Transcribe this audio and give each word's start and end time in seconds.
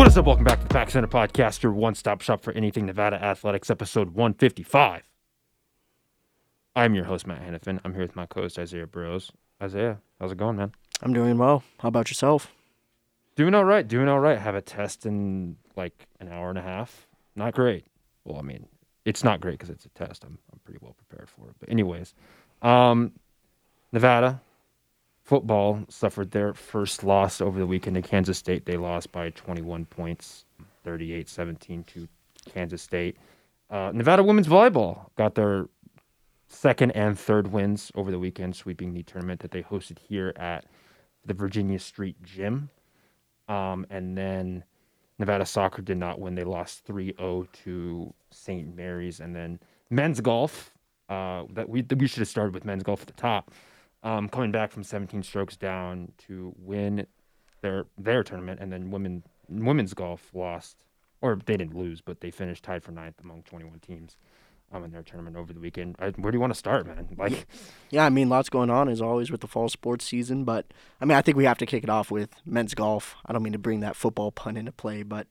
What 0.00 0.08
is 0.08 0.16
up? 0.16 0.24
Welcome 0.24 0.46
back 0.46 0.60
to 0.60 0.66
the 0.66 0.72
Pack 0.72 0.90
Center 0.90 1.08
Podcast, 1.08 1.62
your 1.62 1.72
one 1.72 1.94
stop 1.94 2.22
shop 2.22 2.42
for 2.42 2.54
anything 2.54 2.86
Nevada 2.86 3.22
Athletics, 3.22 3.68
episode 3.68 4.14
155. 4.14 5.02
I'm 6.74 6.94
your 6.94 7.04
host, 7.04 7.26
Matt 7.26 7.42
Hennepin. 7.42 7.82
I'm 7.84 7.92
here 7.92 8.00
with 8.00 8.16
my 8.16 8.24
co 8.24 8.40
host, 8.40 8.58
Isaiah 8.58 8.86
Burrows. 8.86 9.30
Isaiah, 9.62 9.98
how's 10.18 10.32
it 10.32 10.38
going, 10.38 10.56
man? 10.56 10.72
I'm 11.02 11.12
doing 11.12 11.36
well. 11.36 11.64
How 11.80 11.88
about 11.88 12.08
yourself? 12.08 12.50
Doing 13.36 13.54
all 13.54 13.66
right. 13.66 13.86
Doing 13.86 14.08
all 14.08 14.20
right. 14.20 14.38
Have 14.38 14.54
a 14.54 14.62
test 14.62 15.04
in 15.04 15.56
like 15.76 16.06
an 16.18 16.30
hour 16.30 16.48
and 16.48 16.56
a 16.56 16.62
half. 16.62 17.06
Not 17.36 17.52
great. 17.52 17.84
Well, 18.24 18.38
I 18.38 18.42
mean, 18.42 18.68
it's 19.04 19.22
not 19.22 19.42
great 19.42 19.58
because 19.58 19.68
it's 19.68 19.84
a 19.84 19.90
test. 19.90 20.24
I'm, 20.24 20.38
I'm 20.50 20.60
pretty 20.64 20.78
well 20.80 20.96
prepared 20.96 21.28
for 21.28 21.50
it. 21.50 21.56
But, 21.60 21.68
anyways, 21.68 22.14
um, 22.62 23.12
Nevada 23.92 24.40
football 25.30 25.78
suffered 25.88 26.32
their 26.32 26.52
first 26.52 27.04
loss 27.04 27.40
over 27.40 27.56
the 27.56 27.66
weekend 27.66 27.94
to 27.94 28.02
Kansas 28.02 28.36
State. 28.36 28.66
They 28.66 28.76
lost 28.76 29.12
by 29.12 29.30
21 29.30 29.84
points, 29.84 30.44
38 30.82 31.28
17 31.28 31.84
to 31.84 32.08
Kansas 32.52 32.82
State. 32.82 33.16
Uh, 33.70 33.92
Nevada 33.94 34.24
women's 34.24 34.48
volleyball 34.48 35.06
got 35.14 35.36
their 35.36 35.68
second 36.48 36.90
and 36.96 37.16
third 37.16 37.52
wins 37.52 37.92
over 37.94 38.10
the 38.10 38.18
weekend, 38.18 38.56
sweeping 38.56 38.92
the 38.92 39.04
tournament 39.04 39.38
that 39.38 39.52
they 39.52 39.62
hosted 39.62 40.00
here 40.00 40.32
at 40.34 40.64
the 41.24 41.32
Virginia 41.32 41.78
Street 41.78 42.20
Gym. 42.24 42.68
Um, 43.46 43.86
and 43.88 44.18
then 44.18 44.64
Nevada 45.20 45.46
soccer 45.46 45.80
did 45.80 45.96
not 45.96 46.18
win. 46.18 46.34
They 46.34 46.42
lost 46.42 46.84
3 46.86 47.14
0 47.16 47.46
to 47.62 48.12
St. 48.32 48.74
Mary's. 48.74 49.20
And 49.20 49.36
then 49.36 49.60
men's 49.90 50.20
golf, 50.20 50.72
uh, 51.08 51.44
that 51.50 51.68
we, 51.68 51.86
we 51.96 52.08
should 52.08 52.18
have 52.18 52.28
started 52.28 52.52
with 52.52 52.64
men's 52.64 52.82
golf 52.82 53.02
at 53.02 53.06
the 53.06 53.12
top 53.12 53.52
um, 54.02 54.28
coming 54.28 54.50
back 54.52 54.72
from 54.72 54.82
17 54.82 55.22
strokes 55.22 55.56
down 55.56 56.12
to 56.26 56.54
win 56.58 57.06
their 57.60 57.86
their 57.98 58.22
tournament, 58.22 58.60
and 58.60 58.72
then 58.72 58.90
women 58.90 59.22
women's 59.48 59.94
golf 59.94 60.30
lost, 60.34 60.76
or 61.20 61.38
they 61.44 61.56
didn't 61.56 61.76
lose, 61.76 62.00
but 62.00 62.20
they 62.20 62.30
finished 62.30 62.64
tied 62.64 62.82
for 62.82 62.92
ninth 62.92 63.16
among 63.22 63.42
21 63.42 63.80
teams 63.80 64.16
um, 64.72 64.84
in 64.84 64.92
their 64.92 65.02
tournament 65.02 65.36
over 65.36 65.52
the 65.52 65.60
weekend. 65.60 65.96
I, 65.98 66.10
where 66.10 66.30
do 66.32 66.36
you 66.36 66.40
want 66.40 66.52
to 66.52 66.58
start, 66.58 66.86
man? 66.86 67.08
Like, 67.18 67.46
yeah, 67.90 68.06
I 68.06 68.08
mean, 68.08 68.28
lots 68.28 68.48
going 68.48 68.70
on 68.70 68.88
as 68.88 69.02
always 69.02 69.30
with 69.30 69.40
the 69.40 69.46
fall 69.46 69.68
sports 69.68 70.06
season, 70.06 70.44
but 70.44 70.66
I 71.00 71.04
mean, 71.04 71.18
I 71.18 71.22
think 71.22 71.36
we 71.36 71.44
have 71.44 71.58
to 71.58 71.66
kick 71.66 71.84
it 71.84 71.90
off 71.90 72.10
with 72.10 72.30
men's 72.46 72.74
golf. 72.74 73.16
I 73.26 73.32
don't 73.32 73.42
mean 73.42 73.52
to 73.52 73.58
bring 73.58 73.80
that 73.80 73.96
football 73.96 74.32
pun 74.32 74.56
into 74.56 74.72
play, 74.72 75.02
but 75.02 75.26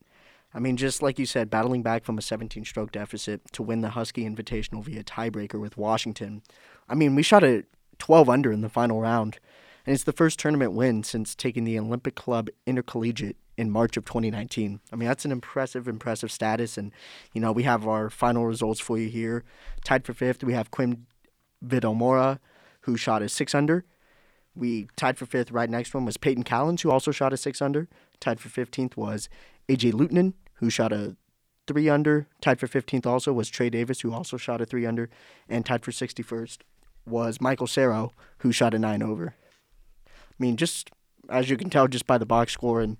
I 0.54 0.60
mean, 0.60 0.78
just 0.78 1.02
like 1.02 1.20
you 1.20 1.26
said, 1.26 1.50
battling 1.50 1.84
back 1.84 2.04
from 2.04 2.18
a 2.18 2.22
17 2.22 2.66
stroke 2.66 2.92
deficit 2.92 3.52
to 3.54 3.64
win 3.64 3.82
the 3.82 3.90
Husky 3.90 4.28
Invitational 4.28 4.84
via 4.84 5.04
tiebreaker 5.04 5.60
with 5.60 5.78
Washington. 5.78 6.42
I 6.88 6.96
mean, 6.96 7.16
we 7.16 7.24
shot 7.24 7.44
a 7.44 7.66
12 8.00 8.30
under 8.30 8.52
in 8.52 8.62
the 8.62 8.70
final 8.70 9.00
round. 9.00 9.40
And 9.86 9.94
it's 9.94 10.04
the 10.04 10.12
first 10.12 10.40
tournament 10.40 10.74
win 10.74 11.04
since 11.04 11.36
taking 11.36 11.64
the 11.64 11.80
Olympic 11.80 12.16
Club 12.16 12.50
Intercollegiate 12.66 13.38
in 13.58 13.72
March 13.72 13.98
of 13.98 14.06
2019. 14.06 14.80
I 14.92 14.96
mean, 14.96 15.08
that's 15.08 15.26
an 15.26 15.32
impressive, 15.32 15.88
impressive 15.88 16.32
status. 16.32 16.78
And, 16.78 16.92
you 17.34 17.42
know, 17.42 17.52
we 17.52 17.64
have 17.64 17.88
our 17.88 18.10
final 18.10 18.46
results 18.46 18.80
for 18.80 18.98
you 18.98 19.10
here. 19.10 19.44
Tied 19.84 20.06
for 20.06 20.14
fifth, 20.14 20.44
we 20.44 20.54
have 20.54 20.72
Quim 20.72 21.02
Vidomora, 21.66 22.40
who 22.82 22.96
shot 22.96 23.22
a 23.22 23.30
six 23.30 23.54
under. 23.54 23.86
We 24.56 24.88
tied 24.96 25.18
for 25.18 25.26
fifth. 25.26 25.52
Right 25.52 25.70
next 25.70 25.94
one 25.94 26.06
was 26.06 26.18
Peyton 26.18 26.44
Callens, 26.44 26.82
who 26.82 26.92
also 26.92 27.12
shot 27.12 27.34
a 27.34 27.38
six 27.38 27.62
under. 27.62 27.88
Tied 28.20 28.40
for 28.40 28.50
15th 28.50 28.96
was 28.98 29.30
AJ 29.68 29.94
Lutonen, 29.94 30.34
who 30.56 30.70
shot 30.70 30.92
a 30.92 31.16
three 31.68 31.90
under. 31.90 32.28
Tied 32.42 32.60
for 32.60 32.68
15th 32.68 33.06
also 33.06 33.34
was 33.34 33.50
Trey 33.50 33.70
Davis, 33.70 34.02
who 34.02 34.14
also 34.14 34.38
shot 34.38 34.62
a 34.62 34.66
three 34.66 34.86
under. 34.86 35.10
And 35.48 35.66
tied 35.66 35.84
for 35.84 35.92
61st 35.92 36.60
was 37.10 37.42
Michael 37.42 37.68
Cerro, 37.68 38.14
who 38.40 38.52
shot 38.52 38.74
a 38.74 38.80
nine 38.80 39.02
over. 39.02 39.34
I 40.08 40.36
mean, 40.38 40.58
just 40.58 40.92
as 41.30 41.50
you 41.50 41.58
can 41.58 41.70
tell 41.70 41.88
just 41.88 42.08
by 42.08 42.18
the 42.18 42.26
box 42.26 42.54
score 42.54 42.82
and 42.82 42.98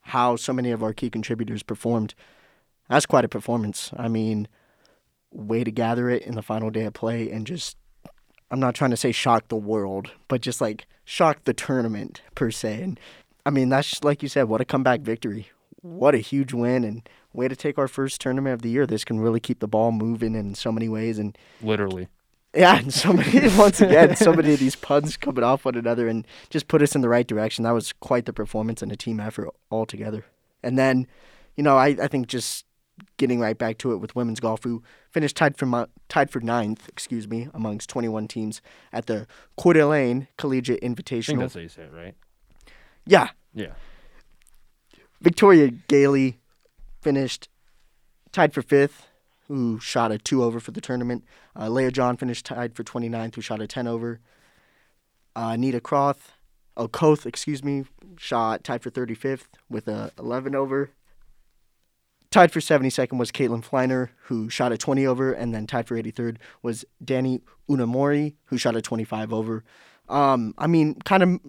how 0.00 0.36
so 0.36 0.52
many 0.52 0.70
of 0.70 0.82
our 0.82 0.92
key 0.92 1.10
contributors 1.10 1.62
performed, 1.62 2.14
that's 2.88 3.06
quite 3.06 3.24
a 3.24 3.28
performance. 3.28 3.90
I 3.96 4.08
mean, 4.08 4.48
way 5.30 5.64
to 5.64 5.70
gather 5.70 6.08
it 6.08 6.22
in 6.22 6.34
the 6.34 6.42
final 6.42 6.70
day 6.70 6.84
of 6.84 6.94
play 6.94 7.30
and 7.30 7.46
just, 7.46 7.76
I'm 8.50 8.60
not 8.60 8.74
trying 8.74 8.90
to 8.90 8.96
say 8.96 9.12
shock 9.12 9.48
the 9.48 9.56
world, 9.56 10.12
but 10.28 10.40
just 10.40 10.60
like 10.60 10.86
shock 11.04 11.44
the 11.44 11.54
tournament 11.54 12.22
per 12.34 12.50
se. 12.50 12.82
And 12.82 13.00
I 13.44 13.50
mean, 13.50 13.68
that's 13.68 13.90
just, 13.90 14.04
like 14.04 14.22
you 14.22 14.28
said, 14.28 14.44
what 14.44 14.60
a 14.60 14.64
comeback 14.64 15.00
victory. 15.00 15.50
What 15.82 16.14
a 16.14 16.18
huge 16.18 16.52
win 16.52 16.84
and 16.84 17.08
way 17.32 17.48
to 17.48 17.54
take 17.54 17.78
our 17.78 17.86
first 17.86 18.20
tournament 18.20 18.54
of 18.54 18.62
the 18.62 18.70
year. 18.70 18.86
This 18.86 19.04
can 19.04 19.20
really 19.20 19.40
keep 19.40 19.60
the 19.60 19.68
ball 19.68 19.92
moving 19.92 20.34
in 20.34 20.54
so 20.54 20.72
many 20.72 20.88
ways 20.88 21.18
and 21.18 21.36
literally 21.60 22.08
yeah, 22.54 22.78
and 22.78 22.92
so 22.92 23.12
many 23.12 23.48
once 23.58 23.80
again, 23.80 24.16
so 24.16 24.32
many 24.32 24.54
of 24.54 24.60
these 24.60 24.76
puns 24.76 25.16
coming 25.16 25.44
off 25.44 25.64
one 25.64 25.74
another 25.74 26.08
and 26.08 26.26
just 26.50 26.68
put 26.68 26.82
us 26.82 26.94
in 26.94 27.00
the 27.00 27.08
right 27.08 27.26
direction. 27.26 27.64
That 27.64 27.72
was 27.72 27.92
quite 27.92 28.26
the 28.26 28.32
performance 28.32 28.82
and 28.82 28.90
a 28.92 28.96
team 28.96 29.20
effort 29.20 29.50
altogether. 29.70 30.24
And 30.62 30.78
then, 30.78 31.06
you 31.56 31.62
know, 31.62 31.76
I, 31.76 31.88
I 32.00 32.08
think 32.08 32.28
just 32.28 32.64
getting 33.18 33.40
right 33.40 33.58
back 33.58 33.78
to 33.78 33.92
it 33.92 33.98
with 33.98 34.16
women's 34.16 34.40
golf, 34.40 34.64
who 34.64 34.82
finished 35.10 35.36
tied 35.36 35.56
for 35.56 35.88
tied 36.08 36.30
for 36.30 36.40
ninth, 36.40 36.88
excuse 36.88 37.28
me, 37.28 37.48
amongst 37.52 37.90
21 37.90 38.28
teams 38.28 38.62
at 38.92 39.06
the 39.06 39.26
Coeur 39.56 39.74
d'Alene 39.74 40.28
Collegiate 40.38 40.80
Invitational. 40.80 41.20
I 41.20 41.26
think 41.26 41.40
that's 41.40 41.54
how 41.54 41.60
you 41.60 41.68
say 41.68 41.82
it, 41.82 41.92
right? 41.92 42.14
Yeah. 43.06 43.28
Yeah. 43.54 43.72
Victoria 45.20 45.70
Gailey 45.70 46.38
finished 47.00 47.48
tied 48.32 48.52
for 48.52 48.62
fifth 48.62 49.05
who 49.48 49.78
shot 49.80 50.12
a 50.12 50.18
two 50.18 50.42
over 50.42 50.60
for 50.60 50.72
the 50.72 50.80
tournament. 50.80 51.24
Uh, 51.58 51.68
Leah 51.68 51.90
John 51.90 52.16
finished 52.16 52.46
tied 52.46 52.74
for 52.74 52.82
29th, 52.82 53.34
who 53.34 53.40
shot 53.40 53.62
a 53.62 53.66
10 53.66 53.86
over. 53.86 54.20
Uh, 55.34 55.50
Anita 55.54 55.80
Croth, 55.80 56.32
oh, 56.76 56.88
Koth, 56.88 57.26
excuse 57.26 57.62
me, 57.62 57.84
shot 58.16 58.64
tied 58.64 58.82
for 58.82 58.90
35th 58.90 59.46
with 59.68 59.86
a 59.86 60.12
11 60.18 60.54
over. 60.54 60.90
Tied 62.30 62.50
for 62.50 62.60
72nd 62.60 63.18
was 63.18 63.30
Caitlin 63.30 63.64
Fleiner, 63.64 64.10
who 64.24 64.50
shot 64.50 64.72
a 64.72 64.78
20 64.78 65.06
over, 65.06 65.32
and 65.32 65.54
then 65.54 65.66
tied 65.66 65.86
for 65.86 65.94
83rd 65.96 66.38
was 66.62 66.84
Danny 67.04 67.42
Unamori, 67.70 68.34
who 68.46 68.58
shot 68.58 68.76
a 68.76 68.82
25 68.82 69.32
over. 69.32 69.64
Um, 70.08 70.54
I 70.58 70.66
mean, 70.66 70.96
kind 71.04 71.22
of 71.22 71.40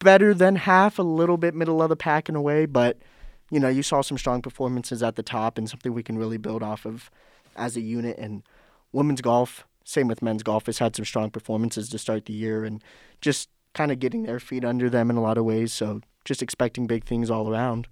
better 0.00 0.34
than 0.34 0.56
half, 0.56 0.98
a 0.98 1.02
little 1.02 1.36
bit 1.36 1.54
middle 1.54 1.80
of 1.80 1.88
the 1.88 1.96
pack 1.96 2.28
in 2.28 2.34
a 2.34 2.42
way, 2.42 2.66
but– 2.66 2.98
you 3.54 3.60
know, 3.60 3.68
you 3.68 3.84
saw 3.84 4.00
some 4.00 4.18
strong 4.18 4.42
performances 4.42 5.00
at 5.00 5.14
the 5.14 5.22
top 5.22 5.58
and 5.58 5.70
something 5.70 5.94
we 5.94 6.02
can 6.02 6.18
really 6.18 6.38
build 6.38 6.60
off 6.60 6.84
of 6.84 7.08
as 7.54 7.76
a 7.76 7.80
unit. 7.80 8.18
And 8.18 8.42
women's 8.90 9.20
golf, 9.20 9.64
same 9.84 10.08
with 10.08 10.22
men's 10.22 10.42
golf, 10.42 10.66
has 10.66 10.78
had 10.78 10.96
some 10.96 11.04
strong 11.04 11.30
performances 11.30 11.88
to 11.90 11.98
start 11.98 12.26
the 12.26 12.32
year 12.32 12.64
and 12.64 12.82
just 13.20 13.48
kind 13.72 13.92
of 13.92 14.00
getting 14.00 14.24
their 14.24 14.40
feet 14.40 14.64
under 14.64 14.90
them 14.90 15.08
in 15.08 15.16
a 15.16 15.22
lot 15.22 15.38
of 15.38 15.44
ways. 15.44 15.72
So 15.72 16.00
just 16.24 16.42
expecting 16.42 16.88
big 16.88 17.04
things 17.04 17.30
all 17.30 17.48
around. 17.48 17.86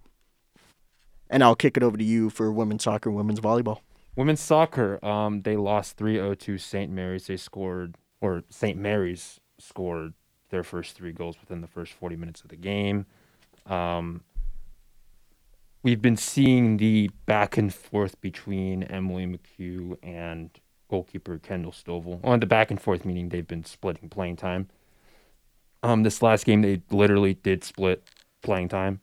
And 1.31 1.45
I'll 1.45 1.55
kick 1.55 1.77
it 1.77 1.85
over 1.85 1.97
to 1.97 2.05
you 2.05 2.29
for 2.29 2.51
women's 2.51 2.83
soccer, 2.83 3.09
and 3.09 3.17
women's 3.17 3.39
volleyball. 3.39 3.79
Women's 4.17 4.41
soccer, 4.41 5.03
um, 5.05 5.43
they 5.43 5.57
lost 5.57 5.97
3 5.97 6.17
0 6.17 6.35
to 6.35 6.59
St. 6.59 6.91
Mary's. 6.91 7.29
They 7.29 7.37
scored, 7.37 7.95
or 8.21 8.43
St. 8.51 8.77
Mary's 8.77 9.39
scored 9.61 10.15
their 10.51 10.65
first 10.65 10.97
three 10.97 11.13
goals 11.13 11.37
within 11.41 11.61
the 11.61 11.69
first 11.69 11.93
40 11.93 12.17
minutes 12.17 12.43
of 12.43 12.49
the 12.49 12.57
game. 12.57 13.07
Um, 13.67 14.23
we've 15.83 16.03
been 16.03 16.17
seeing 16.17 16.77
the 16.77 17.11
back 17.27 17.57
and 17.57 17.73
forth 17.73 18.21
between 18.21 18.85
Emily 18.85 19.27
McHugh 19.27 19.97
and 20.03 20.51
goalkeeper 20.89 21.39
Kendall 21.39 21.73
Stovall. 21.73 22.21
On 22.25 22.41
the 22.41 22.47
back 22.47 22.71
and 22.71 22.81
forth 22.81 23.05
meaning 23.05 23.31
they've 23.31 23.47
been 23.47 23.65
splitting 23.65 24.09
playing 24.09 24.37
time. 24.37 24.69
Um, 25.83 26.03
this 26.03 26.23
last 26.23 26.45
game 26.45 26.63
they 26.63 26.83
literally 26.91 27.35
did 27.35 27.65
split 27.65 28.03
playing 28.43 28.69
time. 28.69 29.01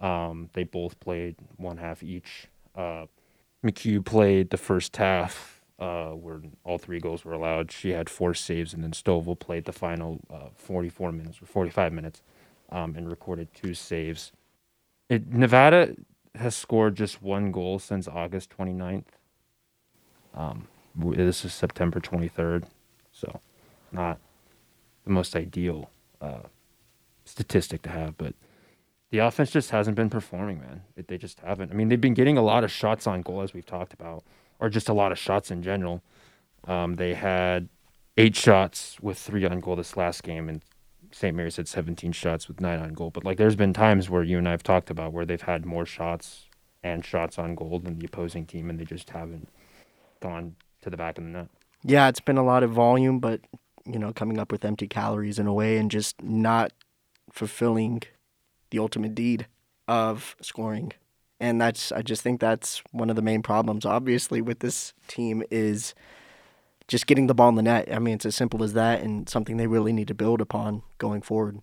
Um, 0.00 0.50
they 0.52 0.64
both 0.64 0.98
played 1.00 1.36
one 1.56 1.78
half 1.78 2.02
each. 2.02 2.46
Uh, 2.74 3.06
McHugh 3.64 4.04
played 4.04 4.50
the 4.50 4.56
first 4.56 4.96
half, 4.96 5.62
uh, 5.78 6.10
where 6.10 6.40
all 6.64 6.78
three 6.78 7.00
goals 7.00 7.24
were 7.24 7.32
allowed. 7.32 7.72
She 7.72 7.90
had 7.90 8.08
four 8.08 8.34
saves, 8.34 8.72
and 8.72 8.82
then 8.82 8.92
Stovall 8.92 9.38
played 9.38 9.64
the 9.64 9.72
final 9.72 10.20
uh, 10.30 10.48
44 10.54 11.12
minutes 11.12 11.42
or 11.42 11.46
45 11.46 11.92
minutes, 11.92 12.22
um, 12.70 12.94
and 12.96 13.08
recorded 13.08 13.48
two 13.54 13.74
saves. 13.74 14.32
It, 15.08 15.32
Nevada 15.32 15.94
has 16.36 16.54
scored 16.54 16.94
just 16.94 17.22
one 17.22 17.50
goal 17.50 17.78
since 17.78 18.08
August 18.08 18.50
29th. 18.56 19.04
Um, 20.34 20.68
this 20.94 21.44
is 21.44 21.52
September 21.52 22.00
23rd, 22.00 22.64
so 23.12 23.40
not 23.92 24.18
the 25.04 25.10
most 25.10 25.36
ideal 25.36 25.90
uh, 26.20 26.40
statistic 27.24 27.82
to 27.82 27.90
have, 27.90 28.16
but 28.16 28.34
the 29.10 29.18
offense 29.18 29.50
just 29.50 29.70
hasn't 29.70 29.96
been 29.96 30.10
performing, 30.10 30.60
man. 30.60 30.82
It, 30.96 31.08
they 31.08 31.16
just 31.16 31.40
haven't. 31.40 31.70
I 31.70 31.74
mean, 31.74 31.88
they've 31.88 32.00
been 32.00 32.14
getting 32.14 32.36
a 32.36 32.42
lot 32.42 32.64
of 32.64 32.70
shots 32.70 33.06
on 33.06 33.22
goal, 33.22 33.42
as 33.42 33.54
we've 33.54 33.66
talked 33.66 33.92
about, 33.92 34.24
or 34.58 34.68
just 34.68 34.88
a 34.88 34.92
lot 34.92 35.12
of 35.12 35.18
shots 35.18 35.50
in 35.50 35.62
general. 35.62 36.02
Um, 36.66 36.96
they 36.96 37.14
had 37.14 37.68
eight 38.16 38.34
shots 38.34 38.96
with 39.00 39.18
three 39.18 39.44
on 39.44 39.60
goal 39.60 39.76
this 39.76 39.96
last 39.96 40.22
game, 40.22 40.48
and 40.48 40.62
St. 41.12 41.34
Mary's 41.36 41.56
had 41.56 41.68
17 41.68 42.12
shots 42.12 42.48
with 42.48 42.60
nine 42.60 42.78
on 42.78 42.92
goal. 42.92 43.10
But 43.10 43.24
like, 43.24 43.38
there's 43.38 43.56
been 43.56 43.72
times 43.72 44.08
where 44.10 44.22
you 44.22 44.38
and 44.38 44.48
I 44.48 44.52
have 44.52 44.62
talked 44.62 44.90
about 44.90 45.12
where 45.12 45.24
they've 45.24 45.40
had 45.40 45.64
more 45.64 45.86
shots 45.86 46.46
and 46.82 47.04
shots 47.04 47.38
on 47.38 47.54
goal 47.54 47.78
than 47.78 47.98
the 47.98 48.06
opposing 48.06 48.46
team, 48.46 48.70
and 48.70 48.78
they 48.78 48.84
just 48.84 49.10
haven't 49.10 49.48
gone 50.20 50.56
to 50.82 50.90
the 50.90 50.96
back 50.96 51.18
of 51.18 51.24
the 51.24 51.30
net. 51.30 51.48
Yeah, 51.82 52.08
it's 52.08 52.20
been 52.20 52.38
a 52.38 52.44
lot 52.44 52.62
of 52.62 52.70
volume, 52.70 53.18
but 53.20 53.40
you 53.84 53.98
know, 53.98 54.12
coming 54.12 54.38
up 54.38 54.50
with 54.50 54.64
empty 54.64 54.88
calories 54.88 55.38
in 55.38 55.46
a 55.46 55.54
way, 55.54 55.76
and 55.78 55.90
just 55.90 56.22
not 56.22 56.72
fulfilling 57.30 58.02
the 58.70 58.78
ultimate 58.78 59.14
deed. 59.14 59.46
of 59.88 60.36
scoring. 60.40 60.92
And 61.38 61.60
that's 61.60 61.92
I 61.92 62.02
just 62.02 62.22
think 62.22 62.40
that's 62.40 62.82
one 62.92 63.10
of 63.10 63.16
the 63.16 63.22
main 63.22 63.42
problems 63.42 63.84
obviously 63.84 64.40
with 64.40 64.60
this 64.60 64.94
team 65.06 65.42
is 65.50 65.94
just 66.88 67.06
getting 67.06 67.26
the 67.26 67.34
ball 67.34 67.48
in 67.48 67.54
the 67.56 67.62
net. 67.62 67.88
I 67.92 67.98
mean, 67.98 68.14
it's 68.14 68.26
as 68.26 68.34
simple 68.34 68.62
as 68.62 68.72
that 68.74 69.02
and 69.02 69.28
something 69.28 69.56
they 69.56 69.66
really 69.66 69.92
need 69.92 70.08
to 70.08 70.14
build 70.14 70.40
upon 70.40 70.82
going 70.98 71.22
forward. 71.22 71.60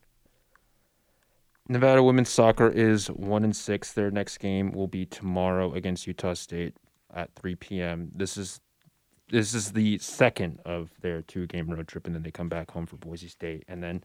Nevada 1.70 2.04
women's 2.04 2.30
soccer 2.30 2.68
is 2.68 3.08
one 3.08 3.44
and 3.44 3.56
six. 3.56 3.94
Their 3.94 4.12
next 4.12 4.40
game 4.40 4.72
will 4.74 4.88
be 4.88 5.06
tomorrow 5.06 5.74
against 5.74 6.06
Utah 6.08 6.34
State 6.34 6.76
at 7.14 7.34
3 7.36 7.56
p.m. 7.56 8.12
This 8.14 8.38
is 8.38 8.60
this 9.30 9.54
is 9.54 9.72
the 9.72 9.98
second 10.00 10.60
of 10.66 10.92
their 11.02 11.22
two 11.22 11.48
game 11.48 11.70
road 11.70 11.88
trip, 11.88 12.06
and 12.06 12.14
then 12.14 12.24
they 12.24 12.32
come 12.32 12.50
back 12.50 12.72
home 12.72 12.86
for 12.86 12.98
Boise 12.98 13.30
State, 13.30 13.64
and 13.70 13.82
then 13.82 14.04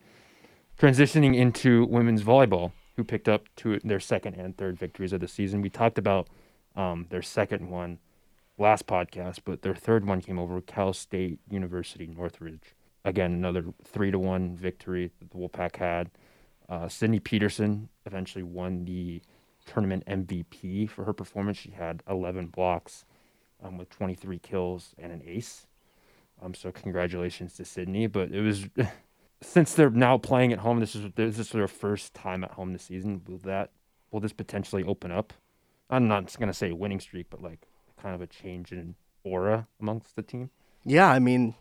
transitioning 0.79 1.35
into 1.35 1.85
women's 1.85 2.23
volleyball, 2.23 2.71
who 2.95 3.03
picked 3.03 3.27
up 3.27 3.43
two 3.57 3.77
their 3.83 3.99
second 3.99 4.35
and 4.35 4.57
third 4.57 4.79
victories 4.79 5.11
of 5.11 5.19
the 5.19 5.27
season. 5.27 5.61
We 5.61 5.69
talked 5.69 5.97
about 5.97 6.29
um, 6.77 7.07
their 7.09 7.21
second 7.21 7.69
one 7.69 7.99
last 8.59 8.87
podcast, 8.87 9.39
but 9.45 9.61
their 9.61 9.75
third 9.75 10.05
one 10.05 10.21
came 10.21 10.37
over 10.39 10.61
Cal 10.61 10.93
State 10.93 11.39
University 11.49 12.07
Northridge. 12.07 12.75
Again, 13.05 13.31
another 13.31 13.65
three 13.83 14.11
to 14.11 14.19
one 14.19 14.55
victory 14.55 15.11
that 15.19 15.31
the 15.31 15.37
Wolfpack 15.37 15.77
had. 15.77 16.11
Uh, 16.67 16.87
Sydney 16.87 17.19
Peterson 17.19 17.89
eventually 18.05 18.43
won 18.43 18.85
the 18.85 19.21
tournament 19.65 20.03
MVP 20.05 20.89
for 20.89 21.05
her 21.05 21.13
performance. 21.13 21.57
She 21.57 21.71
had 21.71 22.03
11 22.09 22.47
blocks 22.47 23.05
um, 23.63 23.77
with 23.77 23.89
23 23.89 24.39
kills 24.39 24.93
and 24.97 25.11
an 25.11 25.21
ace. 25.25 25.67
Um, 26.41 26.53
so 26.53 26.71
congratulations 26.71 27.53
to 27.55 27.65
Sydney. 27.65 28.07
But 28.07 28.31
it 28.31 28.41
was 28.41 28.67
since 29.41 29.73
they're 29.73 29.89
now 29.89 30.17
playing 30.17 30.53
at 30.53 30.59
home. 30.59 30.79
This 30.79 30.95
is 30.95 31.11
this 31.15 31.39
is 31.39 31.49
their 31.49 31.67
first 31.67 32.13
time 32.13 32.43
at 32.43 32.51
home 32.51 32.73
this 32.73 32.83
season. 32.83 33.21
Will 33.27 33.37
that 33.39 33.71
will 34.11 34.19
this 34.19 34.33
potentially 34.33 34.83
open 34.83 35.11
up? 35.11 35.33
I'm 35.89 36.07
not 36.07 36.35
gonna 36.39 36.53
say 36.53 36.71
winning 36.71 36.99
streak, 36.99 37.27
but 37.29 37.41
like 37.41 37.67
kind 38.01 38.15
of 38.15 38.21
a 38.21 38.27
change 38.27 38.71
in 38.71 38.95
aura 39.23 39.67
amongst 39.79 40.15
the 40.15 40.21
team. 40.21 40.49
Yeah, 40.85 41.09
I 41.09 41.19
mean, 41.19 41.55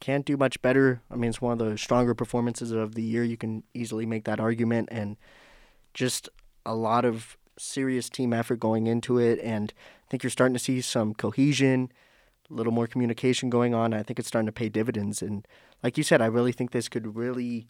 can't 0.00 0.26
do 0.26 0.36
much 0.36 0.60
better. 0.62 1.02
I 1.10 1.16
mean, 1.16 1.30
it's 1.30 1.40
one 1.40 1.52
of 1.52 1.58
the 1.58 1.78
stronger 1.78 2.14
performances 2.14 2.70
of 2.70 2.94
the 2.94 3.02
year. 3.02 3.24
You 3.24 3.36
can 3.36 3.62
easily 3.74 4.06
make 4.06 4.24
that 4.24 4.40
argument, 4.40 4.88
and 4.90 5.16
just 5.92 6.28
a 6.66 6.74
lot 6.74 7.04
of 7.04 7.36
serious 7.58 8.08
team 8.08 8.32
effort 8.32 8.58
going 8.58 8.86
into 8.86 9.18
it. 9.18 9.38
And 9.40 9.72
I 10.06 10.10
think 10.10 10.22
you're 10.22 10.30
starting 10.30 10.54
to 10.54 10.60
see 10.60 10.80
some 10.80 11.14
cohesion, 11.14 11.92
a 12.50 12.54
little 12.54 12.72
more 12.72 12.86
communication 12.86 13.48
going 13.48 13.74
on. 13.74 13.94
I 13.94 14.02
think 14.02 14.18
it's 14.18 14.28
starting 14.28 14.46
to 14.46 14.52
pay 14.52 14.68
dividends. 14.68 15.22
And 15.22 15.46
like 15.82 15.96
you 15.96 16.02
said, 16.02 16.20
I 16.20 16.26
really 16.26 16.52
think 16.52 16.72
this 16.72 16.88
could 16.88 17.16
really, 17.16 17.68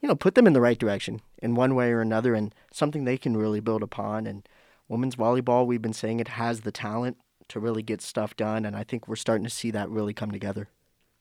you 0.00 0.08
know, 0.08 0.14
put 0.14 0.34
them 0.34 0.46
in 0.46 0.52
the 0.52 0.60
right 0.60 0.78
direction 0.78 1.20
in 1.42 1.54
one 1.54 1.74
way 1.74 1.90
or 1.90 2.00
another, 2.00 2.34
and 2.34 2.54
something 2.72 3.04
they 3.04 3.18
can 3.18 3.36
really 3.36 3.60
build 3.60 3.82
upon. 3.82 4.26
And 4.26 4.48
women's 4.88 5.16
volleyball, 5.16 5.66
we've 5.66 5.82
been 5.82 5.92
saying 5.92 6.20
it 6.20 6.28
has 6.28 6.60
the 6.60 6.72
talent 6.72 7.16
to 7.50 7.60
really 7.60 7.82
get 7.82 8.00
stuff 8.00 8.36
done, 8.36 8.64
and 8.64 8.76
I 8.76 8.84
think 8.84 9.06
we're 9.06 9.16
starting 9.16 9.44
to 9.44 9.50
see 9.50 9.70
that 9.70 9.88
really 9.90 10.12
come 10.14 10.30
together. 10.30 10.68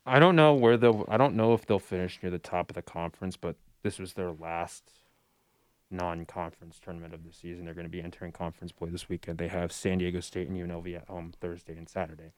I 0.05 0.19
don't 0.19 0.35
know 0.35 0.53
where 0.53 0.77
they'll. 0.77 1.05
I 1.07 1.17
don't 1.17 1.35
know 1.35 1.53
if 1.53 1.65
they'll 1.65 1.79
finish 1.79 2.19
near 2.21 2.31
the 2.31 2.39
top 2.39 2.69
of 2.69 2.75
the 2.75 2.81
conference, 2.81 3.37
but 3.37 3.55
this 3.83 3.99
was 3.99 4.13
their 4.13 4.31
last 4.31 4.91
non-conference 5.91 6.79
tournament 6.83 7.13
of 7.13 7.23
the 7.25 7.33
season. 7.33 7.65
They're 7.65 7.73
going 7.73 7.85
to 7.85 7.91
be 7.91 8.01
entering 8.01 8.31
conference 8.31 8.71
play 8.71 8.89
this 8.89 9.09
weekend. 9.09 9.37
They 9.37 9.47
have 9.47 9.71
San 9.71 9.97
Diego 9.97 10.19
State 10.19 10.47
and 10.47 10.57
UNLV 10.57 10.95
at 10.95 11.07
home 11.07 11.33
Thursday 11.39 11.75
and 11.75 11.89
Saturday. 11.89 12.31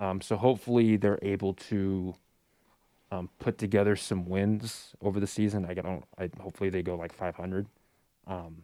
Um, 0.00 0.20
so 0.20 0.36
hopefully 0.36 0.96
they're 0.96 1.18
able 1.22 1.54
to 1.54 2.14
um, 3.10 3.30
put 3.38 3.58
together 3.58 3.96
some 3.96 4.26
wins 4.26 4.94
over 5.00 5.18
the 5.18 5.26
season. 5.26 5.64
I 5.64 5.74
don't. 5.74 6.04
I 6.18 6.30
hopefully 6.40 6.70
they 6.70 6.82
go 6.82 6.94
like 6.94 7.12
500. 7.12 7.66
Um, 8.26 8.62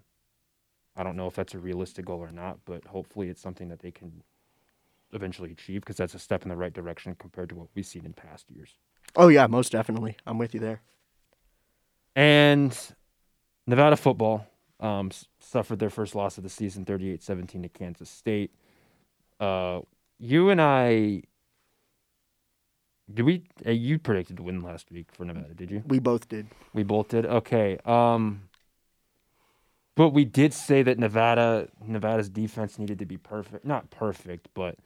I 0.96 1.02
don't 1.02 1.16
know 1.16 1.26
if 1.26 1.34
that's 1.34 1.54
a 1.54 1.58
realistic 1.58 2.04
goal 2.04 2.20
or 2.20 2.30
not, 2.30 2.58
but 2.64 2.84
hopefully 2.84 3.28
it's 3.28 3.40
something 3.40 3.68
that 3.68 3.80
they 3.80 3.90
can 3.90 4.22
eventually 5.14 5.52
achieve 5.52 5.80
because 5.80 5.96
that's 5.96 6.14
a 6.14 6.18
step 6.18 6.42
in 6.42 6.48
the 6.48 6.56
right 6.56 6.72
direction 6.72 7.14
compared 7.18 7.48
to 7.50 7.54
what 7.54 7.68
we've 7.74 7.86
seen 7.86 8.04
in 8.04 8.12
past 8.12 8.50
years. 8.50 8.76
Oh 9.16 9.28
yeah, 9.28 9.46
most 9.46 9.72
definitely. 9.72 10.16
I'm 10.26 10.38
with 10.38 10.54
you 10.54 10.60
there. 10.60 10.82
And 12.16 12.76
Nevada 13.66 13.96
football 13.96 14.46
um, 14.80 15.10
suffered 15.40 15.78
their 15.78 15.90
first 15.90 16.14
loss 16.14 16.36
of 16.36 16.44
the 16.44 16.50
season, 16.50 16.84
38-17 16.84 17.62
to 17.62 17.68
Kansas 17.68 18.10
State. 18.10 18.52
Uh, 19.40 19.80
you 20.18 20.50
and 20.50 20.60
I, 20.60 21.22
did 23.12 23.22
we? 23.22 23.44
Uh, 23.66 23.70
you 23.70 23.98
predicted 23.98 24.36
to 24.38 24.42
win 24.42 24.62
last 24.62 24.90
week 24.90 25.08
for 25.12 25.24
Nevada, 25.24 25.54
did 25.54 25.70
you? 25.70 25.82
We 25.86 25.98
both 25.98 26.28
did. 26.28 26.46
We 26.72 26.82
both 26.82 27.08
did. 27.08 27.26
Okay. 27.26 27.78
Um, 27.84 28.48
but 29.96 30.10
we 30.10 30.24
did 30.24 30.52
say 30.52 30.82
that 30.82 30.98
Nevada, 30.98 31.68
Nevada's 31.84 32.28
defense 32.28 32.78
needed 32.78 32.98
to 32.98 33.06
be 33.06 33.16
perfect. 33.16 33.64
Not 33.64 33.90
perfect, 33.90 34.48
but 34.54 34.78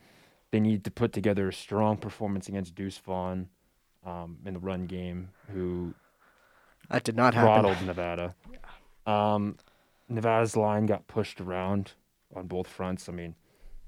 they 0.50 0.60
need 0.60 0.84
to 0.84 0.90
put 0.90 1.12
together 1.12 1.48
a 1.48 1.52
strong 1.52 1.96
performance 1.96 2.48
against 2.48 2.74
Deuce 2.74 2.98
Vaughn 2.98 3.48
um, 4.04 4.38
in 4.44 4.54
the 4.54 4.60
run 4.60 4.86
game, 4.86 5.30
who 5.52 5.94
that 6.90 7.04
did 7.04 7.16
not 7.16 7.34
throttled 7.34 7.74
happen. 7.74 7.86
Nevada. 7.86 8.34
Um, 9.06 9.56
Nevada's 10.08 10.56
line 10.56 10.86
got 10.86 11.06
pushed 11.06 11.40
around 11.40 11.92
on 12.34 12.46
both 12.46 12.66
fronts. 12.66 13.08
I 13.08 13.12
mean, 13.12 13.34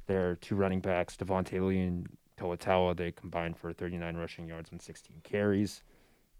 their 0.06 0.36
two 0.36 0.54
running 0.54 0.80
backs, 0.80 1.16
Devonte 1.16 1.66
Lee 1.66 1.80
and 1.80 2.06
Toa 2.36 2.94
they 2.94 3.12
combined 3.12 3.56
for 3.56 3.72
39 3.72 4.16
rushing 4.16 4.46
yards 4.46 4.70
and 4.70 4.80
16 4.80 5.16
carries. 5.22 5.82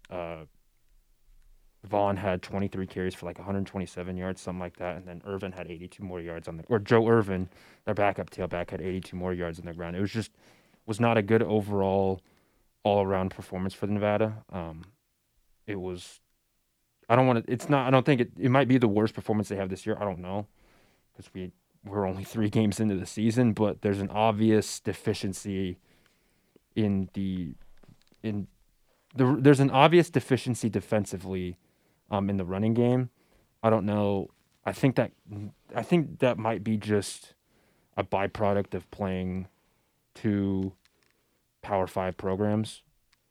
Uh, 0.09 0.45
Vaughn 1.83 2.15
had 2.15 2.43
23 2.43 2.85
carries 2.85 3.15
for 3.15 3.25
like 3.25 3.39
127 3.39 4.15
yards, 4.15 4.39
something 4.39 4.59
like 4.59 4.77
that, 4.77 4.97
and 4.97 5.07
then 5.07 5.21
Ervin 5.25 5.51
had 5.51 5.67
82 5.67 6.03
more 6.03 6.21
yards 6.21 6.47
on 6.47 6.57
the 6.57 6.63
or 6.69 6.77
Joe 6.77 7.07
Ervin, 7.07 7.49
their 7.85 7.95
backup 7.95 8.29
tailback, 8.29 8.69
had 8.69 8.81
82 8.81 9.15
more 9.15 9.33
yards 9.33 9.59
on 9.59 9.65
the 9.65 9.73
ground. 9.73 9.95
It 9.95 10.01
was 10.01 10.11
just 10.11 10.31
was 10.85 10.99
not 10.99 11.17
a 11.17 11.21
good 11.23 11.41
overall, 11.41 12.21
all 12.83 13.03
around 13.03 13.31
performance 13.31 13.73
for 13.73 13.87
the 13.87 13.93
Nevada. 13.93 14.43
Um, 14.51 14.85
it 15.65 15.79
was, 15.79 16.19
I 17.09 17.15
don't 17.15 17.25
want 17.25 17.45
to. 17.45 17.51
It's 17.51 17.67
not. 17.67 17.87
I 17.87 17.89
don't 17.89 18.05
think 18.05 18.21
it. 18.21 18.31
It 18.37 18.49
might 18.49 18.67
be 18.67 18.77
the 18.77 18.87
worst 18.87 19.15
performance 19.15 19.49
they 19.49 19.55
have 19.55 19.69
this 19.69 19.85
year. 19.85 19.97
I 19.99 20.03
don't 20.03 20.19
know, 20.19 20.45
because 21.11 21.33
we 21.33 21.51
we're 21.83 22.07
only 22.07 22.23
three 22.25 22.49
games 22.49 22.79
into 22.79 22.95
the 22.95 23.07
season, 23.07 23.53
but 23.53 23.81
there's 23.81 23.99
an 23.99 24.09
obvious 24.09 24.79
deficiency 24.79 25.79
in 26.75 27.09
the 27.13 27.55
in 28.21 28.47
the 29.15 29.35
there's 29.39 29.59
an 29.59 29.71
obvious 29.71 30.11
deficiency 30.11 30.69
defensively 30.69 31.57
um, 32.11 32.29
in 32.29 32.37
the 32.37 32.45
running 32.45 32.75
game. 32.75 33.09
I 33.63 33.71
don't 33.71 33.85
know. 33.85 34.29
I 34.65 34.73
think 34.73 34.95
that 34.97 35.11
I 35.75 35.81
think 35.81 36.19
that 36.19 36.37
might 36.37 36.63
be 36.63 36.77
just 36.77 37.33
a 37.97 38.03
byproduct 38.03 38.75
of 38.75 38.89
playing 38.91 39.47
two 40.13 40.73
Power 41.63 41.87
Five 41.87 42.17
programs 42.17 42.83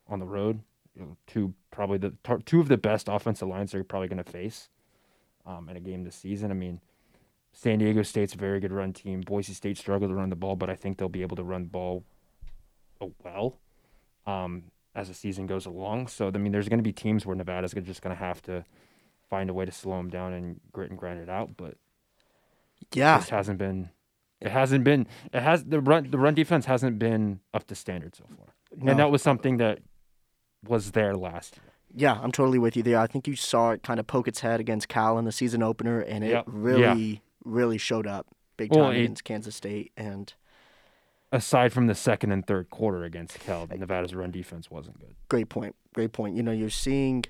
on 0.08 0.18
the 0.18 0.26
road. 0.26 0.60
You 0.96 1.02
know, 1.02 1.16
two 1.26 1.54
probably 1.70 1.99
the 1.99 2.14
two 2.44 2.60
of 2.60 2.68
the 2.68 2.76
best 2.76 3.08
offensive 3.08 3.46
lines 3.46 3.70
they're 3.70 3.84
probably 3.84 4.08
going 4.08 4.22
to 4.22 4.30
face 4.30 4.68
um, 5.46 5.68
in 5.68 5.76
a 5.76 5.80
game 5.80 6.02
this 6.02 6.16
season. 6.16 6.50
I 6.50 6.54
mean, 6.54 6.80
San 7.52 7.78
Diego 7.78 8.02
State's 8.02 8.34
a 8.34 8.38
very 8.38 8.58
good 8.58 8.72
run 8.72 8.92
team. 8.92 9.20
Boise 9.20 9.54
State 9.54 9.78
struggled 9.78 10.10
to 10.10 10.14
run 10.14 10.30
the 10.30 10.37
ball, 10.37 10.56
but 10.56 10.70
I 10.70 10.75
think 10.75 10.99
they'll 10.99 11.08
be 11.08 11.22
able 11.22 11.37
to 11.37 11.44
run 11.44 11.64
the 11.64 11.68
ball 11.68 12.04
well. 13.25 13.58
Um, 14.26 14.64
as 14.94 15.09
the 15.09 15.14
season 15.14 15.47
goes 15.47 15.66
along. 15.66 16.09
So 16.09 16.28
I 16.28 16.38
mean, 16.38 16.52
there's 16.52 16.68
going 16.68 16.78
to 16.78 16.85
be 16.85 16.92
teams 16.92 17.26
where 17.26 17.37
Nevada's 17.37 17.73
just 17.73 18.02
going 18.02 18.14
to 18.14 18.23
have 18.23 18.42
to 18.42 18.64
find 19.28 19.49
a 19.49 19.54
way 19.54 19.64
to 19.64 19.73
slow 19.73 19.97
them 19.97 20.11
down 20.11 20.32
and 20.32 20.61
grit 20.73 20.90
and 20.90 20.99
grind 20.99 21.20
it 21.20 21.28
out. 21.28 21.56
But 21.56 21.75
yeah, 22.92 23.18
this 23.18 23.28
hasn't 23.28 23.59
been. 23.59 23.90
It 24.40 24.50
hasn't 24.50 24.85
been. 24.85 25.06
It 25.32 25.42
has 25.42 25.64
the 25.64 25.80
run. 25.80 26.11
The 26.11 26.18
run 26.18 26.35
defense 26.35 26.66
hasn't 26.66 26.99
been 26.99 27.40
up 27.52 27.66
to 27.68 27.75
standard 27.75 28.16
so 28.16 28.25
far, 28.37 28.54
no. 28.76 28.90
and 28.90 28.99
that 28.99 29.11
was 29.11 29.23
something 29.23 29.59
that 29.59 29.80
was 30.66 30.92
there 30.92 31.14
last 31.14 31.56
year. 31.56 31.73
Yeah, 31.94 32.20
I'm 32.23 32.32
totally 32.32 32.59
with 32.59 32.76
you 32.76 32.82
there. 32.82 32.99
I 32.99 33.06
think 33.06 33.26
you 33.26 33.37
saw 33.37 33.70
it 33.70 33.82
kind 33.82 33.99
of 33.99 34.06
poke 34.06 34.28
its 34.28 34.40
head 34.40 34.61
against 34.61 34.88
Cal 34.88 35.18
in 35.18 35.25
the 35.25 35.32
season 35.32 35.62
opener, 35.62 36.00
and 36.00 36.25
it 36.25 36.30
yep. 36.30 36.44
really, 36.47 37.02
yeah. 37.02 37.18
really 37.44 37.78
showed 37.78 38.06
up 38.06 38.28
big 38.56 38.70
time 38.73 38.80
well, 38.80 38.90
against 38.90 39.25
Kansas 39.25 39.56
State. 39.56 39.92
And 39.97 40.32
aside 41.32 41.72
from 41.72 41.87
the 41.87 41.94
second 41.94 42.32
and 42.32 42.46
third 42.46 42.70
quarter 42.70 43.04
against 43.04 43.38
Cal, 43.40 43.66
Nevada's 43.66 44.14
run 44.14 44.30
defense 44.30 44.70
wasn't 44.70 44.99
good. 44.99 45.14
Great 45.28 45.49
point. 45.49 45.76
Great 45.94 46.12
point. 46.12 46.37
You 46.37 46.42
know, 46.42 46.52
you're 46.52 46.70
seeing 46.70 47.25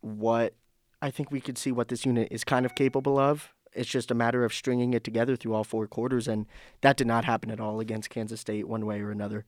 what 0.00 0.54
I 1.02 1.10
think 1.10 1.30
we 1.30 1.40
could 1.40 1.58
see 1.58 1.72
what 1.72 1.88
this 1.88 2.06
unit 2.06 2.28
is 2.30 2.44
kind 2.44 2.66
of 2.66 2.74
capable 2.74 3.18
of. 3.18 3.52
It's 3.72 3.90
just 3.90 4.10
a 4.10 4.14
matter 4.14 4.44
of 4.44 4.54
stringing 4.54 4.94
it 4.94 5.04
together 5.04 5.36
through 5.36 5.54
all 5.54 5.64
four 5.64 5.86
quarters, 5.86 6.26
and 6.26 6.46
that 6.80 6.96
did 6.96 7.06
not 7.06 7.26
happen 7.26 7.50
at 7.50 7.60
all 7.60 7.80
against 7.80 8.08
Kansas 8.08 8.40
State, 8.40 8.66
one 8.66 8.86
way 8.86 9.00
or 9.00 9.10
another. 9.10 9.44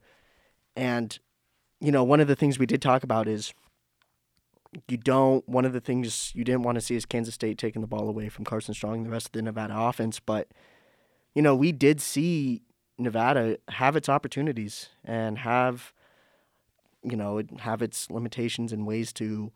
And, 0.75 1.17
you 1.81 1.91
know, 1.91 2.03
one 2.03 2.19
of 2.19 2.27
the 2.27 2.35
things 2.35 2.59
we 2.59 2.67
did 2.67 2.81
talk 2.81 3.03
about 3.03 3.27
is 3.27 3.53
you 4.87 4.97
don't, 4.97 5.47
one 5.49 5.65
of 5.65 5.73
the 5.73 5.79
things 5.79 6.31
you 6.35 6.43
didn't 6.43 6.61
want 6.61 6.75
to 6.75 6.81
see 6.81 6.95
is 6.95 7.05
Kansas 7.05 7.33
State 7.33 7.57
taking 7.57 7.81
the 7.81 7.87
ball 7.87 8.07
away 8.07 8.29
from 8.29 8.45
Carson 8.45 8.75
Strong 8.75 8.97
and 8.97 9.05
the 9.07 9.09
rest 9.09 9.27
of 9.27 9.31
the 9.31 9.41
Nevada 9.41 9.73
offense. 9.75 10.19
But, 10.19 10.49
you 11.33 11.41
know, 11.41 11.55
we 11.55 11.71
did 11.71 11.99
see 11.99 12.61
Nevada 12.99 13.57
have 13.69 13.95
its 13.95 14.09
opportunities 14.09 14.89
and 15.03 15.39
have, 15.39 15.93
you 17.03 17.15
know, 17.15 17.41
have 17.59 17.81
its 17.81 18.11
limitations 18.11 18.73
and 18.73 18.85
ways 18.85 19.13
to 19.13 19.51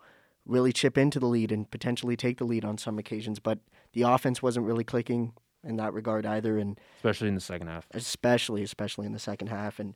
really 0.46 0.74
chip 0.74 0.98
into 0.98 1.20
the 1.20 1.28
lead 1.28 1.52
and 1.52 1.70
potentially 1.70 2.16
take 2.16 2.38
the 2.38 2.46
lead 2.46 2.66
on 2.66 2.78
some 2.78 2.98
occasions. 2.98 3.40
But 3.40 3.60
the 3.94 4.04
offense 4.04 4.42
wasn't 4.42 4.66
really 4.66 4.84
clicking 4.84 5.34
in 5.64 5.78
that 5.78 5.94
regard 5.94 6.26
either, 6.26 6.58
and 6.58 6.80
especially 6.98 7.30
in 7.30 7.36
the 7.36 7.42
second 7.42 7.68
half. 7.68 7.88
especially 7.94 8.64
especially 8.64 9.06
in 9.06 9.14
the 9.14 9.20
second 9.20 9.48
half. 9.48 9.80
And 9.80 9.96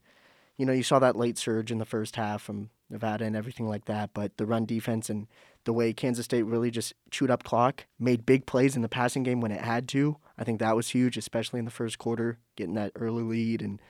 you 0.58 0.66
know, 0.66 0.74
you 0.74 0.84
saw 0.84 1.00
that 1.00 1.16
late 1.16 1.38
surge 1.38 1.72
in 1.72 1.78
the 1.78 1.86
first 1.86 2.16
half 2.16 2.42
from 2.42 2.70
Nevada 2.90 3.26
and 3.26 3.36
everything 3.36 3.68
like 3.68 3.86
that. 3.86 4.12
But 4.14 4.38
the 4.38 4.46
run 4.46 4.66
defense 4.66 5.10
and 5.10 5.28
the 5.68 5.74
way 5.74 5.92
Kansas 5.92 6.24
State 6.24 6.44
really 6.44 6.72
just 6.72 6.94
chewed 7.12 7.30
up 7.30 7.44
clock, 7.44 7.86
made 8.00 8.26
big 8.26 8.46
plays 8.46 8.78
in 8.78 8.82
the 8.82 8.90
passing 8.90 9.22
game 9.22 9.42
when 9.42 9.52
it 9.52 9.60
had 9.60 9.86
to. 9.90 10.16
I 10.38 10.46
think 10.46 10.60
that 10.60 10.78
was 10.78 10.90
huge, 10.90 11.18
especially 11.18 11.60
in 11.60 11.66
the 11.66 11.72
first 11.72 12.00
quarter, 12.00 12.40
getting 12.56 12.76
that 12.76 12.94
early 12.96 13.22
lead, 13.22 13.62
and 13.62 13.82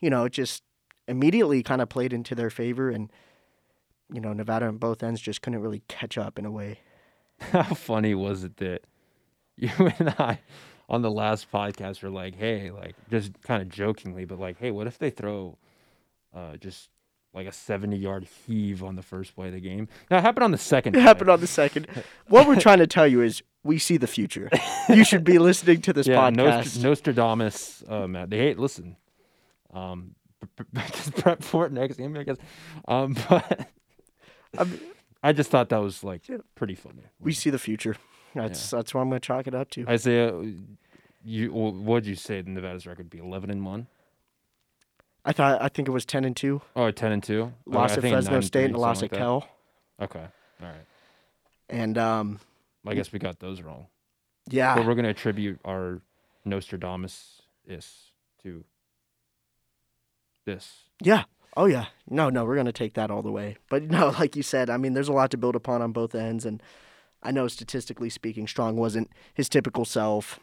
you 0.00 0.10
know, 0.10 0.24
it 0.24 0.32
just 0.32 0.64
immediately 1.06 1.62
kind 1.62 1.80
of 1.80 1.88
played 1.88 2.12
into 2.12 2.34
their 2.34 2.50
favor. 2.50 2.90
And 2.90 3.12
you 4.12 4.20
know, 4.20 4.32
Nevada 4.32 4.66
on 4.66 4.78
both 4.78 5.04
ends 5.04 5.20
just 5.20 5.40
couldn't 5.40 5.60
really 5.60 5.82
catch 5.86 6.18
up 6.18 6.36
in 6.36 6.44
a 6.44 6.50
way. 6.50 6.80
How 7.38 7.62
funny 7.62 8.14
was 8.14 8.42
it 8.42 8.56
that 8.56 8.80
you 9.56 9.70
and 9.78 10.10
I 10.18 10.40
on 10.88 11.02
the 11.02 11.10
last 11.12 11.50
podcast 11.52 12.02
were 12.02 12.10
like, 12.10 12.34
hey, 12.34 12.72
like 12.72 12.96
just 13.08 13.40
kind 13.42 13.62
of 13.62 13.68
jokingly, 13.68 14.24
but 14.24 14.40
like, 14.40 14.58
hey, 14.58 14.72
what 14.72 14.88
if 14.88 14.98
they 14.98 15.10
throw 15.10 15.56
uh, 16.34 16.56
just 16.56 16.88
like 17.32 17.46
a 17.46 17.52
70 17.52 17.96
yard 17.96 18.26
heave 18.46 18.82
on 18.82 18.96
the 18.96 19.02
first 19.02 19.34
play 19.34 19.48
of 19.48 19.54
the 19.54 19.60
game? 19.60 19.88
Now, 20.10 20.18
it 20.18 20.22
happened 20.22 20.44
on 20.44 20.50
the 20.50 20.58
second. 20.58 20.94
It 20.94 20.98
play. 20.98 21.02
happened 21.02 21.30
on 21.30 21.40
the 21.40 21.46
second. 21.46 21.86
What 22.28 22.46
we're 22.46 22.60
trying 22.60 22.78
to 22.78 22.86
tell 22.86 23.08
you 23.08 23.22
is 23.22 23.42
we 23.64 23.78
see 23.78 23.96
the 23.96 24.06
future. 24.06 24.50
You 24.88 25.04
should 25.04 25.24
be 25.24 25.38
listening 25.38 25.82
to 25.82 25.92
this 25.92 26.06
yeah, 26.06 26.16
podcast. 26.16 26.62
Nostr- 26.62 26.82
Nostradamus. 26.82 27.84
Uh, 27.88 28.06
Matt, 28.06 28.30
they 28.30 28.38
hate 28.38 28.58
listen. 28.58 28.96
Um, 29.72 30.14
just 30.92 31.14
prep 31.16 31.42
for 31.42 31.66
it 31.66 31.72
next 31.72 31.96
game, 31.96 32.16
I 32.16 32.22
guess. 32.22 32.36
Um, 32.88 33.16
but 33.28 33.68
I 34.56 34.66
I 35.22 35.32
just 35.32 35.50
thought 35.50 35.68
that 35.68 35.78
was 35.78 36.02
like 36.02 36.22
pretty 36.54 36.74
funny. 36.74 37.02
we 37.18 37.32
see 37.32 37.50
the 37.50 37.58
future. 37.58 37.96
That's 38.34 38.70
that's 38.70 38.94
what 38.94 39.00
I'm 39.00 39.08
going 39.08 39.20
to 39.20 39.26
chalk 39.26 39.46
it 39.46 39.54
up 39.54 39.70
to. 39.70 39.86
Isaiah, 39.88 40.32
you 41.24 41.52
what 41.52 41.74
would 41.74 42.06
you 42.06 42.14
say 42.14 42.40
the 42.42 42.50
Nevada's 42.50 42.86
record 42.86 43.06
would 43.06 43.10
be? 43.10 43.18
Eleven 43.18 43.50
and 43.50 43.64
one. 43.64 43.86
I 45.24 45.32
thought 45.32 45.60
I 45.60 45.68
think 45.68 45.88
it 45.88 45.90
was 45.90 46.04
ten 46.06 46.24
and 46.24 46.36
two. 46.36 46.62
Oh, 46.74 46.90
10 46.90 47.12
and 47.12 47.22
two. 47.22 47.52
Lost 47.66 47.92
I 47.92 47.96
at 47.96 48.00
Fresno 48.00 48.40
State 48.40 48.66
and 48.66 48.74
a 48.74 48.78
loss 48.78 49.02
at 49.02 49.10
Cal. 49.12 49.46
Okay, 50.00 50.18
all 50.62 50.66
right. 50.66 50.86
And 51.68 51.98
um, 51.98 52.40
I 52.86 52.94
guess 52.94 53.12
we 53.12 53.18
got 53.18 53.38
those 53.38 53.60
wrong. 53.62 53.86
yeah, 54.48 54.74
But 54.74 54.86
we're 54.86 54.94
gonna 54.94 55.10
attribute 55.10 55.60
our 55.64 56.00
Nostradamus 56.44 57.42
is 57.66 58.12
to 58.42 58.64
this. 60.46 60.84
yeah. 61.02 61.24
Oh 61.56 61.66
yeah. 61.66 61.86
No, 62.08 62.30
no, 62.30 62.44
we're 62.44 62.54
going 62.54 62.66
to 62.66 62.72
take 62.72 62.94
that 62.94 63.10
all 63.10 63.22
the 63.22 63.30
way. 63.32 63.56
But 63.68 63.82
no, 63.82 64.08
like 64.18 64.36
you 64.36 64.42
said, 64.42 64.70
I 64.70 64.76
mean, 64.76 64.94
there's 64.94 65.08
a 65.08 65.12
lot 65.12 65.30
to 65.32 65.36
build 65.36 65.56
upon 65.56 65.82
on 65.82 65.90
both 65.92 66.14
ends, 66.14 66.44
and 66.46 66.62
I 67.22 67.32
know 67.32 67.48
statistically 67.48 68.08
speaking, 68.08 68.46
Strong 68.46 68.76
wasn't 68.76 69.10
his 69.34 69.48
typical 69.48 69.84
self, 69.84 70.38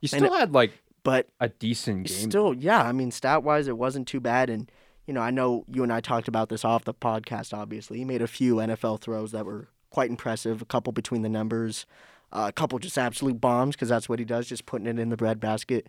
You 0.00 0.08
And 0.12 0.24
still 0.24 0.34
had 0.34 0.52
like 0.52 0.72
but 1.02 1.28
a 1.40 1.48
decent 1.48 2.06
game. 2.06 2.30
Still, 2.30 2.54
yeah. 2.54 2.82
I 2.82 2.92
mean, 2.92 3.10
stat 3.10 3.42
wise, 3.42 3.68
it 3.68 3.78
wasn't 3.78 4.06
too 4.06 4.20
bad. 4.20 4.50
And, 4.50 4.70
you 5.06 5.14
know, 5.14 5.20
I 5.20 5.30
know 5.30 5.64
you 5.68 5.82
and 5.82 5.92
I 5.92 6.00
talked 6.00 6.28
about 6.28 6.48
this 6.48 6.64
off 6.64 6.84
the 6.84 6.94
podcast, 6.94 7.56
obviously. 7.56 7.98
He 7.98 8.04
made 8.04 8.22
a 8.22 8.26
few 8.26 8.56
NFL 8.56 9.00
throws 9.00 9.32
that 9.32 9.46
were 9.46 9.68
quite 9.90 10.10
impressive, 10.10 10.62
a 10.62 10.66
couple 10.66 10.92
between 10.92 11.22
the 11.22 11.28
numbers, 11.28 11.86
uh, 12.32 12.46
a 12.48 12.52
couple 12.52 12.78
just 12.78 12.98
absolute 12.98 13.40
bombs, 13.40 13.74
because 13.74 13.88
that's 13.88 14.08
what 14.08 14.18
he 14.18 14.24
does, 14.24 14.46
just 14.46 14.66
putting 14.66 14.86
it 14.86 14.98
in 14.98 15.08
the 15.08 15.16
breadbasket, 15.16 15.86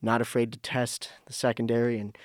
not 0.00 0.20
afraid 0.20 0.52
to 0.52 0.58
test 0.58 1.10
the 1.26 1.32
secondary. 1.32 1.98
And 1.98 2.16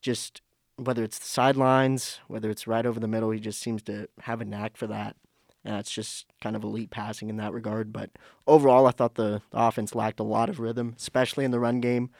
just 0.00 0.40
whether 0.76 1.04
it's 1.04 1.18
the 1.18 1.26
sidelines, 1.26 2.20
whether 2.28 2.50
it's 2.50 2.66
right 2.66 2.86
over 2.86 2.98
the 2.98 3.08
middle, 3.08 3.30
he 3.30 3.40
just 3.40 3.60
seems 3.60 3.82
to 3.82 4.08
have 4.20 4.40
a 4.40 4.44
knack 4.44 4.76
for 4.76 4.86
that. 4.86 5.16
And 5.64 5.76
it's 5.76 5.90
just 5.90 6.26
kind 6.40 6.56
of 6.56 6.64
elite 6.64 6.90
passing 6.90 7.28
in 7.28 7.36
that 7.36 7.52
regard. 7.52 7.92
But 7.92 8.10
overall, 8.46 8.86
I 8.86 8.90
thought 8.90 9.14
the, 9.14 9.42
the 9.50 9.58
offense 9.58 9.94
lacked 9.94 10.20
a 10.20 10.24
lot 10.24 10.48
of 10.48 10.58
rhythm, 10.58 10.94
especially 10.96 11.44
in 11.44 11.50
the 11.52 11.60
run 11.60 11.80
game. 11.80 12.10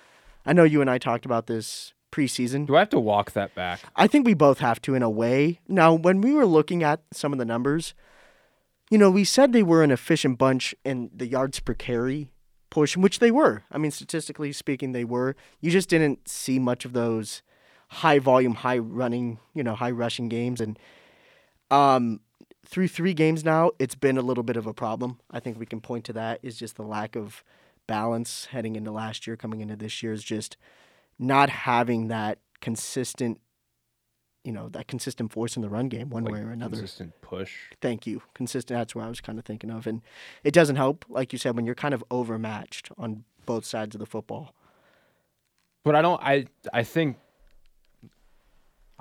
I 0.47 0.53
know 0.53 0.65
you 0.65 0.81
and 0.81 0.91
I 0.91 0.99
talked 0.99 1.25
about 1.25 1.47
this 1.47 1.93
preseason. 2.13 2.67
Do 2.67 2.77
I 2.77 2.81
have 2.81 2.91
to 2.91 3.01
walk 3.01 3.33
that 3.33 3.55
back? 3.55 3.81
I 3.97 4.07
think 4.07 4.27
we 4.27 4.35
both 4.35 4.59
have 4.59 4.81
to 4.83 4.95
in 4.95 5.03
a 5.03 5.11
way. 5.11 5.61
Now, 5.67 5.95
when 5.95 6.21
we 6.21 6.33
were 6.33 6.47
looking 6.47 6.83
at 6.83 7.01
some 7.13 7.33
of 7.33 7.39
the 7.39 7.45
numbers, 7.45 7.95
you 8.91 8.99
know, 8.99 9.11
we 9.11 9.25
said 9.25 9.53
they 9.53 9.63
were 9.63 9.83
an 9.83 9.91
efficient 9.91 10.39
bunch 10.39 10.75
in 10.85 11.11
the 11.15 11.27
yards 11.27 11.59
per 11.59 11.75
carry 11.75 12.31
portion, 12.71 13.03
which 13.03 13.19
they 13.19 13.31
were. 13.31 13.63
I 13.73 13.79
mean, 13.79 13.91
statistically 13.91 14.53
speaking, 14.53 14.93
they 14.93 15.05
were. 15.05 15.35
You 15.61 15.71
just 15.71 15.89
didn't 15.89 16.29
see 16.29 16.59
much 16.59 16.85
of 16.85 16.93
those 16.93 17.43
high 17.89 18.19
volume, 18.19 18.55
high 18.55 18.79
running, 18.79 19.39
you 19.55 19.63
know, 19.63 19.75
high 19.75 19.91
rushing 19.91 20.29
games. 20.29 20.61
And 20.61 20.79
um, 21.71 22.21
through 22.65 22.89
three 22.89 23.15
games 23.15 23.45
now, 23.45 23.73
it's 23.79 23.95
been 23.95 24.17
a 24.17 24.23
little 24.23 24.45
bit 24.45 24.57
of 24.57 24.67
a 24.67 24.75
problem. 24.75 25.21
I 25.31 25.41
think 25.41 25.59
we 25.59 25.67
can 25.67 25.81
point 25.81 26.05
to 26.07 26.13
that 26.15 26.41
is 26.43 26.57
just 26.57 26.77
the 26.77 26.83
lack 26.83 27.17
of 27.17 27.45
balance 27.87 28.47
heading 28.47 28.77
into 28.77 28.91
last 28.91 29.27
year, 29.27 29.37
coming 29.37 29.61
into 29.61 29.77
this 29.77 30.03
year 30.03 30.13
is 30.13 30.23
just 30.23 30.57
not 31.19 31.51
having 31.51 32.09
that 32.09 32.39
consistent, 32.61 33.41
you 34.45 34.53
know, 34.53 34.69
that 34.69 34.87
consistent 34.87 35.33
force 35.33 35.57
in 35.57 35.63
the 35.63 35.69
run 35.69 35.89
game 35.89 36.09
one 36.11 36.25
Like 36.25 36.35
way 36.35 36.41
or 36.41 36.51
another. 36.51 36.77
Consistent 36.77 37.13
push. 37.21 37.53
Thank 37.81 38.07
you. 38.07 38.23
Consistent. 38.35 38.79
That's 38.79 38.95
what 38.95 39.05
I 39.05 39.09
was 39.09 39.21
kind 39.21 39.39
of 39.39 39.45
thinking 39.45 39.71
of, 39.71 39.87
and 39.87 40.01
it 40.45 40.55
doesn't 40.55 40.77
help, 40.77 41.05
like 41.09 41.33
you 41.33 41.39
said, 41.39 41.57
when 41.57 41.67
you're 41.67 41.75
kind 41.75 41.95
of 41.95 42.05
overmatched 42.11 42.91
on 42.97 43.25
both 43.45 43.65
sides 43.65 43.95
of 43.95 43.99
the 43.99 44.07
football. 44.07 44.55
But 45.85 45.97
I 45.97 46.03
don't. 46.03 46.23
I 46.23 46.47
I 46.73 46.85
think. 46.85 47.19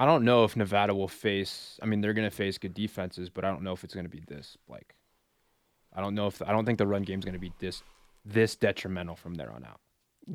I 0.01 0.05
don't 0.05 0.25
know 0.25 0.45
if 0.45 0.55
Nevada 0.55 0.95
will 0.95 1.07
face. 1.07 1.79
I 1.79 1.85
mean, 1.85 2.01
they're 2.01 2.15
going 2.15 2.27
to 2.27 2.35
face 2.35 2.57
good 2.57 2.73
defenses, 2.73 3.29
but 3.29 3.45
I 3.45 3.51
don't 3.51 3.61
know 3.61 3.71
if 3.71 3.83
it's 3.83 3.93
going 3.93 4.07
to 4.07 4.09
be 4.09 4.23
this. 4.27 4.57
Like, 4.67 4.95
I 5.93 6.01
don't 6.01 6.15
know 6.15 6.25
if 6.25 6.41
I 6.41 6.51
don't 6.51 6.65
think 6.65 6.79
the 6.79 6.87
run 6.87 7.03
game 7.03 7.19
is 7.19 7.25
going 7.25 7.33
to 7.33 7.39
be 7.39 7.53
this 7.59 7.83
this 8.25 8.55
detrimental 8.55 9.15
from 9.15 9.35
there 9.35 9.51
on 9.51 9.63
out. 9.63 9.79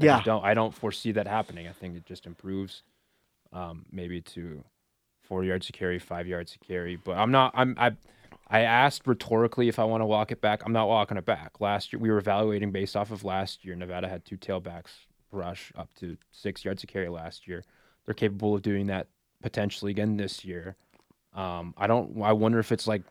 I 0.00 0.04
Yeah, 0.04 0.16
just 0.18 0.26
don't 0.26 0.44
I 0.44 0.54
don't 0.54 0.72
foresee 0.72 1.10
that 1.10 1.26
happening. 1.26 1.66
I 1.66 1.72
think 1.72 1.96
it 1.96 2.06
just 2.06 2.26
improves, 2.26 2.84
um, 3.52 3.86
maybe 3.90 4.20
to 4.20 4.62
four 5.20 5.42
yards 5.42 5.66
to 5.66 5.72
carry, 5.72 5.98
five 5.98 6.28
yards 6.28 6.52
to 6.52 6.60
carry. 6.60 6.94
But 6.94 7.18
I'm 7.18 7.32
not. 7.32 7.50
I'm. 7.56 7.74
I. 7.76 7.96
I 8.48 8.60
asked 8.60 9.08
rhetorically 9.08 9.66
if 9.66 9.80
I 9.80 9.84
want 9.84 10.02
to 10.02 10.06
walk 10.06 10.30
it 10.30 10.40
back. 10.40 10.62
I'm 10.64 10.72
not 10.72 10.86
walking 10.86 11.16
it 11.16 11.24
back. 11.24 11.60
Last 11.60 11.92
year 11.92 11.98
we 11.98 12.10
were 12.10 12.18
evaluating 12.18 12.70
based 12.70 12.94
off 12.94 13.10
of 13.10 13.24
last 13.24 13.64
year. 13.64 13.74
Nevada 13.74 14.08
had 14.08 14.24
two 14.24 14.36
tailbacks 14.36 14.92
rush 15.32 15.72
up 15.76 15.92
to 15.96 16.16
six 16.30 16.64
yards 16.64 16.82
to 16.82 16.86
carry 16.86 17.08
last 17.08 17.48
year. 17.48 17.64
They're 18.04 18.14
capable 18.14 18.54
of 18.54 18.62
doing 18.62 18.86
that 18.86 19.08
potentially 19.46 19.92
again 19.92 20.16
this 20.16 20.44
year. 20.44 20.74
Um, 21.32 21.72
I 21.78 21.86
don't. 21.86 22.20
I 22.20 22.32
wonder 22.32 22.58
if 22.58 22.72
it's 22.72 22.88
like 22.88 23.02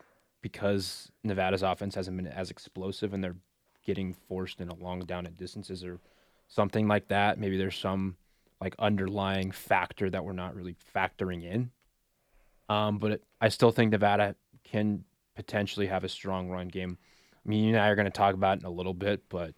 because 0.42 1.10
Nevada's 1.24 1.62
offense 1.62 1.94
hasn't 1.94 2.14
been 2.14 2.26
as 2.26 2.50
explosive 2.50 3.14
and 3.14 3.24
they're 3.24 3.38
getting 3.86 4.12
forced 4.12 4.60
into 4.60 4.74
long 4.74 5.00
down 5.00 5.24
at 5.24 5.38
distances 5.38 5.82
or 5.82 5.98
something 6.46 6.86
like 6.88 7.08
that. 7.08 7.38
Maybe 7.38 7.56
there's 7.56 7.78
some 7.78 8.16
like 8.60 8.76
underlying 8.78 9.50
factor 9.50 10.10
that 10.10 10.22
we're 10.22 10.34
not 10.34 10.54
really 10.54 10.76
factoring 10.94 11.42
in. 11.42 11.70
Um, 12.68 12.98
but 12.98 13.12
it, 13.12 13.24
I 13.40 13.48
still 13.48 13.70
think 13.70 13.92
Nevada 13.92 14.36
can 14.62 15.04
potentially 15.36 15.86
have 15.86 16.04
a 16.04 16.08
strong 16.08 16.50
run 16.50 16.68
game. 16.68 16.98
I 17.32 17.48
mean, 17.48 17.64
you 17.64 17.70
and 17.70 17.82
I 17.82 17.88
are 17.88 17.96
going 17.96 18.04
to 18.04 18.10
talk 18.10 18.34
about 18.34 18.58
it 18.58 18.60
in 18.60 18.66
a 18.66 18.70
little 18.70 18.92
bit, 18.92 19.22
but 19.30 19.54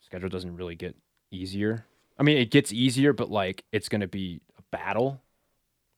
schedule 0.00 0.30
doesn't 0.30 0.56
really 0.56 0.74
get 0.74 0.96
easier. 1.30 1.84
I 2.18 2.22
mean, 2.22 2.38
it 2.38 2.50
gets 2.50 2.72
easier, 2.72 3.12
but 3.12 3.30
like 3.30 3.64
it's 3.72 3.90
going 3.90 4.00
to 4.00 4.08
be 4.08 4.40
a 4.58 4.62
battle 4.74 5.20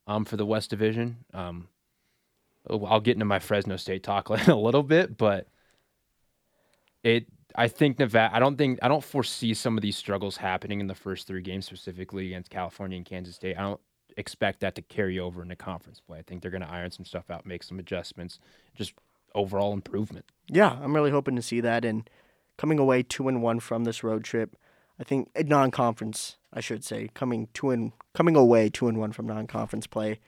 um, 0.06 0.24
for 0.24 0.36
the 0.36 0.46
West 0.46 0.70
Division. 0.70 1.18
Um, 1.32 1.68
I'll 2.68 3.00
get 3.00 3.14
into 3.14 3.24
my 3.24 3.38
Fresno 3.38 3.76
State 3.76 4.02
talk 4.02 4.30
in 4.30 4.50
a 4.50 4.58
little 4.58 4.82
bit, 4.82 5.16
but 5.16 5.48
it. 7.02 7.26
I 7.56 7.68
think 7.68 8.00
Nevada. 8.00 8.34
I 8.34 8.40
don't 8.40 8.56
think 8.56 8.80
I 8.82 8.88
don't 8.88 9.04
foresee 9.04 9.54
some 9.54 9.78
of 9.78 9.82
these 9.82 9.96
struggles 9.96 10.36
happening 10.36 10.80
in 10.80 10.88
the 10.88 10.94
first 10.94 11.28
three 11.28 11.42
games, 11.42 11.66
specifically 11.66 12.26
against 12.26 12.50
California 12.50 12.96
and 12.96 13.06
Kansas 13.06 13.36
State. 13.36 13.56
I 13.56 13.62
don't 13.62 13.80
expect 14.16 14.60
that 14.60 14.74
to 14.74 14.82
carry 14.82 15.18
over 15.18 15.42
into 15.42 15.56
conference 15.56 16.00
play. 16.00 16.18
I 16.18 16.22
think 16.22 16.42
they're 16.42 16.50
going 16.50 16.62
to 16.62 16.70
iron 16.70 16.90
some 16.90 17.04
stuff 17.04 17.30
out, 17.30 17.46
make 17.46 17.62
some 17.62 17.78
adjustments, 17.78 18.38
just 18.74 18.94
overall 19.34 19.72
improvement. 19.72 20.24
yeah. 20.48 20.78
I'm 20.80 20.94
really 20.94 21.10
hoping 21.10 21.36
to 21.36 21.42
see 21.42 21.60
that. 21.60 21.84
And 21.84 22.08
coming 22.56 22.78
away 22.78 23.02
two 23.02 23.28
and 23.28 23.42
one 23.42 23.60
from 23.60 23.84
this 23.84 24.04
road 24.04 24.24
trip, 24.24 24.56
I 24.98 25.04
think 25.04 25.30
uh, 25.36 25.42
non-conference, 25.46 26.36
I 26.52 26.60
should 26.60 26.84
say, 26.84 27.08
coming 27.14 27.48
two 27.54 27.70
and 27.70 27.92
coming 28.14 28.36
away 28.36 28.68
two 28.68 28.88
and 28.88 28.98
one 28.98 29.12
from 29.12 29.26
non-conference 29.26 29.86
play. 29.86 30.20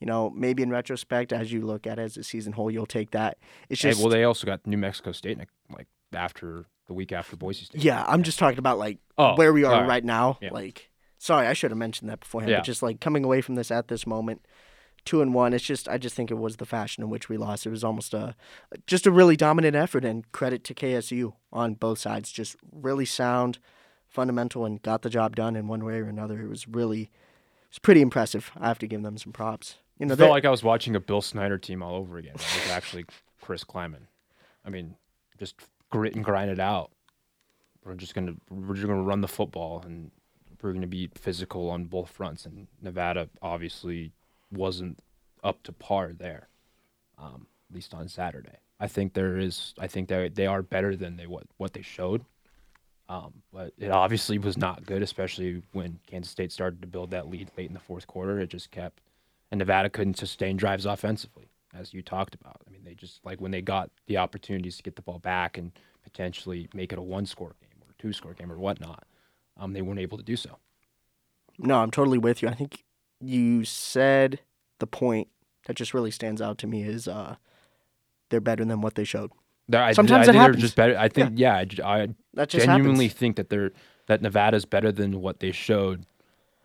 You 0.00 0.06
know, 0.06 0.30
maybe 0.30 0.62
in 0.62 0.70
retrospect, 0.70 1.32
as 1.32 1.52
you 1.52 1.66
look 1.66 1.86
at 1.86 1.98
it 1.98 2.02
as 2.02 2.16
a 2.16 2.22
season 2.22 2.52
whole, 2.52 2.70
you'll 2.70 2.86
take 2.86 3.10
that. 3.10 3.36
It's 3.68 3.82
Hey, 3.82 3.90
just 3.90 4.00
well, 4.00 4.10
they 4.10 4.22
also 4.24 4.46
got 4.46 4.64
New 4.66 4.78
Mexico 4.78 5.10
State 5.12 5.38
like, 5.70 5.88
after 6.14 6.66
the 6.86 6.94
week 6.94 7.10
after 7.12 7.36
Boise 7.36 7.64
State. 7.64 7.82
Yeah, 7.82 8.04
I'm 8.06 8.22
just 8.22 8.38
talking 8.38 8.58
about 8.60 8.78
like 8.78 8.98
Oh, 9.18 9.34
where 9.34 9.52
we 9.52 9.64
are 9.64 9.80
right. 9.80 9.88
right. 9.88 10.04
now. 10.04 10.38
Yeah. 10.40 10.50
Like, 10.52 10.90
sorry, 11.18 11.46
I 11.48 11.52
should 11.52 11.72
have 11.72 11.78
mentioned 11.78 12.08
that 12.10 12.20
beforehand. 12.20 12.50
Yeah. 12.52 12.58
But 12.58 12.64
just 12.66 12.82
like 12.82 13.00
coming 13.00 13.24
away 13.24 13.40
from 13.40 13.56
this 13.56 13.70
at 13.72 13.88
this 13.88 14.06
moment, 14.06 14.46
two 15.04 15.20
and 15.20 15.34
one. 15.34 15.52
It's 15.52 15.64
just 15.64 15.88
I 15.88 15.98
just 15.98 16.14
think 16.14 16.30
it 16.30 16.34
was 16.38 16.56
the 16.58 16.64
fashion 16.66 17.02
in 17.02 17.10
which 17.10 17.28
we 17.28 17.36
lost. 17.36 17.66
It 17.66 17.70
was 17.70 17.82
almost 17.82 18.14
a 18.14 18.36
just 18.86 19.04
a 19.06 19.10
really 19.10 19.36
dominant 19.36 19.74
effort, 19.74 20.04
and 20.04 20.30
credit 20.32 20.62
to 20.64 20.74
KSU 20.74 21.32
on 21.52 21.74
both 21.74 21.98
sides. 21.98 22.30
Just 22.30 22.56
really 22.72 23.04
sound, 23.04 23.58
fundamental, 24.08 24.64
and 24.64 24.80
got 24.82 25.02
the 25.02 25.10
job 25.10 25.36
done 25.36 25.56
in 25.56 25.68
one 25.68 25.84
way 25.84 25.98
or 26.00 26.08
another. 26.08 26.40
It 26.40 26.48
was 26.48 26.66
really, 26.66 27.02
it 27.02 27.70
was 27.70 27.78
pretty 27.78 28.00
impressive. 28.00 28.50
I 28.58 28.68
have 28.68 28.78
to 28.80 28.86
give 28.86 29.02
them 29.02 29.18
some 29.18 29.32
props. 29.32 29.76
You 29.98 30.06
know, 30.06 30.14
I 30.14 30.16
felt 30.16 30.30
like 30.30 30.44
I 30.44 30.50
was 30.50 30.62
watching 30.62 30.94
a 30.94 31.00
Bill 31.00 31.20
Snyder 31.20 31.58
team 31.58 31.82
all 31.82 31.94
over 31.96 32.18
again. 32.18 32.34
It 32.34 32.62
was 32.62 32.70
actually 32.70 33.04
Chris 33.40 33.64
Klieman. 33.64 34.06
I 34.64 34.70
mean, 34.70 34.94
just 35.38 35.56
grit 35.90 36.14
and 36.14 36.24
grind 36.24 36.50
it 36.50 36.60
out. 36.60 36.90
We're 37.84 37.94
just 37.94 38.14
gonna 38.14 38.34
we're 38.50 38.74
just 38.74 38.86
gonna 38.86 39.02
run 39.02 39.22
the 39.22 39.28
football 39.28 39.82
and 39.84 40.10
we're 40.62 40.72
gonna 40.72 40.86
be 40.86 41.10
physical 41.14 41.70
on 41.70 41.86
both 41.86 42.10
fronts. 42.10 42.44
And 42.44 42.66
Nevada 42.82 43.28
obviously 43.40 44.12
wasn't 44.52 45.00
up 45.42 45.62
to 45.64 45.72
par 45.72 46.12
there, 46.12 46.48
um, 47.18 47.46
at 47.70 47.74
least 47.74 47.94
on 47.94 48.08
Saturday. 48.08 48.58
I 48.80 48.86
think 48.86 49.14
there 49.14 49.38
is. 49.38 49.74
I 49.78 49.86
think 49.86 50.08
they 50.08 50.28
they 50.28 50.46
are 50.46 50.62
better 50.62 50.94
than 50.96 51.16
they 51.16 51.26
what 51.26 51.44
what 51.56 51.72
they 51.72 51.82
showed. 51.82 52.24
Um, 53.08 53.42
but 53.52 53.72
it 53.78 53.90
obviously 53.90 54.38
was 54.38 54.58
not 54.58 54.84
good, 54.84 55.02
especially 55.02 55.62
when 55.72 55.98
Kansas 56.06 56.30
State 56.30 56.52
started 56.52 56.82
to 56.82 56.86
build 56.86 57.10
that 57.12 57.28
lead 57.28 57.50
late 57.56 57.68
in 57.68 57.74
the 57.74 57.80
fourth 57.80 58.06
quarter. 58.06 58.38
It 58.38 58.48
just 58.50 58.70
kept, 58.70 59.00
and 59.50 59.58
Nevada 59.58 59.88
couldn't 59.88 60.18
sustain 60.18 60.58
drives 60.58 60.84
offensively, 60.84 61.48
as 61.74 61.94
you 61.94 62.02
talked 62.02 62.34
about. 62.34 62.60
I 62.66 62.70
mean, 62.70 62.82
they 62.84 62.94
just 62.94 63.24
like 63.24 63.40
when 63.40 63.50
they 63.50 63.62
got 63.62 63.90
the 64.06 64.18
opportunities 64.18 64.76
to 64.76 64.82
get 64.82 64.96
the 64.96 65.02
ball 65.02 65.18
back 65.18 65.56
and 65.56 65.72
potentially 66.02 66.68
make 66.74 66.92
it 66.92 66.98
a 66.98 67.02
one-score 67.02 67.54
game 67.60 67.80
or 67.80 67.90
a 67.90 68.02
two-score 68.02 68.34
game 68.34 68.52
or 68.52 68.58
whatnot, 68.58 69.04
um, 69.56 69.72
they 69.72 69.82
weren't 69.82 70.00
able 70.00 70.18
to 70.18 70.24
do 70.24 70.36
so. 70.36 70.58
No, 71.58 71.78
I'm 71.78 71.90
totally 71.90 72.18
with 72.18 72.42
you. 72.42 72.48
I 72.48 72.54
think 72.54 72.84
you 73.20 73.64
said 73.64 74.40
the 74.80 74.86
point 74.86 75.28
that 75.66 75.76
just 75.76 75.94
really 75.94 76.10
stands 76.10 76.40
out 76.40 76.58
to 76.58 76.66
me 76.66 76.82
is 76.82 77.08
uh, 77.08 77.36
they're 78.28 78.40
better 78.40 78.64
than 78.64 78.80
what 78.80 78.94
they 78.94 79.04
showed. 79.04 79.30
I, 79.72 79.92
Sometimes 79.92 80.28
I 80.28 80.30
it 80.30 80.32
think 80.32 80.36
happens. 80.40 80.56
they're 80.56 80.60
just 80.62 80.76
better. 80.76 80.96
I 80.98 81.08
think 81.08 81.32
yeah, 81.36 81.56
I 81.56 81.64
j- 81.64 81.82
I, 81.82 82.06
just 82.46 82.64
genuinely 82.66 83.06
happens. 83.06 83.18
think 83.18 83.36
that 83.36 83.50
they're 83.50 83.72
that 84.06 84.22
Nevada's 84.22 84.64
better 84.64 84.90
than 84.90 85.20
what 85.20 85.40
they 85.40 85.52
showed 85.52 86.06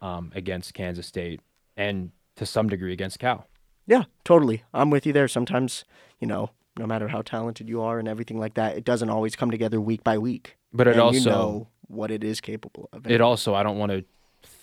um, 0.02 0.32
against 0.36 0.74
Kansas 0.74 1.06
State 1.08 1.42
and 1.76 2.12
to 2.38 2.46
some 2.46 2.70
degree 2.70 2.94
against 2.94 3.20
Cal. 3.20 3.48
Yeah, 3.86 4.04
totally. 4.24 4.64
I'm 4.74 4.90
with 4.90 5.06
you 5.06 5.12
there. 5.12 5.28
Sometimes, 5.28 5.84
you 6.20 6.28
know, 6.28 6.52
no 6.80 6.88
matter 6.88 7.10
how 7.10 7.22
talented 7.22 7.68
you 7.68 7.82
are 7.82 8.00
and 8.00 8.08
everything 8.08 8.40
like 8.40 8.54
that, 8.54 8.78
it 8.78 8.86
doesn't 8.86 9.10
always 9.10 9.36
come 9.36 9.52
together 9.52 9.82
week 9.82 10.04
by 10.04 10.18
week. 10.18 10.58
But 10.72 10.88
it 10.88 10.92
and 10.92 11.02
also 11.02 11.20
you 11.20 11.26
know 11.26 11.68
what 11.88 12.10
it 12.12 12.24
is 12.24 12.40
capable 12.42 12.90
of. 12.94 13.06
it 13.06 13.20
also 13.22 13.54
I 13.54 13.64
don't 13.64 13.78
want 13.78 13.92
to 13.92 14.06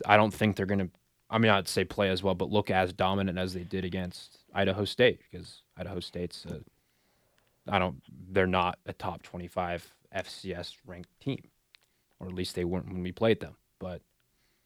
I 0.07 0.17
don't 0.17 0.33
think 0.33 0.57
they're 0.57 0.67
gonna 0.67 0.89
I 1.29 1.39
mean 1.39 1.51
I'd 1.51 1.69
say 1.69 1.85
play 1.85 2.09
as 2.09 2.23
well, 2.23 2.35
but 2.35 2.51
look 2.51 2.71
as 2.71 2.93
dominant 2.93 3.39
as 3.39 3.53
they 3.55 3.63
did 3.63 3.85
against 3.85 4.39
Idaho 4.55 4.85
State 4.85 5.21
because 5.31 5.63
Idaho 5.77 6.01
State's 6.01 6.45
a, 6.47 6.61
I 7.69 7.79
don't 7.79 8.03
they're 8.31 8.47
not 8.47 8.79
a 8.87 8.93
top 8.93 9.23
twenty 9.23 9.49
five 9.49 9.93
FCS 10.15 10.77
ranked 10.87 11.11
team, 11.21 11.43
or 12.19 12.27
at 12.27 12.35
least 12.35 12.55
they 12.55 12.65
weren't 12.65 12.87
when 12.87 13.03
we 13.03 13.13
played 13.13 13.41
them. 13.41 13.57
But 13.79 14.03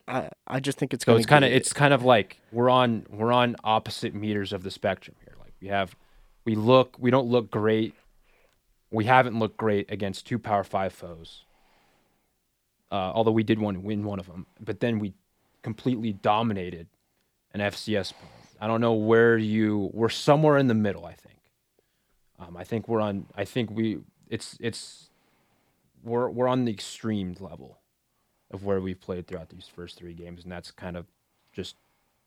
I, 0.06 0.28
I 0.46 0.60
just 0.60 0.78
think 0.78 0.92
it's 0.92 1.04
So 1.04 1.12
going 1.12 1.18
it's 1.20 1.26
kind 1.26 1.44
of 1.44 1.52
it's 1.52 1.72
kind 1.72 1.94
of 1.94 2.04
like 2.04 2.38
we're 2.52 2.70
on 2.70 3.06
we're 3.10 3.32
on 3.32 3.56
opposite 3.64 4.14
meters 4.14 4.52
of 4.52 4.62
the 4.62 4.70
spectrum 4.70 5.16
here. 5.24 5.34
Like 5.40 5.54
we 5.60 5.68
have 5.68 5.96
we 6.44 6.54
look 6.54 6.96
we 6.98 7.10
don't 7.10 7.28
look 7.28 7.50
great. 7.50 7.94
We 8.90 9.06
haven't 9.06 9.38
looked 9.38 9.56
great 9.56 9.90
against 9.90 10.26
two 10.26 10.38
Power 10.38 10.64
Five 10.64 10.92
foes. 10.92 11.44
Uh, 12.92 13.10
although 13.14 13.32
we 13.32 13.42
did 13.42 13.58
want 13.58 13.76
to 13.76 13.80
win 13.80 14.04
one 14.04 14.20
of 14.20 14.26
them, 14.26 14.46
but 14.60 14.78
then 14.80 14.98
we 14.98 15.14
completely 15.62 16.12
dominated 16.12 16.86
an 17.52 17.60
FCS. 17.60 18.12
I 18.60 18.68
don't 18.68 18.80
know 18.80 18.92
where 18.92 19.36
you 19.36 19.90
we're 19.92 20.10
somewhere 20.10 20.58
in 20.58 20.68
the 20.68 20.74
middle. 20.74 21.04
I 21.04 21.14
think. 21.14 21.23
Um, 22.38 22.56
I 22.56 22.64
think 22.64 22.88
we're 22.88 23.00
on. 23.00 23.26
I 23.36 23.44
think 23.44 23.70
we 23.70 24.00
it's 24.28 24.56
it's 24.60 25.10
we're 26.02 26.28
we're 26.28 26.48
on 26.48 26.64
the 26.64 26.72
extreme 26.72 27.34
level 27.40 27.78
of 28.50 28.64
where 28.64 28.80
we've 28.80 29.00
played 29.00 29.26
throughout 29.26 29.48
these 29.48 29.66
first 29.66 29.96
three 29.96 30.14
games, 30.14 30.42
and 30.42 30.52
that's 30.52 30.70
kind 30.70 30.96
of 30.96 31.06
just 31.52 31.76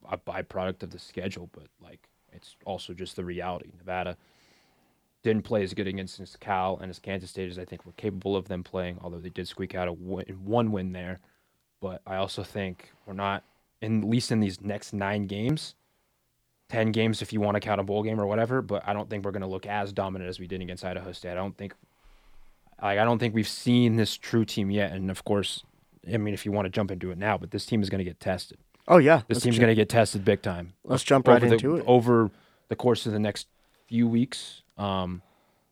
a 0.09 0.17
byproduct 0.17 0.83
of 0.83 0.91
the 0.91 0.99
schedule. 0.99 1.49
But 1.51 1.67
like, 1.81 2.07
it's 2.31 2.55
also 2.65 2.93
just 2.93 3.15
the 3.15 3.25
reality. 3.25 3.69
Nevada 3.77 4.17
didn't 5.23 5.43
play 5.43 5.63
as 5.63 5.73
good 5.73 5.87
against 5.87 6.19
as 6.19 6.35
Cal 6.37 6.77
and 6.81 6.89
as 6.89 6.99
Kansas 6.99 7.29
State 7.29 7.49
as 7.49 7.59
I 7.59 7.65
think 7.65 7.85
we're 7.85 7.91
capable 7.93 8.35
of 8.35 8.47
them 8.47 8.63
playing. 8.63 8.97
Although 9.01 9.19
they 9.19 9.29
did 9.29 9.47
squeak 9.47 9.75
out 9.75 9.87
a 9.87 9.93
win, 9.93 10.25
one 10.43 10.71
win 10.71 10.93
there, 10.93 11.19
but 11.81 12.01
I 12.07 12.15
also 12.15 12.43
think 12.43 12.91
we're 13.05 13.13
not, 13.13 13.43
in, 13.81 14.03
at 14.03 14.09
least 14.09 14.31
in 14.31 14.39
these 14.39 14.61
next 14.61 14.93
nine 14.93 15.27
games. 15.27 15.75
10 16.69 16.91
games 16.91 17.21
if 17.21 17.31
you 17.31 17.39
want 17.39 17.55
to 17.55 17.59
count 17.61 17.79
a 17.79 17.83
bowl 17.83 18.03
game 18.03 18.19
or 18.19 18.25
whatever, 18.25 18.61
but 18.61 18.83
I 18.85 18.93
don't 18.93 19.09
think 19.09 19.23
we're 19.23 19.31
going 19.31 19.41
to 19.41 19.47
look 19.47 19.65
as 19.65 19.93
dominant 19.93 20.29
as 20.29 20.39
we 20.39 20.47
did 20.47 20.61
against 20.61 20.83
Idaho 20.83 21.11
State. 21.11 21.31
I 21.31 21.35
don't 21.35 21.57
think 21.57 21.73
like 22.81 22.99
I 22.99 23.05
don't 23.05 23.19
think 23.19 23.33
we've 23.33 23.47
seen 23.47 23.95
this 23.95 24.15
true 24.15 24.45
team 24.45 24.69
yet 24.69 24.91
and 24.91 25.09
of 25.09 25.23
course 25.23 25.63
I 26.11 26.17
mean 26.17 26.33
if 26.33 26.45
you 26.45 26.51
want 26.51 26.65
to 26.65 26.69
jump 26.69 26.91
into 26.91 27.11
it 27.11 27.17
now, 27.17 27.37
but 27.37 27.51
this 27.51 27.65
team 27.65 27.81
is 27.81 27.89
going 27.89 27.99
to 27.99 28.05
get 28.05 28.19
tested. 28.19 28.57
Oh 28.87 28.97
yeah, 28.97 29.17
This 29.27 29.35
let's 29.35 29.43
team's 29.43 29.59
going 29.59 29.69
to 29.69 29.75
get 29.75 29.89
tested 29.89 30.23
big 30.23 30.41
time. 30.41 30.73
Let's 30.83 31.03
jump 31.03 31.27
right 31.27 31.43
over 31.43 31.53
into 31.53 31.69
the, 31.69 31.75
it. 31.77 31.83
Over 31.87 32.31
the 32.69 32.75
course 32.75 33.05
of 33.05 33.11
the 33.11 33.19
next 33.19 33.47
few 33.87 34.07
weeks, 34.07 34.61
um, 34.77 35.21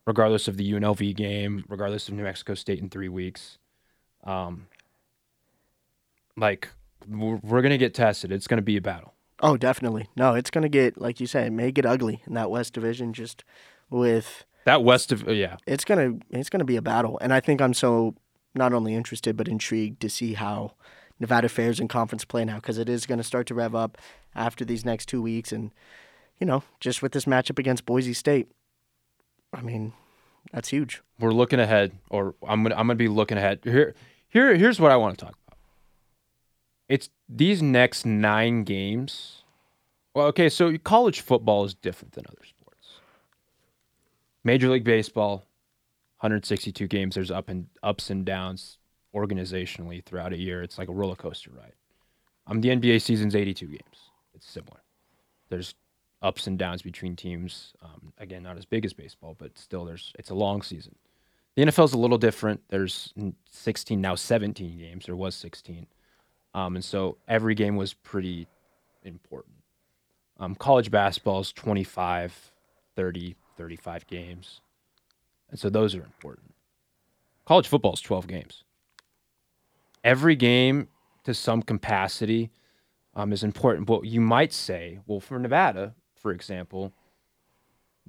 regardless 0.06 0.48
of 0.48 0.58
the 0.58 0.72
UNLV 0.74 1.16
game, 1.16 1.64
regardless 1.70 2.08
of 2.08 2.16
New 2.16 2.24
Mexico 2.24 2.54
State 2.54 2.80
in 2.80 2.90
three 2.90 3.10
weeks, 3.10 3.58
um, 4.26 4.68
like 6.36 6.70
we're, 7.08 7.38
we're 7.38 7.62
going 7.62 7.72
to 7.72 7.78
get 7.78 7.94
tested. 7.94 8.32
It's 8.32 8.48
going 8.48 8.58
to 8.58 8.64
be 8.64 8.78
a 8.78 8.82
battle. 8.82 9.15
Oh, 9.42 9.58
definitely. 9.58 10.10
No, 10.16 10.34
it's 10.34 10.50
gonna 10.50 10.70
get 10.70 11.00
like 11.00 11.20
you 11.20 11.28
said, 11.28 11.48
it 11.48 11.52
may 11.52 11.72
get 11.72 11.86
ugly 11.86 12.22
in 12.26 12.34
that 12.36 12.50
West 12.50 12.74
Division. 12.74 13.14
Just 13.14 13.44
with 13.90 14.46
That 14.66 14.84
West 14.84 15.12
of 15.12 15.28
yeah, 15.28 15.58
it's 15.68 15.86
gonna 15.86 16.14
it's 16.30 16.50
gonna 16.50 16.66
be 16.66 16.78
a 16.78 16.82
battle, 16.82 17.18
and 17.22 17.34
I 17.34 17.40
think 17.40 17.62
I'm 17.62 17.74
so 17.74 18.16
not 18.54 18.74
only 18.74 18.96
interested 18.96 19.36
but 19.36 19.48
intrigued 19.48 20.00
to 20.02 20.10
see 20.10 20.34
how 20.34 20.74
Nevada 21.20 21.50
fares 21.50 21.80
in 21.80 21.88
conference 21.88 22.24
play 22.26 22.46
now 22.46 22.56
because 22.56 22.78
it 22.78 22.88
is 22.90 23.06
gonna 23.06 23.24
start 23.24 23.48
to 23.48 23.54
rev 23.56 23.76
up 23.76 23.98
after 24.34 24.64
these 24.66 24.86
next 24.86 25.08
two 25.08 25.22
weeks, 25.22 25.52
and 25.52 25.72
you 26.40 26.48
know 26.48 26.64
just 26.80 27.02
with 27.02 27.12
this 27.12 27.26
matchup 27.26 27.60
against 27.60 27.86
Boise 27.86 28.14
State, 28.14 28.48
I 29.54 29.62
mean 29.62 29.94
that's 30.54 30.70
huge. 30.70 31.02
we're 31.20 31.32
looking 31.34 31.60
ahead, 31.60 31.92
or 32.10 32.36
I'm 32.48 32.64
gonna 32.64 32.76
I'm 32.76 32.88
gonna 32.88 32.96
be 32.96 33.08
looking 33.10 33.38
ahead. 33.38 33.60
Here, 33.64 33.96
here, 34.30 34.56
here's 34.56 34.80
what 34.80 34.92
I 34.92 34.96
want 34.96 35.18
to 35.18 35.26
talk. 35.26 35.38
It's 36.88 37.10
these 37.28 37.62
next 37.62 38.06
nine 38.06 38.64
games. 38.64 39.44
Well, 40.14 40.28
okay, 40.28 40.50
so 40.50 40.78
college 40.78 41.22
football 41.22 41.66
is 41.66 41.74
different 41.74 42.14
than 42.14 42.26
other 42.28 42.46
sports. 42.46 43.00
Major 44.44 44.70
League 44.70 44.84
Baseball, 44.84 45.46
162 46.20 46.88
games. 46.88 47.16
There's 47.16 47.32
up 47.32 47.50
and 47.50 47.68
ups 47.84 48.10
and 48.10 48.24
downs 48.26 48.78
organizationally 49.16 50.04
throughout 50.04 50.34
a 50.34 50.38
year. 50.38 50.62
It's 50.62 50.78
like 50.78 50.90
a 50.90 50.94
roller 50.94 51.16
coaster 51.16 51.52
ride. 51.52 51.74
Um, 52.48 52.62
the 52.62 52.70
NBA 52.70 53.02
season's 53.02 53.36
82 53.36 53.66
games. 53.66 54.12
It's 54.34 54.48
similar. 54.48 54.82
There's 55.50 55.74
ups 56.22 56.48
and 56.48 56.58
downs 56.58 56.82
between 56.82 57.16
teams. 57.16 57.74
Um, 57.82 58.14
again, 58.18 58.44
not 58.44 58.58
as 58.58 58.66
big 58.66 58.86
as 58.86 58.94
baseball, 58.94 59.36
but 59.38 59.58
still, 59.58 59.86
there's 59.86 60.14
it's 60.20 60.30
a 60.30 60.36
long 60.36 60.62
season. 60.62 60.96
The 61.56 61.64
NFL's 61.64 61.94
a 61.94 61.98
little 61.98 62.18
different. 62.18 62.62
There's 62.70 63.14
16 63.50 64.00
now, 64.00 64.16
17 64.16 64.78
games. 64.78 65.06
There 65.06 65.16
was 65.16 65.36
16, 65.36 65.88
um, 66.56 66.76
and 66.76 66.86
so 66.86 67.18
every 67.28 67.54
game 67.54 67.76
was 67.76 67.94
pretty 67.94 68.48
important. 69.04 69.58
Um, 70.40 70.56
college 70.56 70.90
basketball 70.90 71.42
is 71.42 71.52
25, 71.52 72.52
30, 72.96 73.36
35 73.58 74.08
games, 74.08 74.62
and 75.52 75.60
so 75.60 75.70
those 75.70 75.94
are 75.94 76.02
important. 76.02 76.54
College 77.46 77.68
football 77.68 77.94
is 77.94 78.02
12 78.02 78.28
games. 78.28 78.64
Every 80.04 80.36
game, 80.38 80.88
to 81.26 81.34
some 81.34 81.62
capacity, 81.62 82.52
um, 83.16 83.34
is 83.34 83.44
important. 83.44 83.86
But 83.86 84.06
you 84.06 84.22
might 84.22 84.54
say, 84.54 85.00
well, 85.08 85.20
for 85.20 85.38
Nevada, 85.38 85.94
for 86.16 86.32
example, 86.32 86.94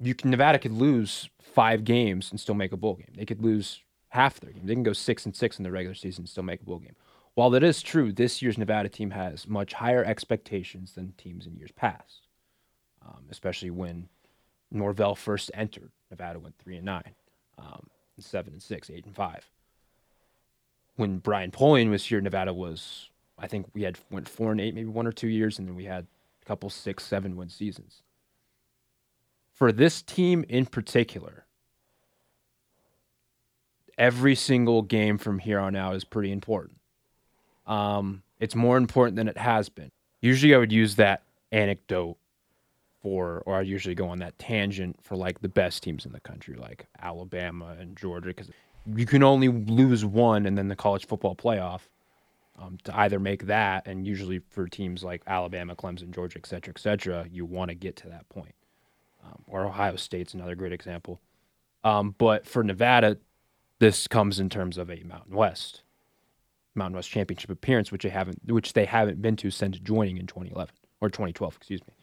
you 0.01 0.15
can 0.15 0.31
Nevada 0.31 0.57
could 0.57 0.71
lose 0.71 1.29
five 1.41 1.83
games 1.83 2.31
and 2.31 2.39
still 2.39 2.55
make 2.55 2.71
a 2.71 2.77
bowl 2.77 2.95
game. 2.95 3.13
They 3.15 3.25
could 3.25 3.41
lose 3.41 3.81
half 4.09 4.39
their 4.39 4.51
game. 4.51 4.65
They 4.65 4.73
can 4.73 4.83
go 4.83 4.93
six 4.93 5.25
and 5.25 5.35
six 5.35 5.57
in 5.57 5.63
the 5.63 5.71
regular 5.71 5.95
season 5.95 6.21
and 6.21 6.29
still 6.29 6.43
make 6.43 6.61
a 6.61 6.65
bowl 6.65 6.79
game. 6.79 6.95
While 7.37 7.51
that 7.51 7.61
is 7.61 7.83
true, 7.83 8.11
this 8.11 8.41
year's 8.41 8.57
Nevada 8.57 8.89
team 8.89 9.11
has 9.11 9.47
much 9.47 9.73
higher 9.73 10.03
expectations 10.03 10.93
than 10.93 11.13
teams 11.19 11.45
in 11.45 11.55
years 11.55 11.69
past, 11.71 12.25
um, 13.05 13.25
especially 13.29 13.69
when 13.69 14.09
Norvell 14.71 15.13
first 15.13 15.51
entered. 15.53 15.91
Nevada 16.09 16.39
went 16.39 16.57
three 16.57 16.77
and 16.77 16.85
nine, 16.85 17.13
um, 17.59 17.89
seven 18.17 18.53
and 18.53 18.63
six, 18.63 18.89
eight 18.89 19.05
and 19.05 19.15
five. 19.15 19.47
When 20.95 21.19
Brian 21.19 21.51
Polian 21.51 21.91
was 21.91 22.03
here, 22.03 22.19
Nevada 22.21 22.55
was 22.55 23.11
I 23.37 23.45
think 23.45 23.67
we 23.75 23.83
had 23.83 23.99
went 24.09 24.27
four 24.27 24.51
and 24.51 24.59
eight, 24.59 24.73
maybe 24.73 24.89
one 24.89 25.05
or 25.05 25.11
two 25.11 25.27
years, 25.27 25.59
and 25.59 25.67
then 25.67 25.75
we 25.75 25.85
had 25.85 26.07
a 26.41 26.45
couple 26.47 26.71
six, 26.71 27.05
seven 27.05 27.35
win 27.35 27.49
seasons. 27.49 28.01
For 29.53 29.71
this 29.71 30.01
team 30.01 30.43
in 30.49 30.65
particular, 30.65 31.45
every 33.95 34.33
single 34.33 34.81
game 34.81 35.19
from 35.19 35.37
here 35.37 35.59
on 35.59 35.75
out 35.75 35.95
is 35.95 36.03
pretty 36.03 36.31
important. 36.31 36.76
Um, 37.67 38.23
it's 38.39 38.55
more 38.55 38.77
important 38.77 39.17
than 39.17 39.27
it 39.27 39.37
has 39.37 39.69
been. 39.69 39.91
Usually, 40.21 40.55
I 40.55 40.57
would 40.57 40.71
use 40.71 40.95
that 40.95 41.23
anecdote 41.51 42.17
for, 43.01 43.43
or 43.45 43.55
I 43.55 43.61
usually 43.61 43.93
go 43.93 44.09
on 44.09 44.19
that 44.19 44.39
tangent 44.39 44.97
for 45.03 45.15
like 45.15 45.41
the 45.41 45.49
best 45.49 45.83
teams 45.83 46.05
in 46.05 46.11
the 46.11 46.19
country, 46.19 46.55
like 46.55 46.87
Alabama 46.99 47.75
and 47.79 47.95
Georgia, 47.95 48.27
because 48.27 48.49
you 48.95 49.05
can 49.05 49.21
only 49.21 49.49
lose 49.49 50.05
one, 50.05 50.45
and 50.45 50.57
then 50.57 50.67
the 50.69 50.75
college 50.75 51.05
football 51.05 51.35
playoff 51.35 51.81
um, 52.57 52.77
to 52.85 52.97
either 52.97 53.19
make 53.19 53.45
that, 53.47 53.85
and 53.85 54.07
usually 54.07 54.39
for 54.49 54.67
teams 54.67 55.03
like 55.03 55.21
Alabama, 55.27 55.75
Clemson, 55.75 56.11
Georgia, 56.11 56.39
et 56.39 56.47
cetera, 56.47 56.73
et 56.75 56.79
cetera, 56.79 57.27
you 57.31 57.45
want 57.45 57.69
to 57.69 57.75
get 57.75 57.95
to 57.97 58.07
that 58.07 58.27
point. 58.29 58.55
Um, 59.23 59.43
or 59.47 59.65
Ohio 59.65 59.97
State's 59.97 60.33
another 60.33 60.55
great 60.55 60.71
example. 60.71 61.19
Um, 61.83 62.15
but 62.17 62.47
for 62.47 62.63
Nevada, 62.63 63.17
this 63.79 64.07
comes 64.07 64.39
in 64.39 64.49
terms 64.49 64.77
of 64.77 64.89
a 64.89 65.03
Mountain 65.03 65.35
West, 65.35 65.83
Mountain 66.77 66.95
West 66.95 67.09
championship 67.09 67.49
appearance, 67.49 67.91
which 67.91 68.03
they 68.03 68.09
haven't, 68.09 68.39
which 68.45 68.73
they 68.73 68.85
haven't 68.85 69.21
been 69.21 69.35
to 69.37 69.51
since 69.51 69.79
joining 69.79 70.17
in 70.17 70.27
2011 70.27 70.73
or 71.01 71.09
2012, 71.09 71.55
excuse 71.55 71.81
me. 71.87 71.93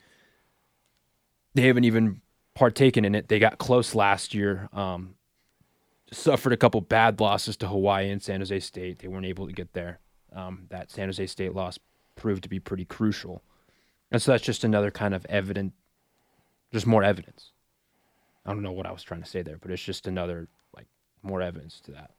They 1.55 1.63
haven't 1.63 1.85
even 1.85 2.21
partaken 2.55 3.05
in 3.05 3.15
it. 3.15 3.29
They 3.29 3.39
got 3.39 3.59
close 3.59 3.95
last 3.95 4.35
year. 4.35 4.69
Um, 4.73 5.15
suffered 6.13 6.53
a 6.53 6.57
couple 6.57 6.81
bad 6.81 7.21
losses 7.21 7.57
to 7.59 7.69
Hawaii 7.69 8.11
and 8.11 8.23
San 8.23 8.41
Jose 8.41 8.61
State. 8.61 9.01
They 9.01 9.09
weren't 9.09 9.27
able 9.27 9.47
to 9.47 9.53
get 9.53 9.73
there. 9.73 9.99
Um, 10.33 10.67
that 10.71 10.91
San 10.91 11.09
Jose 11.09 11.27
State 11.27 11.55
loss 11.55 11.79
proved 12.17 12.43
to 12.43 12.49
be 12.49 12.59
pretty 12.59 12.85
crucial. 12.85 13.43
And 14.11 14.21
so 14.21 14.33
that's 14.33 14.45
just 14.45 14.65
another 14.65 14.91
kind 14.91 15.15
of 15.15 15.25
evident, 15.29 15.73
just 16.73 16.87
more 16.87 17.03
evidence. 17.03 17.51
I 18.47 18.53
don't 18.53 18.63
know 18.63 18.73
what 18.73 18.87
I 18.87 18.93
was 18.93 19.03
trying 19.03 19.23
to 19.23 19.29
say 19.29 19.43
there, 19.43 19.59
but 19.59 19.71
it's 19.71 19.83
just 19.83 20.07
another, 20.07 20.49
like, 20.77 20.87
more 21.23 21.41
evidence 21.41 21.81
to 21.85 21.93
that. 21.93 22.11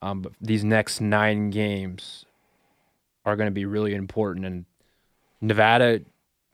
Um, 0.00 0.22
but 0.22 0.32
these 0.40 0.64
next 0.64 1.00
nine 1.00 1.50
games 1.50 2.24
are 3.24 3.36
going 3.36 3.48
to 3.48 3.52
be 3.52 3.64
really 3.64 3.94
important. 3.94 4.46
And 4.46 4.64
Nevada, 5.40 6.00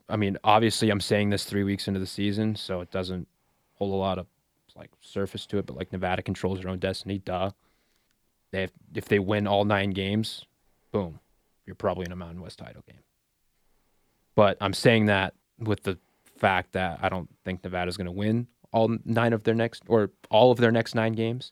I 0.09 0.17
mean, 0.17 0.37
obviously, 0.43 0.89
I'm 0.89 1.01
saying 1.01 1.29
this 1.29 1.45
three 1.45 1.63
weeks 1.63 1.87
into 1.87 1.99
the 1.99 2.07
season, 2.07 2.55
so 2.55 2.81
it 2.81 2.91
doesn't 2.91 3.27
hold 3.75 3.93
a 3.93 3.95
lot 3.95 4.17
of 4.17 4.27
like 4.75 4.89
surface 5.01 5.45
to 5.47 5.57
it, 5.57 5.65
but 5.65 5.77
like 5.77 5.91
Nevada 5.91 6.21
controls 6.21 6.59
their 6.59 6.69
own 6.69 6.79
destiny. 6.79 7.19
Duh. 7.19 7.51
They 8.51 8.61
have, 8.61 8.71
if 8.93 9.05
they 9.05 9.19
win 9.19 9.47
all 9.47 9.65
nine 9.65 9.91
games, 9.91 10.45
boom, 10.91 11.19
you're 11.65 11.75
probably 11.75 12.05
in 12.05 12.11
a 12.11 12.15
Mountain 12.15 12.41
West 12.41 12.59
title 12.59 12.83
game. 12.87 13.03
But 14.35 14.57
I'm 14.61 14.73
saying 14.73 15.05
that 15.05 15.33
with 15.59 15.83
the 15.83 15.97
fact 16.37 16.73
that 16.73 16.99
I 17.01 17.09
don't 17.09 17.29
think 17.43 17.63
Nevada's 17.63 17.97
going 17.97 18.05
to 18.05 18.11
win 18.11 18.47
all 18.71 18.95
nine 19.05 19.33
of 19.33 19.43
their 19.43 19.53
next 19.53 19.83
or 19.87 20.11
all 20.29 20.51
of 20.51 20.57
their 20.57 20.71
next 20.71 20.95
nine 20.95 21.13
games. 21.13 21.51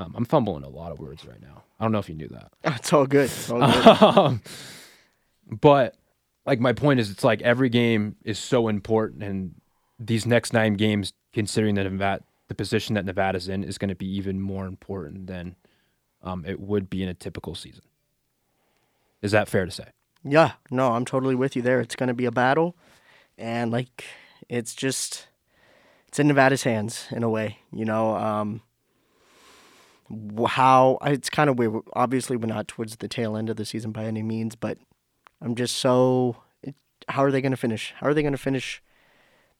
Um, 0.00 0.14
I'm 0.16 0.24
fumbling 0.24 0.64
a 0.64 0.68
lot 0.68 0.92
of 0.92 0.98
words 0.98 1.26
right 1.26 1.40
now. 1.42 1.62
I 1.78 1.84
don't 1.84 1.92
know 1.92 1.98
if 1.98 2.08
you 2.08 2.14
knew 2.14 2.28
that. 2.28 2.52
It's 2.76 2.92
all 2.92 3.06
good. 3.06 3.26
It's 3.26 3.50
all 3.50 3.60
good. 3.60 3.86
um, 4.02 4.42
but 5.46 5.94
like 6.46 6.58
my 6.58 6.72
point 6.72 7.00
is, 7.00 7.10
it's 7.10 7.22
like 7.22 7.42
every 7.42 7.68
game 7.68 8.16
is 8.24 8.38
so 8.38 8.68
important, 8.68 9.22
and 9.22 9.54
these 9.98 10.24
next 10.24 10.54
nine 10.54 10.74
games, 10.74 11.12
considering 11.34 11.74
that 11.74 11.84
Nevada, 11.84 12.24
the 12.48 12.54
position 12.54 12.94
that 12.94 13.04
Nevada's 13.04 13.46
in, 13.48 13.62
is 13.62 13.76
going 13.76 13.90
to 13.90 13.94
be 13.94 14.06
even 14.16 14.40
more 14.40 14.66
important 14.66 15.26
than 15.26 15.54
um, 16.22 16.44
it 16.46 16.60
would 16.60 16.88
be 16.88 17.02
in 17.02 17.08
a 17.10 17.14
typical 17.14 17.54
season. 17.54 17.84
Is 19.20 19.32
that 19.32 19.48
fair 19.48 19.66
to 19.66 19.70
say? 19.70 19.88
Yeah, 20.24 20.52
no, 20.70 20.92
I'm 20.92 21.04
totally 21.04 21.34
with 21.34 21.56
you 21.56 21.62
there. 21.62 21.80
It's 21.80 21.94
going 21.96 22.08
to 22.08 22.14
be 22.14 22.24
a 22.24 22.32
battle, 22.32 22.74
and 23.36 23.70
like 23.70 24.04
it's 24.48 24.74
just 24.74 25.26
it's 26.08 26.18
in 26.18 26.28
Nevada's 26.28 26.62
hands 26.62 27.06
in 27.10 27.22
a 27.22 27.28
way. 27.28 27.58
You 27.70 27.84
know, 27.84 28.16
um, 28.16 28.62
how 30.48 30.98
it's 31.02 31.30
kind 31.30 31.48
of 31.50 31.58
weird. 31.58 31.74
Obviously, 31.94 32.36
we're 32.36 32.46
not 32.46 32.68
towards 32.68 32.96
the 32.96 33.08
tail 33.08 33.36
end 33.36 33.50
of 33.50 33.56
the 33.56 33.64
season 33.64 33.92
by 33.92 34.04
any 34.04 34.22
means, 34.22 34.54
but 34.56 34.78
I'm 35.40 35.54
just 35.54 35.76
so. 35.76 36.36
How 37.08 37.24
are 37.24 37.30
they 37.30 37.40
going 37.40 37.52
to 37.52 37.56
finish? 37.56 37.92
How 37.98 38.06
are 38.08 38.14
they 38.14 38.22
going 38.22 38.32
to 38.32 38.38
finish? 38.38 38.82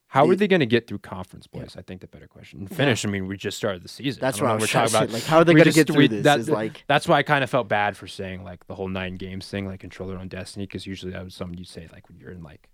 How 0.07 0.25
The- 0.25 0.33
are 0.33 0.35
they 0.35 0.47
going 0.47 0.59
to 0.59 0.65
get 0.65 0.87
through 0.87 0.99
conference 0.99 1.47
plays? 1.47 1.75
I 1.77 1.81
think 1.81 2.01
the 2.01 2.07
better 2.07 2.27
question. 2.27 2.59
And 2.59 2.69
finish. 2.75 3.05
I 3.05 3.09
mean, 3.09 3.27
we 3.27 3.37
just 3.37 3.57
started 3.57 3.81
the 3.81 3.87
season. 3.87 4.19
That's 4.21 4.39
what 4.41 4.49
I 4.51 4.53
was 4.55 4.61
we're 4.63 4.67
talking 4.67 4.93
about. 4.95 5.09
Like, 5.09 5.23
how 5.23 5.37
are 5.37 5.43
they 5.45 5.53
going 5.53 5.63
to 5.65 5.71
get 5.71 5.87
through 5.87 5.95
we- 5.97 6.07
this? 6.07 6.23
that- 6.23 6.47
like, 6.49 6.83
That's 6.87 7.07
why 7.07 7.17
I 7.17 7.23
kind 7.23 7.43
of 7.43 7.49
felt 7.49 7.67
bad 7.69 7.95
for 7.97 8.07
saying 8.07 8.43
like 8.43 8.67
the 8.67 8.75
whole 8.75 8.89
nine 8.89 9.15
games 9.15 9.47
thing, 9.47 9.65
like 9.67 9.79
control 9.79 10.09
their 10.09 10.17
own 10.19 10.27
destiny, 10.27 10.65
because 10.65 10.85
usually 10.85 11.13
that 11.13 11.23
was 11.23 11.33
something 11.33 11.57
you 11.57 11.63
say 11.65 11.87
like 11.93 12.07
when 12.09 12.17
you're 12.19 12.31
in 12.31 12.43
like 12.43 12.69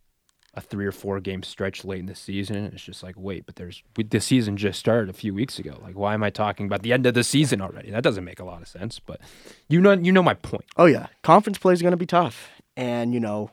a 0.58 0.62
three 0.62 0.86
or 0.86 0.92
four 0.92 1.20
game 1.22 1.44
stretch 1.44 1.86
late 1.86 2.00
in 2.00 2.08
the 2.08 2.16
season. 2.16 2.66
It's 2.74 2.84
just 2.84 3.04
like 3.04 3.16
wait, 3.16 3.46
but 3.46 3.56
there's 3.56 3.84
we, 3.96 4.04
the 4.04 4.20
season 4.20 4.58
just 4.58 4.80
started 4.80 5.08
a 5.10 5.14
few 5.14 5.34
weeks 5.34 5.60
ago. 5.60 5.78
Like 5.82 5.96
why 5.96 6.14
am 6.16 6.24
I 6.24 6.30
talking 6.32 6.66
about 6.66 6.82
the 6.82 6.92
end 6.92 7.06
of 7.06 7.14
the 7.14 7.24
season 7.24 7.62
already? 7.62 7.92
That 7.92 8.04
doesn't 8.04 8.24
make 8.26 8.40
a 8.40 8.44
lot 8.44 8.62
of 8.62 8.68
sense. 8.68 9.00
But 9.00 9.22
you 9.70 9.80
know, 9.80 9.94
you 9.94 10.12
know 10.12 10.24
my 10.24 10.34
point. 10.34 10.66
oh 10.76 10.86
yeah, 10.86 11.08
conference 11.24 11.58
play 11.60 11.74
is 11.74 11.82
going 11.82 11.92
to 11.92 11.98
be 11.98 12.06
tough, 12.08 12.50
and 12.76 13.14
you 13.14 13.20
know, 13.20 13.52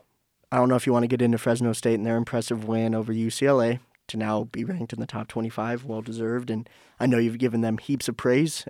I 0.51 0.57
don't 0.57 0.69
know 0.69 0.77
if 0.77 0.87
you 0.87 0.93
want 0.95 1.03
to 1.05 1.09
get 1.09 1.21
into 1.23 1.38
Fresno 1.38 1.73
State 1.75 1.95
and 1.95 2.07
their 2.07 2.17
impressive 2.17 2.64
win 2.64 2.95
over 2.95 3.12
UCLA 3.12 3.81
to 4.09 4.17
now 4.17 4.45
be 4.45 4.64
ranked 4.64 4.93
in 4.93 5.01
the 5.01 5.07
top 5.07 5.29
25, 5.29 5.85
well 5.85 6.03
deserved, 6.03 6.51
and 6.51 6.69
I 7.01 7.07
know 7.07 7.19
you've 7.19 7.38
given 7.38 7.61
them 7.61 7.79
heaps 7.79 8.09
of 8.09 8.17
praise 8.17 8.64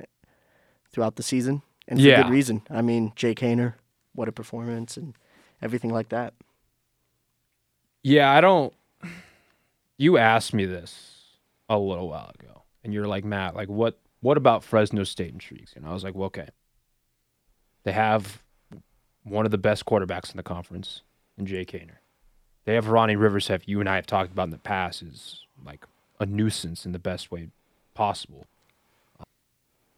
throughout 0.93 1.17
the 1.17 1.23
season, 1.23 1.63
and 1.89 1.99
for 2.01 2.07
Yeah. 2.07 2.23
good 2.23 2.31
reason. 2.33 2.63
I 2.71 2.83
mean, 2.83 3.13
Jake 3.17 3.41
Haener, 3.41 3.75
what 4.15 4.29
a 4.29 4.33
performance, 4.33 4.97
and 4.97 5.15
everything 5.63 5.93
like 5.93 6.09
that. 6.11 6.35
Yeah, 8.05 8.31
I 8.31 8.41
don't. 8.41 8.73
You 9.97 10.19
asked 10.19 10.53
me 10.53 10.67
this 10.67 11.23
a 11.69 11.79
little 11.79 12.09
while 12.09 12.31
ago, 12.39 12.63
and 12.85 12.93
you're 12.93 13.09
like, 13.09 13.25
Matt, 13.25 13.57
like 13.57 13.69
what? 13.69 13.99
What 14.21 14.37
about 14.37 14.63
Fresno 14.63 15.05
State 15.05 15.33
intrigues? 15.33 15.73
And 15.75 15.87
I 15.87 15.93
was 15.93 16.05
like, 16.05 16.15
well, 16.15 16.27
okay. 16.27 16.49
They 17.83 17.93
have 17.93 18.43
one 19.23 19.45
of 19.45 19.51
the 19.51 19.59
best 19.59 19.85
quarterbacks 19.85 20.31
in 20.31 20.37
the 20.37 20.43
conference, 20.43 21.03
in 21.37 21.45
Jay 21.45 21.65
Haener. 21.65 21.99
They 22.65 22.75
have 22.75 22.89
Ronnie 22.89 23.17
Rivers, 23.17 23.49
have 23.49 23.65
you 23.67 23.81
and 23.81 23.89
I 23.89 23.97
have 23.97 24.07
talked 24.07 24.33
about 24.33 24.45
in 24.45 24.51
the 24.51 24.59
past, 24.59 25.03
is 25.03 25.41
like 25.65 25.85
a 26.19 26.25
nuisance 26.25 26.87
in 26.87 26.93
the 26.93 26.99
best 26.99 27.31
way 27.31 27.49
possible. 27.93 28.47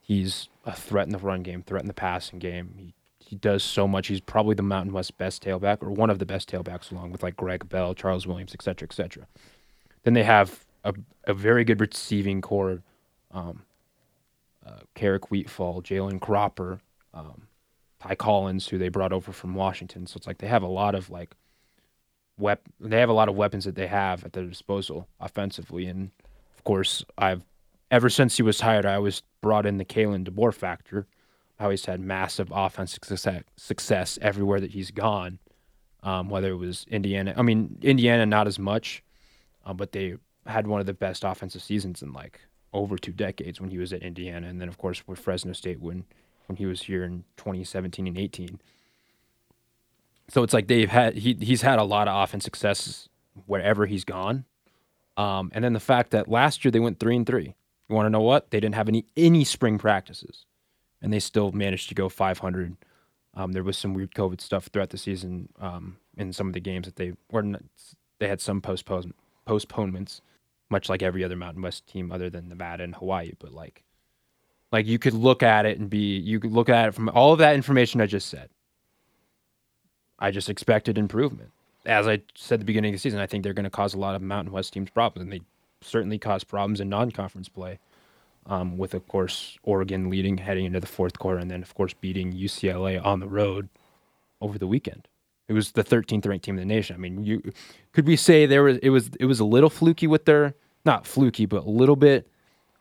He's 0.01 0.49
a 0.64 0.73
threat 0.73 1.07
in 1.07 1.12
the 1.12 1.19
run 1.19 1.42
game, 1.42 1.62
threat 1.62 1.83
in 1.83 1.88
the 1.88 1.95
passing 1.95 2.40
game. 2.40 2.75
He 2.77 2.95
he 3.27 3.37
does 3.37 3.65
so 3.65 3.89
much. 3.89 4.07
He's 4.07 4.21
probably 4.21 4.55
the 4.55 4.62
Mountain 4.62 4.93
West 4.93 5.19
best 5.19 5.45
tailback, 5.45 5.83
or 5.83 5.91
one 5.91 6.11
of 6.11 6.19
the 6.19 6.27
best 6.27 6.51
tailbacks, 6.51 6.93
along 6.93 7.12
with 7.12 7.23
like 7.23 7.37
Greg 7.37 7.69
Bell, 7.69 7.95
Charles 7.95 8.27
Williams, 8.27 8.55
et 8.55 8.62
cetera, 8.62 8.87
et 8.89 8.95
cetera. 8.95 9.27
Then 10.05 10.15
they 10.15 10.23
have 10.23 10.65
a, 10.85 10.95
a 11.25 11.35
very 11.35 11.65
good 11.65 11.81
receiving 11.81 12.41
corps. 12.41 12.83
Um, 13.33 13.62
uh, 14.65 14.81
Keric 14.95 15.29
Wheatfall, 15.29 15.83
Jalen 15.83 16.21
Cropper, 16.21 16.81
um, 17.15 17.43
Ty 18.01 18.15
Collins, 18.15 18.69
who 18.69 18.79
they 18.79 18.89
brought 18.89 19.12
over 19.12 19.33
from 19.33 19.55
Washington. 19.55 20.07
So 20.07 20.17
it's 20.17 20.27
like 20.27 20.39
they 20.39 20.47
have 20.47 20.62
a 20.62 20.69
lot 20.69 20.95
of 20.95 21.11
like 21.11 21.35
wep- 22.39 22.62
they 22.81 22.99
have 22.99 23.09
a 23.09 23.12
lot 23.12 23.29
of 23.29 23.37
weapons 23.37 23.65
that 23.65 23.75
they 23.75 23.87
have 23.87 24.25
at 24.25 24.33
their 24.33 24.45
disposal 24.45 25.07
offensively. 25.21 25.87
And 25.87 26.11
of 26.57 26.65
course, 26.65 27.05
I've 27.19 27.43
ever 27.91 28.09
since 28.09 28.37
he 28.37 28.43
was 28.43 28.61
hired, 28.61 28.87
I 28.87 28.95
always 28.95 29.23
brought 29.41 29.67
in 29.67 29.79
the 29.79 29.85
Kalen 29.85 30.29
DeBoer 30.29 30.55
factor. 30.55 31.07
How 31.59 31.71
he's 31.71 31.87
had 31.87 32.01
massive 32.01 32.53
offensive 32.55 33.01
success, 33.03 33.42
success 33.57 34.19
everywhere 34.21 34.61
that 34.61 34.73
he's 34.73 34.90
gone. 34.90 35.38
Um, 36.03 36.29
whether 36.29 36.51
it 36.51 36.57
was 36.57 36.87
Indiana, 36.88 37.35
I 37.37 37.42
mean 37.42 37.79
Indiana 37.83 38.27
not 38.27 38.47
as 38.47 38.59
much, 38.59 39.03
uh, 39.64 39.73
but 39.73 39.92
they 39.92 40.16
had 40.47 40.66
one 40.66 40.81
of 40.81 40.87
the 40.87 40.95
best 40.95 41.25
offensive 41.25 41.62
seasons 41.62 42.03
in 42.03 42.12
like 42.12 42.40
over 42.73 42.97
two 42.97 43.12
decades 43.12 43.61
when 43.61 43.71
he 43.71 43.79
was 43.79 43.92
at 43.92 44.03
Indiana, 44.03 44.47
and 44.47 44.61
then 44.61 44.69
of 44.69 44.79
course 44.79 45.07
with 45.07 45.19
Fresno 45.19 45.53
State 45.53 45.81
when 45.81 46.05
when 46.47 46.57
he 46.57 46.66
was 46.66 46.83
here 46.83 47.05
in 47.05 47.25
2017 47.37 48.07
and 48.07 48.19
18. 48.19 48.61
So 50.29 50.42
it's 50.42 50.53
like 50.53 50.69
they've 50.69 50.88
had 50.88 51.16
he 51.16 51.35
he's 51.40 51.62
had 51.62 51.79
a 51.79 51.85
lot 51.85 52.09
of 52.09 52.23
offense 52.23 52.45
success 52.45 53.09
wherever 53.47 53.87
he's 53.87 54.05
gone, 54.05 54.45
um, 55.16 55.51
and 55.55 55.64
then 55.64 55.73
the 55.73 55.81
fact 55.81 56.11
that 56.11 56.29
last 56.29 56.64
year 56.64 56.71
they 56.71 56.81
went 56.81 57.01
three 57.01 57.16
and 57.16 57.27
three. 57.27 57.55
You 57.88 57.95
want 57.95 58.07
to 58.07 58.11
know 58.11 58.21
what? 58.21 58.51
They 58.51 58.59
didn't 58.59 58.75
have 58.75 58.88
any 58.88 59.07
any 59.16 59.45
spring 59.45 59.79
practices, 59.79 60.45
and 61.07 61.12
they 61.12 61.21
still 61.21 61.53
managed 61.53 61.88
to 61.88 61.95
go 61.95 62.09
500. 62.09 62.77
Um, 63.35 63.53
there 63.53 63.62
was 63.62 63.79
some 63.79 63.95
weird 63.95 64.12
COVID 64.12 64.40
stuff 64.40 64.66
throughout 64.66 64.90
the 64.90 64.99
season 64.99 65.49
um, 65.61 65.99
in 66.16 66.33
some 66.33 66.49
of 66.49 66.53
the 66.53 66.59
games 66.59 66.85
that 66.87 66.97
they 66.97 67.12
were 67.31 67.45
not, 67.45 67.62
they 68.19 68.27
had 68.27 68.40
some 68.40 68.61
postpone 68.61 69.14
postponements, 69.45 70.21
much 70.69 70.88
like 70.88 71.05
every 71.05 71.23
other 71.23 71.37
Mountain 71.37 71.62
West 71.62 71.87
team 71.87 72.11
other 72.11 72.29
than 72.29 72.49
Nevada 72.49 72.83
and 72.83 72.97
Hawaii. 72.97 73.31
But 73.38 73.53
like, 73.53 73.85
like 74.73 74.87
you 74.87 74.99
could 74.99 75.14
look 75.14 75.45
at 75.45 75.64
it 75.64 75.79
and 75.79 75.88
be 75.88 76.19
you 76.19 76.40
could 76.40 76.51
look 76.51 76.69
at 76.69 76.88
it 76.88 76.95
from 76.95 77.09
all 77.11 77.33
of 77.33 77.38
that 77.38 77.55
information 77.55 78.01
I 78.01 78.07
just 78.07 78.29
said. 78.29 78.51
I 80.19 80.33
just 80.33 80.51
expected 80.51 80.99
improvement. 80.99 81.53
As 81.85 82.09
I 82.09 82.21
said 82.35 82.55
at 82.57 82.61
the 82.61 82.66
beginning 82.66 82.95
of 82.95 82.97
the 82.97 83.01
season, 83.01 83.21
I 83.21 83.27
think 83.27 83.45
they're 83.45 83.55
going 83.55 83.62
to 83.62 83.71
cause 83.71 83.95
a 83.95 83.99
lot 83.99 84.16
of 84.16 84.23
Mountain 84.23 84.53
West 84.53 84.73
teams 84.73 84.90
problems, 84.90 85.23
and 85.23 85.33
they 85.33 85.42
certainly 85.83 86.19
cause 86.19 86.42
problems 86.42 86.81
in 86.81 86.88
non-conference 86.88 87.49
play. 87.49 87.79
Um, 88.48 88.78
with 88.78 88.94
of 88.94 89.09
course 89.09 89.59
Oregon 89.64 90.09
leading 90.09 90.38
heading 90.38 90.66
into 90.66 90.78
the 90.78 90.87
fourth 90.87 91.18
quarter, 91.18 91.38
and 91.38 91.50
then 91.50 91.62
of 91.62 91.74
course 91.74 91.94
beating 91.94 92.32
UCLA 92.32 93.04
on 93.04 93.18
the 93.18 93.26
road 93.26 93.68
over 94.40 94.59
the 94.59 94.68
weekend. 94.68 95.09
It 95.48 95.52
was 95.52 95.72
the 95.72 95.85
13th 95.85 96.26
ranked 96.26 96.44
team 96.44 96.59
in 96.59 96.68
the 96.68 96.74
nation. 96.74 96.94
I 96.94 96.98
mean, 96.98 97.24
you 97.24 97.42
could 97.92 98.06
we 98.06 98.16
say 98.16 98.46
there 98.46 98.62
was 98.62 98.78
it 98.78 98.90
was 98.90 99.11
it 99.18 99.26
was 99.26 99.40
a 99.40 99.44
little 99.44 99.70
fluky 99.70 100.06
with 100.06 100.24
their 100.24 100.54
not 100.85 101.06
fluky, 101.06 101.46
but 101.46 101.64
a 101.64 101.70
little 101.70 101.96
bit 101.96 102.28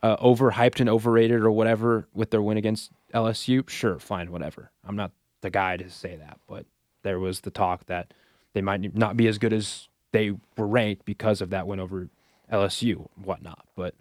uh, 0.03 0.17
overhyped 0.17 0.79
and 0.79 0.89
overrated 0.89 1.41
or 1.41 1.51
whatever 1.51 2.07
with 2.13 2.29
their 2.29 2.41
win 2.41 2.57
against 2.57 2.91
LSU. 3.13 3.67
Sure, 3.67 3.97
fine, 3.99 4.31
whatever. 4.31 4.71
I'm 4.87 4.95
not 4.95 5.11
the 5.41 5.49
guy 5.49 5.77
to 5.77 5.89
say 5.89 6.15
that, 6.15 6.39
but 6.47 6.65
there 7.03 7.19
was 7.19 7.41
the 7.41 7.51
talk 7.51 7.85
that 7.87 8.13
they 8.53 8.61
might 8.61 8.95
not 8.95 9.17
be 9.17 9.27
as 9.27 9.37
good 9.37 9.53
as 9.53 9.87
they 10.11 10.31
were 10.57 10.67
ranked 10.67 11.05
because 11.05 11.41
of 11.41 11.49
that 11.49 11.67
win 11.67 11.79
over 11.79 12.09
LSU, 12.51 13.07
whatnot. 13.15 13.65
But 13.75 13.95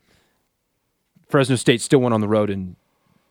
Fresno 1.29 1.57
State 1.57 1.81
still 1.81 2.01
went 2.01 2.15
on 2.15 2.21
the 2.21 2.29
road 2.29 2.51
and 2.51 2.77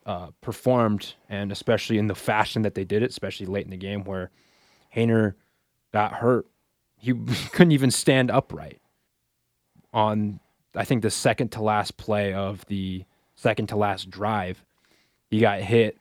uh, 0.05 0.27
performed, 0.41 1.13
and 1.29 1.51
especially 1.51 1.97
in 1.97 2.07
the 2.07 2.15
fashion 2.15 2.61
that 2.63 2.75
they 2.75 2.83
did 2.83 3.03
it, 3.03 3.09
especially 3.09 3.45
late 3.45 3.65
in 3.65 3.71
the 3.71 3.77
game 3.77 4.03
where 4.03 4.31
Haener 4.95 5.35
got 5.91 6.13
hurt. 6.13 6.45
He 6.97 7.13
couldn't 7.51 7.71
even 7.71 7.91
stand 7.91 8.31
upright 8.31 8.81
on, 9.93 10.39
I 10.75 10.83
think, 10.83 11.03
the 11.03 11.11
second 11.11 11.51
to 11.53 11.61
last 11.61 11.97
play 11.97 12.33
of 12.33 12.65
the 12.65 13.05
second 13.35 13.67
to 13.67 13.75
last 13.75 14.09
drive, 14.09 14.63
he 15.29 15.39
got 15.39 15.61
hit. 15.61 15.97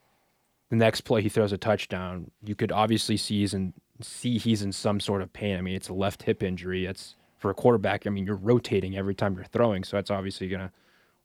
The 0.70 0.76
next 0.76 1.02
play, 1.02 1.20
he 1.20 1.28
throws 1.28 1.52
a 1.52 1.59
touchdown. 1.59 2.31
You 2.42 2.55
could 2.55 2.72
obviously 2.72 3.18
see 3.18 3.40
he's 3.40 3.52
in 3.52 3.74
see 4.00 4.38
he's 4.38 4.62
in 4.62 4.72
some 4.72 5.00
sort 5.00 5.22
of 5.22 5.33
pain. 5.33 5.59
I 5.59 5.61
mean, 5.61 5.74
it's 5.74 5.88
a 5.88 5.94
left 5.94 6.22
hip 6.22 6.42
injury. 6.42 6.87
It's 6.87 7.14
for 7.37 7.50
a 7.50 7.55
quarterback. 7.55 8.07
I 8.07 8.11
mean, 8.11 8.26
you're 8.26 8.37
rotating 8.37 8.96
every 8.96 9.14
time 9.14 9.35
you're 9.35 9.44
throwing, 9.44 9.85
so 9.85 9.96
that's 9.96 10.11
obviously 10.11 10.48
gonna 10.48 10.72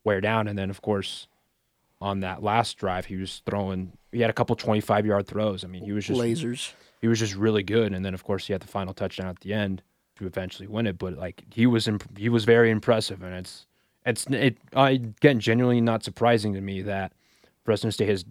wear 0.08 0.20
down. 0.20 0.48
And 0.48 0.58
then, 0.58 0.70
of 0.70 0.80
course, 0.82 1.28
on 2.00 2.20
that 2.20 2.42
last 2.42 2.78
drive, 2.78 3.06
he 3.06 3.16
was 3.16 3.42
throwing. 3.44 3.92
He 4.12 4.20
had 4.20 4.30
a 4.30 4.32
couple 4.32 4.56
25 4.56 5.06
yard 5.06 5.26
throws. 5.26 5.64
I 5.64 5.68
mean, 5.68 5.84
he 5.84 5.92
was 5.92 6.06
just 6.06 6.20
lasers. 6.20 6.72
He 7.00 7.08
was 7.08 7.18
just 7.18 7.34
really 7.34 7.62
good. 7.62 7.92
And 7.92 8.04
then, 8.04 8.14
of 8.14 8.24
course, 8.24 8.46
he 8.46 8.52
had 8.52 8.62
the 8.62 8.68
final 8.68 8.94
touchdown 8.94 9.28
at 9.28 9.40
the 9.40 9.52
end 9.52 9.82
to 10.16 10.26
eventually 10.26 10.66
win 10.66 10.86
it. 10.86 10.98
But 10.98 11.18
like 11.18 11.44
he 11.52 11.66
was, 11.66 11.86
imp- 11.86 12.18
he 12.18 12.28
was 12.28 12.44
very 12.44 12.70
impressive, 12.70 13.22
and 13.22 13.34
it's 13.34 13.66
it's 14.06 14.26
it 14.30 14.56
again 14.72 15.38
genuinely 15.40 15.80
not 15.80 16.02
surprising 16.02 16.54
to 16.54 16.60
me 16.60 16.82
that 16.82 17.12
Fresno 17.64 17.90
State 17.90 18.08
has 18.08 18.24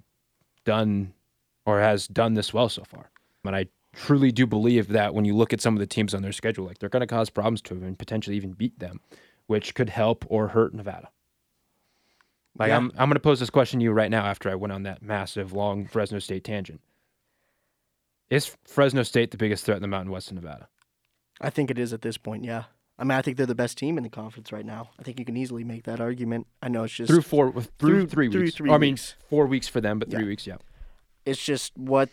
done 0.66 1.14
or 1.66 1.80
has 1.80 2.08
done 2.08 2.34
this 2.34 2.54
well 2.54 2.70
so 2.70 2.84
far. 2.84 3.12
But 3.44 3.54
I 3.54 3.68
truly 3.94 4.32
do 4.32 4.46
believe 4.48 4.88
that 4.90 5.14
when 5.14 5.26
you 5.26 5.36
look 5.36 5.54
at 5.54 5.62
some 5.62 5.76
of 5.76 5.80
the 5.80 5.88
teams 5.88 6.14
on 6.14 6.22
their 6.22 6.32
schedule, 6.32 6.66
like 6.66 6.80
they're 6.80 6.90
going 6.90 7.02
to 7.02 7.08
cause 7.08 7.30
problems 7.30 7.62
to 7.64 7.74
them 7.74 7.84
and 7.84 7.98
potentially 7.98 8.36
even 8.36 8.52
beat 8.54 8.78
them, 8.80 9.00
which 9.48 9.76
could 9.76 9.90
help 9.90 10.26
or 10.30 10.50
hurt 10.50 10.74
Nevada. 10.74 11.10
Like 12.58 12.70
yeah. 12.70 12.78
I'm, 12.78 12.92
I'm 12.98 13.10
going 13.10 13.16
to 13.16 13.20
pose 13.20 13.40
this 13.40 13.50
question 13.50 13.80
to 13.80 13.84
you 13.84 13.92
right 13.92 14.10
now 14.10 14.26
after 14.26 14.50
I 14.50 14.56
went 14.56 14.72
on 14.72 14.84
that 14.84 15.02
massive 15.02 15.54
long 15.54 15.86
Fresno 15.86 16.20
State 16.20 16.44
tangent. 16.44 16.82
Is 18.30 18.56
Fresno 18.66 19.04
State 19.04 19.32
the 19.32 19.38
biggest 19.38 19.64
threat 19.64 19.78
in 19.78 19.82
the 19.82 19.88
Mountain 19.88 20.12
West 20.12 20.30
of 20.30 20.36
Nevada? 20.36 20.68
I 21.40 21.50
think 21.50 21.70
it 21.70 21.78
is 21.78 21.94
at 21.94 22.02
this 22.02 22.18
point. 22.18 22.44
Yeah. 22.44 22.64
I 23.00 23.04
mean, 23.04 23.12
I 23.12 23.22
think 23.22 23.38
they're 23.38 23.46
the 23.46 23.56
best 23.56 23.78
team 23.78 23.98
in 23.98 24.04
the 24.04 24.10
conference 24.10 24.52
right 24.52 24.66
now. 24.66 24.90
I 25.00 25.04
think 25.04 25.20
you 25.20 25.26
can 25.26 25.38
easily 25.38 25.64
make 25.64 25.84
that 25.84 26.02
argument. 26.02 26.48
I 26.64 26.68
know 26.68 26.84
it's 26.84 26.94
just 26.94 27.12
through 27.12 27.22
four, 27.22 27.52
through, 27.52 27.62
through 27.78 28.08
three 28.08 28.32
through 28.32 28.42
weeks. 28.42 28.56
Three 28.56 28.72
I 28.72 28.78
mean, 28.80 28.98
four 29.30 29.46
weeks 29.46 29.68
for 29.68 29.80
them, 29.80 30.00
but 30.00 30.10
three 30.10 30.24
yeah. 30.24 30.28
weeks. 30.28 30.48
Yeah. 30.48 30.58
It's 31.26 31.44
just 31.44 31.78
what 31.78 32.10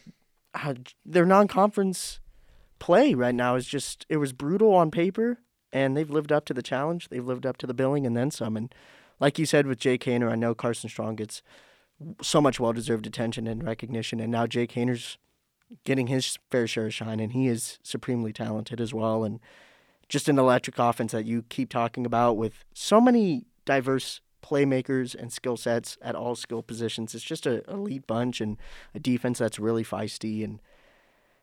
how, 0.54 0.74
their 1.06 1.24
non-conference 1.24 2.20
play 2.78 3.14
right 3.14 3.34
now 3.34 3.54
is 3.54 3.66
just. 3.66 4.04
It 4.10 4.18
was 4.18 4.34
brutal 4.34 4.74
on 4.74 4.90
paper, 4.90 5.38
and 5.72 5.96
they've 5.96 6.10
lived 6.10 6.30
up 6.30 6.44
to 6.46 6.54
the 6.54 6.62
challenge. 6.62 7.08
They've 7.08 7.24
lived 7.24 7.46
up 7.46 7.56
to 7.58 7.66
the 7.66 7.74
billing, 7.74 8.06
and 8.06 8.14
then 8.14 8.30
some. 8.30 8.54
And 8.54 8.72
like 9.20 9.38
you 9.38 9.46
said 9.46 9.66
with 9.66 9.78
Jake 9.78 10.04
Haener, 10.04 10.30
I 10.30 10.36
know 10.36 10.54
Carson 10.54 10.90
Strong 10.90 11.16
gets 11.16 11.42
so 12.20 12.40
much 12.40 12.58
well-deserved 12.58 13.06
attention 13.06 13.46
and 13.46 13.62
recognition, 13.62 14.20
and 14.20 14.32
now 14.32 14.46
Jake 14.46 14.72
Haener's 14.72 15.18
getting 15.84 16.08
his 16.08 16.38
fair 16.50 16.66
share 16.66 16.86
of 16.86 16.94
shine, 16.94 17.20
and 17.20 17.32
he 17.32 17.48
is 17.48 17.78
supremely 17.82 18.32
talented 18.32 18.80
as 18.80 18.92
well, 18.92 19.24
and 19.24 19.40
just 20.08 20.28
an 20.28 20.38
electric 20.38 20.78
offense 20.78 21.12
that 21.12 21.24
you 21.24 21.42
keep 21.48 21.70
talking 21.70 22.04
about 22.04 22.36
with 22.36 22.64
so 22.74 23.00
many 23.00 23.46
diverse 23.64 24.20
playmakers 24.42 25.14
and 25.14 25.32
skill 25.32 25.56
sets 25.56 25.96
at 26.02 26.14
all 26.14 26.34
skill 26.34 26.62
positions. 26.62 27.14
It's 27.14 27.24
just 27.24 27.46
a 27.46 27.68
elite 27.70 28.06
bunch 28.06 28.42
and 28.42 28.58
a 28.94 29.00
defense 29.00 29.38
that's 29.38 29.58
really 29.58 29.82
feisty. 29.82 30.44
And 30.44 30.60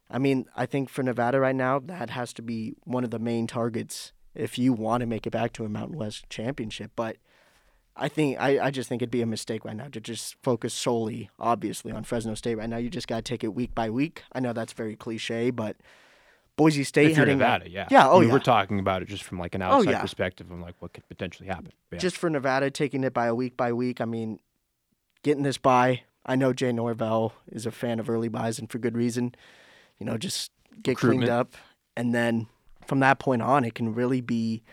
I 0.10 0.20
mean, 0.20 0.46
I 0.56 0.68
think 0.68 0.88
for 0.90 1.02
Nevada 1.02 1.40
right 1.40 1.56
now, 1.56 1.80
that 1.80 2.12
has 2.12 2.32
to 2.34 2.44
be 2.44 2.76
one 2.84 3.04
of 3.04 3.10
the 3.10 3.18
main 3.18 3.48
targets 3.48 4.14
if 4.36 4.60
you 4.60 4.72
want 4.72 5.02
to 5.02 5.08
make 5.08 5.26
it 5.26 5.32
back 5.32 5.52
to 5.54 5.66
a 5.66 5.70
Mountain 5.70 5.98
West 5.98 6.30
championship. 6.30 6.92
But 6.96 7.18
I 7.96 8.08
think 8.08 8.40
I, 8.40 8.60
I 8.60 8.72
just 8.72 8.88
think 8.90 9.02
it'd 9.02 9.12
be 9.12 9.22
a 9.22 9.28
mistake 9.28 9.66
right 9.66 9.76
now 9.76 9.88
to 9.90 10.00
just 10.00 10.36
focus 10.42 10.74
solely, 10.74 11.30
obviously, 11.40 11.92
on 11.92 12.04
Fresno 12.04 12.36
State 12.36 12.56
right 12.56 12.70
now. 12.70 12.78
You 12.78 12.90
just 12.90 13.08
got 13.08 13.18
to 13.18 13.22
take 13.22 13.44
it 13.44 13.54
week 13.54 13.76
by 13.76 13.90
week. 13.90 14.24
I 14.32 14.40
know 14.40 14.54
that's 14.54 14.74
very 14.74 14.96
cliche, 14.96 15.52
but 15.52 15.76
Boise 16.56 16.84
State 16.84 17.12
if 17.12 17.18
heading 17.18 17.38
Nevada, 17.38 17.70
yeah, 17.70 17.88
yeah. 17.92 18.08
Oh, 18.08 18.20
we 18.20 18.28
yeah. 18.28 18.34
We're 18.34 18.40
talking 18.40 18.80
about 18.80 19.02
it 19.02 19.08
just 19.08 19.24
from 19.24 19.40
like 19.40 19.56
an 19.56 19.62
oh, 19.62 19.66
outside 19.66 19.90
oh, 19.90 19.92
yeah. 19.92 20.02
perspective 20.02 20.52
of 20.52 20.60
like 20.60 20.76
what 20.80 20.94
could 20.94 21.08
potentially 21.10 21.48
happen. 21.48 21.72
Yeah. 21.92 22.00
Just 22.00 22.18
for 22.18 22.30
Nevada, 22.30 22.72
taking 22.72 23.04
it 23.04 23.14
by 23.14 23.28
a 23.28 23.36
week 23.36 23.58
by 23.58 23.74
week. 23.74 24.00
I 24.00 24.06
mean, 24.06 24.40
getting 25.24 25.44
this 25.44 25.58
by. 25.58 26.04
I 26.26 26.36
know 26.36 26.54
Jay 26.54 26.72
Norvell 26.72 27.34
is 27.52 27.66
a 27.66 27.72
fan 27.72 28.00
of 28.00 28.10
early 28.10 28.30
byes, 28.30 28.60
and 28.60 28.72
for 28.72 28.78
good 28.78 28.96
reason. 28.96 29.36
You 30.00 30.06
know, 30.06 30.18
just 30.18 30.52
get 30.82 30.98
cleaned 30.98 31.30
up, 31.30 31.56
and 31.98 32.14
then 32.16 32.48
from 32.86 33.00
that 33.00 33.20
point 33.20 33.42
on, 33.42 33.66
it 33.66 33.76
can 33.76 33.94
really 33.94 34.22
be 34.22 34.64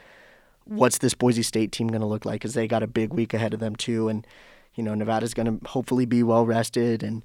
what's 0.68 0.98
this 0.98 1.14
Boise 1.14 1.42
State 1.42 1.72
team 1.72 1.88
going 1.88 2.00
to 2.00 2.06
look 2.06 2.24
like? 2.24 2.40
Because 2.40 2.54
they 2.54 2.68
got 2.68 2.82
a 2.82 2.86
big 2.86 3.12
week 3.12 3.34
ahead 3.34 3.54
of 3.54 3.60
them 3.60 3.74
too, 3.76 4.08
and 4.08 4.26
you 4.74 4.82
know 4.82 4.94
Nevada's 4.94 5.34
going 5.34 5.58
to 5.58 5.68
hopefully 5.68 6.06
be 6.06 6.22
well 6.22 6.46
rested 6.46 7.02
and 7.02 7.24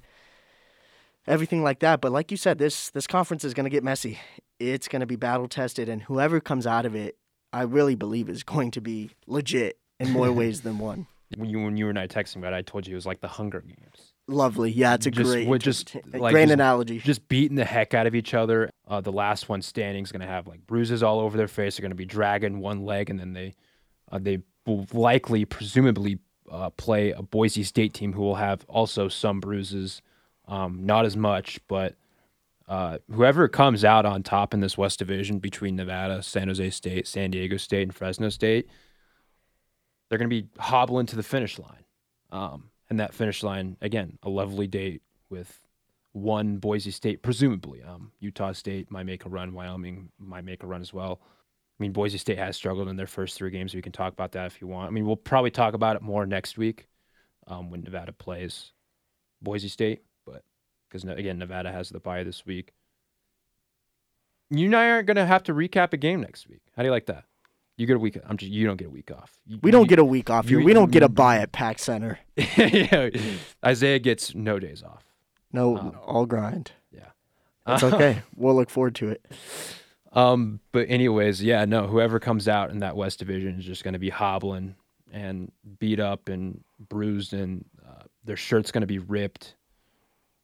everything 1.26 1.62
like 1.62 1.80
that. 1.80 2.00
But 2.00 2.12
like 2.12 2.30
you 2.30 2.36
said, 2.36 2.58
this 2.58 2.90
this 2.90 3.06
conference 3.06 3.44
is 3.44 3.54
going 3.54 3.64
to 3.64 3.70
get 3.70 3.84
messy. 3.84 4.18
It's 4.58 4.88
going 4.88 5.00
to 5.00 5.06
be 5.06 5.16
battle 5.16 5.48
tested, 5.48 5.88
and 5.88 6.02
whoever 6.02 6.40
comes 6.40 6.66
out 6.66 6.86
of 6.86 6.94
it, 6.94 7.16
I 7.52 7.62
really 7.62 7.94
believe 7.94 8.28
is 8.28 8.42
going 8.42 8.70
to 8.72 8.80
be 8.80 9.10
legit 9.26 9.78
in 10.00 10.10
more 10.10 10.32
ways 10.40 10.62
than 10.62 10.78
one. 10.78 11.06
When 11.36 11.50
you 11.50 11.62
when 11.62 11.76
you 11.76 11.88
and 11.88 11.98
I 11.98 12.06
texting 12.06 12.36
about 12.36 12.52
it, 12.52 12.56
I 12.56 12.62
told 12.62 12.86
you 12.86 12.94
it 12.94 12.96
was 12.96 13.06
like 13.06 13.20
the 13.20 13.28
Hunger 13.28 13.60
Games. 13.60 14.13
Lovely, 14.26 14.70
yeah, 14.70 14.94
it's 14.94 15.04
a 15.04 15.10
just, 15.10 15.30
great, 15.30 15.60
just 15.60 15.94
like, 16.14 16.32
great 16.32 16.44
just, 16.44 16.52
analogy. 16.54 16.98
Just 16.98 17.28
beating 17.28 17.56
the 17.56 17.64
heck 17.64 17.92
out 17.92 18.06
of 18.06 18.14
each 18.14 18.32
other. 18.32 18.70
Uh, 18.88 19.00
the 19.00 19.12
last 19.12 19.50
one 19.50 19.60
standing 19.60 20.02
is 20.02 20.12
going 20.12 20.22
to 20.22 20.26
have 20.26 20.46
like 20.46 20.66
bruises 20.66 21.02
all 21.02 21.20
over 21.20 21.36
their 21.36 21.48
face. 21.48 21.76
They're 21.76 21.82
going 21.82 21.90
to 21.90 21.96
be 21.96 22.06
dragging 22.06 22.60
one 22.60 22.84
leg, 22.84 23.10
and 23.10 23.20
then 23.20 23.34
they 23.34 23.54
uh, 24.10 24.18
they 24.18 24.38
will 24.66 24.86
likely, 24.92 25.44
presumably, 25.44 26.18
uh, 26.50 26.70
play 26.70 27.10
a 27.10 27.22
Boise 27.22 27.64
State 27.64 27.92
team 27.92 28.12
who 28.14 28.22
will 28.22 28.36
have 28.36 28.64
also 28.66 29.08
some 29.08 29.40
bruises, 29.40 30.00
um, 30.48 30.86
not 30.86 31.04
as 31.04 31.16
much, 31.16 31.58
but 31.68 31.94
uh, 32.66 32.98
whoever 33.10 33.46
comes 33.48 33.84
out 33.84 34.06
on 34.06 34.22
top 34.22 34.54
in 34.54 34.60
this 34.60 34.78
West 34.78 34.98
Division 34.98 35.38
between 35.38 35.76
Nevada, 35.76 36.22
San 36.22 36.48
Jose 36.48 36.70
State, 36.70 37.06
San 37.06 37.30
Diego 37.30 37.56
State, 37.56 37.82
and 37.82 37.94
Fresno 37.94 38.30
State, 38.30 38.68
they're 40.08 40.18
going 40.18 40.30
to 40.30 40.42
be 40.42 40.48
hobbling 40.58 41.06
to 41.06 41.16
the 41.16 41.22
finish 41.22 41.58
line. 41.58 41.84
Um, 42.30 42.70
and 42.90 43.00
that 43.00 43.14
finish 43.14 43.42
line 43.42 43.76
again 43.80 44.18
a 44.22 44.28
lovely 44.28 44.66
date 44.66 45.02
with 45.30 45.64
one 46.12 46.58
Boise 46.58 46.92
State, 46.92 47.22
presumably. 47.22 47.82
Um, 47.82 48.12
Utah 48.20 48.52
State 48.52 48.90
might 48.90 49.04
make 49.04 49.26
a 49.26 49.28
run. 49.28 49.52
Wyoming 49.52 50.10
might 50.18 50.44
make 50.44 50.62
a 50.62 50.66
run 50.66 50.80
as 50.80 50.92
well. 50.92 51.20
I 51.22 51.82
mean, 51.82 51.92
Boise 51.92 52.18
State 52.18 52.38
has 52.38 52.56
struggled 52.56 52.88
in 52.88 52.96
their 52.96 53.08
first 53.08 53.36
three 53.36 53.50
games. 53.50 53.74
We 53.74 53.82
can 53.82 53.90
talk 53.92 54.12
about 54.12 54.30
that 54.32 54.46
if 54.46 54.60
you 54.60 54.68
want. 54.68 54.88
I 54.88 54.90
mean, 54.92 55.06
we'll 55.06 55.16
probably 55.16 55.50
talk 55.50 55.74
about 55.74 55.96
it 55.96 56.02
more 56.02 56.24
next 56.24 56.56
week 56.56 56.86
um, 57.48 57.68
when 57.68 57.82
Nevada 57.82 58.12
plays 58.12 58.72
Boise 59.42 59.68
State, 59.68 60.02
but 60.24 60.42
because 60.88 61.02
again, 61.04 61.38
Nevada 61.38 61.72
has 61.72 61.90
the 61.90 61.98
bye 61.98 62.22
this 62.22 62.46
week. 62.46 62.72
You 64.50 64.66
and 64.66 64.76
I 64.76 64.90
aren't 64.90 65.08
going 65.08 65.16
to 65.16 65.26
have 65.26 65.42
to 65.44 65.54
recap 65.54 65.92
a 65.92 65.96
game 65.96 66.20
next 66.20 66.48
week. 66.48 66.60
How 66.76 66.82
do 66.82 66.86
you 66.86 66.92
like 66.92 67.06
that? 67.06 67.24
You 67.76 67.86
get 67.86 67.96
a 67.96 67.98
week. 67.98 68.18
I'm 68.26 68.36
just. 68.36 68.52
You 68.52 68.66
don't 68.66 68.76
get 68.76 68.86
a 68.86 68.90
week 68.90 69.10
off. 69.10 69.32
You, 69.46 69.58
we 69.62 69.70
don't 69.70 69.82
you, 69.82 69.88
get 69.88 69.98
a 69.98 70.04
week 70.04 70.30
off 70.30 70.48
here. 70.48 70.62
We 70.62 70.72
don't 70.72 70.92
get 70.92 71.02
a 71.02 71.08
bye 71.08 71.38
at 71.38 71.50
Pack 71.50 71.80
Center. 71.80 72.20
yeah, 72.36 73.10
Isaiah 73.64 73.98
gets 73.98 74.34
no 74.34 74.60
days 74.60 74.82
off. 74.82 75.04
No, 75.52 75.76
um, 75.76 75.98
all 76.06 76.26
grind. 76.26 76.70
Yeah, 76.92 77.08
it's 77.66 77.82
okay. 77.82 78.22
we'll 78.36 78.54
look 78.54 78.70
forward 78.70 78.94
to 78.96 79.10
it. 79.10 79.26
Um, 80.12 80.60
but 80.70 80.88
anyways, 80.88 81.42
yeah, 81.42 81.64
no. 81.64 81.88
Whoever 81.88 82.20
comes 82.20 82.46
out 82.46 82.70
in 82.70 82.78
that 82.78 82.96
West 82.96 83.18
Division 83.18 83.58
is 83.58 83.64
just 83.64 83.82
going 83.82 83.94
to 83.94 83.98
be 83.98 84.10
hobbling 84.10 84.76
and 85.12 85.50
beat 85.80 85.98
up 85.98 86.28
and 86.28 86.62
bruised, 86.88 87.34
and 87.34 87.64
uh, 87.84 88.04
their 88.24 88.36
shirt's 88.36 88.70
going 88.70 88.82
to 88.82 88.86
be 88.86 89.00
ripped. 89.00 89.56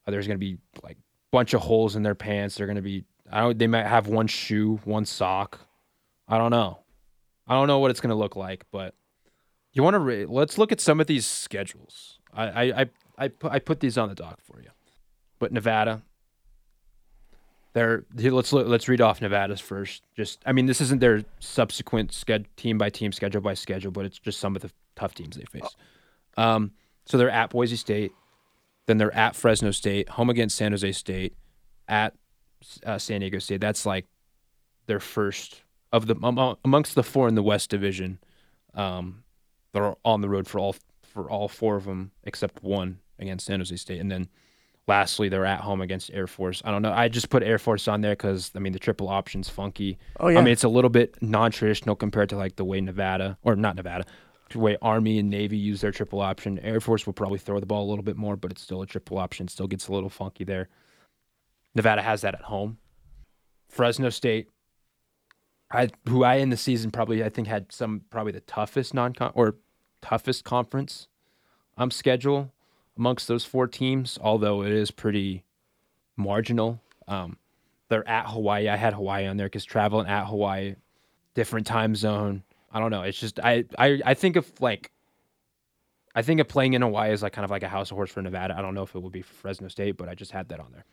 Uh, 0.05 0.11
there's 0.11 0.27
going 0.27 0.39
to 0.39 0.45
be 0.45 0.59
like 0.83 0.97
a 0.97 1.31
bunch 1.31 1.55
of 1.55 1.61
holes 1.61 1.95
in 1.95 2.03
their 2.03 2.17
pants. 2.17 2.57
They're 2.57 2.67
going 2.67 2.75
to 2.75 2.83
be. 2.83 3.05
I 3.31 3.43
don't. 3.43 3.57
They 3.57 3.69
might 3.69 3.87
have 3.87 4.09
one 4.09 4.27
shoe, 4.27 4.81
one 4.83 5.05
sock. 5.05 5.61
I 6.27 6.37
don't 6.37 6.51
know. 6.51 6.80
I 7.51 7.55
don't 7.55 7.67
know 7.67 7.81
what 7.81 7.91
it's 7.91 8.01
going 8.01 8.11
to 8.11 8.17
look 8.17 8.37
like, 8.37 8.65
but 8.71 8.95
you 9.73 9.83
want 9.83 9.95
to 9.95 9.99
re- 9.99 10.25
let's 10.25 10.57
look 10.57 10.71
at 10.71 10.81
some 10.81 11.01
of 11.01 11.09
these 11.09 11.27
schedules. 11.27 12.21
I 12.33 12.45
I 12.45 12.81
I 12.83 12.87
I 13.19 13.29
put, 13.29 13.53
I 13.53 13.59
put 13.59 13.81
these 13.81 13.99
on 13.99 14.09
the 14.09 14.15
dock 14.15 14.41
for 14.41 14.63
you. 14.63 14.71
But 15.41 15.53
Nevada, 15.53 16.03
they're 17.73 18.05
let's 18.15 18.53
look, 18.53 18.69
let's 18.69 18.89
read 18.89 19.01
off 19.01 19.21
Nevada's 19.21 19.59
first. 19.59 20.05
Just 20.17 20.41
I 20.47 20.53
mean, 20.53 20.67
this 20.67 20.81
isn't 20.81 21.01
their 21.01 21.25
subsequent 21.41 22.13
sched- 22.13 22.47
team 22.55 22.79
by 22.79 22.89
team, 22.89 23.11
schedule 23.11 23.41
by 23.41 23.55
schedule, 23.55 23.91
but 23.91 24.05
it's 24.05 24.21
just 24.21 24.39
some 24.39 24.55
of 24.55 24.63
the 24.63 24.71
tough 24.95 25.15
teams 25.15 25.37
they 25.37 25.45
face. 25.45 25.75
Um, 26.37 26.71
so 27.05 27.19
they're 27.19 27.31
at 27.31 27.51
Boise 27.51 27.75
State, 27.75 28.13
then 28.87 28.97
they're 28.99 29.15
at 29.15 29.35
Fresno 29.35 29.73
State, 29.73 30.09
home 30.11 30.31
against 30.31 30.57
San 30.57 30.71
Jose 30.71 30.93
State, 30.93 31.35
at 31.89 32.15
uh, 32.87 32.99
San 32.99 33.21
Diego 33.21 33.41
State. 33.41 33.61
That's 33.61 33.85
like 33.85 34.07
their 34.87 35.01
first 35.01 35.63
of 35.93 36.07
the 36.07 36.57
amongst 36.65 36.95
the 36.95 37.03
four 37.03 37.29
in 37.29 37.35
the 37.35 37.43
West 37.43 37.71
Division, 37.71 38.19
um, 38.75 39.25
they're 39.73 39.95
on 40.05 40.21
the 40.21 40.29
road 40.29 40.47
for 40.47 40.59
all 40.59 40.77
for 41.03 41.31
all 41.31 41.49
four 41.49 41.77
of 41.77 41.85
them 41.85 42.13
except 42.25 42.63
one 42.63 43.01
against 43.19 43.47
San 43.47 43.61
Jose 43.61 43.75
State, 43.77 44.01
and 44.01 44.11
then 44.11 44.29
lastly 44.87 45.29
they're 45.29 45.47
at 45.47 45.61
home 45.61 45.81
against 45.81 46.11
Air 46.13 46.27
Force. 46.27 46.63
I 46.65 46.71
don't 46.71 46.83
know. 46.83 46.93
I 46.93 47.09
just 47.09 47.31
put 47.31 47.43
Air 47.43 47.59
Force 47.59 47.89
on 47.89 48.01
there 48.01 48.13
because 48.13 48.51
I 48.55 48.59
mean 48.59 48.73
the 48.73 48.79
triple 48.79 49.09
option's 49.09 49.49
funky. 49.49 49.99
Oh 50.19 50.29
yeah. 50.29 50.39
I 50.39 50.43
mean 50.43 50.53
it's 50.53 50.65
a 50.65 50.69
little 50.69 50.91
bit 50.91 51.21
non-traditional 51.23 51.97
compared 51.97 52.29
to 52.31 52.37
like 52.37 52.57
the 52.57 52.65
way 52.65 52.81
Nevada 52.81 53.39
or 53.43 53.57
not 53.57 53.77
Nevada, 53.77 54.05
the 54.51 54.59
way 54.59 54.77
Army 54.83 55.19
and 55.19 55.31
Navy 55.31 55.57
use 55.57 55.81
their 55.81 55.93
triple 55.93 56.21
option. 56.21 56.59
Air 56.61 56.81
Force 56.81 57.07
will 57.07 57.13
probably 57.13 57.39
throw 57.39 57.61
the 57.61 57.67
ball 57.67 57.87
a 57.87 57.91
little 57.91 58.05
bit 58.05 58.17
more, 58.17 58.37
but 58.37 58.51
it's 58.53 58.63
still 58.63 58.83
a 58.83 58.87
triple 58.87 59.19
option. 59.19 59.49
Still 59.49 59.67
gets 59.67 59.89
a 59.89 59.93
little 59.93 60.11
funky 60.11 60.45
there. 60.45 60.69
Nevada 61.75 62.03
has 62.03 62.23
that 62.23 62.35
at 62.35 62.43
home. 62.43 62.79
Fresno 63.69 64.11
State 64.11 64.49
I 65.71 65.89
who 66.09 66.25
I 66.25 66.37
in 66.37 66.51
the 66.51 66.57
season 66.57 66.91
probably 66.91 67.23
I 67.23 67.29
think 67.29 67.47
had 67.47 67.73
some 67.73 68.03
probably 68.11 68.33
the 68.33 68.41
toughest 68.41 68.95
non 68.95 69.15
or 69.35 69.57
toughest 70.03 70.45
conference 70.45 71.09
um, 71.77 71.91
schedule 71.91 72.53
amongst 72.97 73.29
those 73.29 73.45
four 73.45 73.67
teams, 73.67 74.19
although 74.21 74.63
it 74.63 74.73
is 74.73 74.91
pretty 74.91 75.45
marginal. 76.17 76.81
Um, 77.07 77.37
they're 77.89 78.07
at 78.09 78.29
Hawaii. 78.29 78.69
I 78.69 78.77
had 78.77 78.95
Hawaii 78.95 79.27
on 79.27 79.37
there 79.37 79.47
because 79.47 79.65
traveling 79.65 80.07
at 80.07 80.27
Hawaii, 80.27 80.75
different 81.35 81.67
time 81.67 81.95
zone. 81.95 82.43
I 82.73 82.79
don't 82.81 82.91
know. 82.91 83.03
It's 83.03 83.19
just 83.19 83.41
I 83.41 83.65
I 83.79 84.01
I 84.05 84.15
think 84.15 84.37
of 84.37 84.51
like 84.61 84.91
I 86.15 86.23
think 86.23 86.41
of 86.41 86.49
playing 86.49 86.75
in 86.75 86.83
Hawaii 86.83 87.13
is 87.13 87.23
like 87.23 87.33
kind 87.33 87.45
of 87.45 87.51
like 87.51 87.63
a 87.63 87.69
house 87.69 87.91
of 87.91 87.97
horse 87.97 88.11
for 88.11 88.23
Nevada. 88.23 88.57
I 88.57 88.63
don't 88.63 88.75
know 88.75 88.83
if 88.83 88.95
it 88.95 89.01
will 89.01 89.11
be 89.11 89.23
for 89.23 89.35
Fresno 89.35 89.69
State, 89.69 89.97
but 89.97 90.09
I 90.09 90.15
just 90.15 90.33
had 90.33 90.49
that 90.49 90.61
on 90.61 90.73
there. 90.73 90.85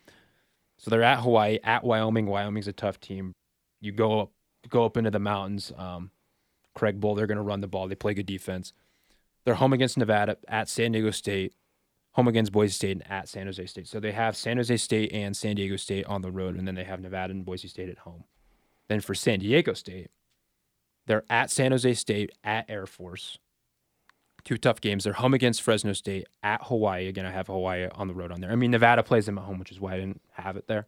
So 0.77 0.91
they're 0.91 1.03
at 1.03 1.21
Hawaii, 1.21 1.57
at 1.63 1.83
Wyoming. 1.83 2.27
Wyoming's 2.27 2.67
a 2.67 2.73
tough 2.73 2.99
team. 2.99 3.33
You 3.79 3.91
go 3.91 4.21
up 4.21 4.31
go 4.69 4.85
up 4.85 4.97
into 4.97 5.11
the 5.11 5.19
mountains. 5.19 5.71
Um, 5.77 6.11
Craig 6.73 6.99
Bohl, 6.99 7.15
they're 7.15 7.27
going 7.27 7.37
to 7.37 7.43
run 7.43 7.61
the 7.61 7.67
ball. 7.67 7.87
They 7.87 7.95
play 7.95 8.13
good 8.13 8.25
defense. 8.25 8.73
They're 9.45 9.55
home 9.55 9.73
against 9.73 9.97
Nevada, 9.97 10.37
at 10.47 10.69
San 10.69 10.91
Diego 10.91 11.11
State, 11.11 11.53
home 12.11 12.27
against 12.27 12.51
Boise 12.51 12.73
State, 12.73 12.91
and 12.91 13.11
at 13.11 13.29
San 13.29 13.45
Jose 13.45 13.65
State. 13.65 13.87
So 13.87 13.99
they 13.99 14.11
have 14.11 14.35
San 14.35 14.57
Jose 14.57 14.75
State 14.77 15.13
and 15.13 15.35
San 15.35 15.55
Diego 15.55 15.77
State 15.77 16.05
on 16.05 16.21
the 16.21 16.31
road, 16.31 16.57
and 16.57 16.67
then 16.67 16.75
they 16.75 16.83
have 16.83 16.99
Nevada 16.99 17.31
and 17.31 17.45
Boise 17.45 17.67
State 17.67 17.89
at 17.89 17.99
home. 17.99 18.25
Then 18.89 18.99
for 18.99 19.15
San 19.15 19.39
Diego 19.39 19.73
State, 19.73 20.09
they're 21.05 21.23
at 21.29 21.49
San 21.49 21.71
Jose 21.71 21.93
State, 21.93 22.31
at 22.43 22.69
Air 22.69 22.85
Force. 22.85 23.39
Two 24.43 24.57
tough 24.57 24.81
games. 24.81 25.03
They're 25.03 25.13
home 25.13 25.33
against 25.33 25.61
Fresno 25.61 25.93
State, 25.93 26.27
at 26.43 26.63
Hawaii. 26.63 27.07
Again, 27.07 27.25
I 27.25 27.31
have 27.31 27.47
Hawaii 27.47 27.87
on 27.95 28.07
the 28.07 28.13
road 28.13 28.31
on 28.31 28.41
there. 28.41 28.51
I 28.51 28.55
mean, 28.55 28.71
Nevada 28.71 29.03
plays 29.03 29.25
them 29.25 29.37
at 29.37 29.45
home, 29.45 29.59
which 29.59 29.71
is 29.71 29.79
why 29.79 29.93
I 29.93 29.99
didn't 29.99 30.21
have 30.33 30.57
it 30.57 30.67
there. 30.67 30.85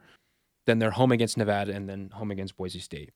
Then 0.66 0.80
they're 0.80 0.92
home 0.92 1.12
against 1.12 1.38
Nevada, 1.38 1.74
and 1.74 1.90
then 1.90 2.10
home 2.14 2.32
against 2.32 2.58
Boise 2.58 2.80
State. 2.80 3.12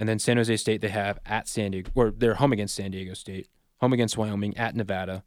And 0.00 0.08
then 0.08 0.18
San 0.18 0.38
Jose 0.38 0.56
State, 0.56 0.80
they 0.80 0.88
have 0.88 1.18
at 1.26 1.46
San 1.46 1.72
Diego, 1.72 1.90
or 1.94 2.10
they're 2.10 2.34
home 2.34 2.54
against 2.54 2.74
San 2.74 2.90
Diego 2.90 3.12
State, 3.12 3.48
home 3.80 3.92
against 3.92 4.16
Wyoming, 4.16 4.56
at 4.56 4.74
Nevada, 4.74 5.24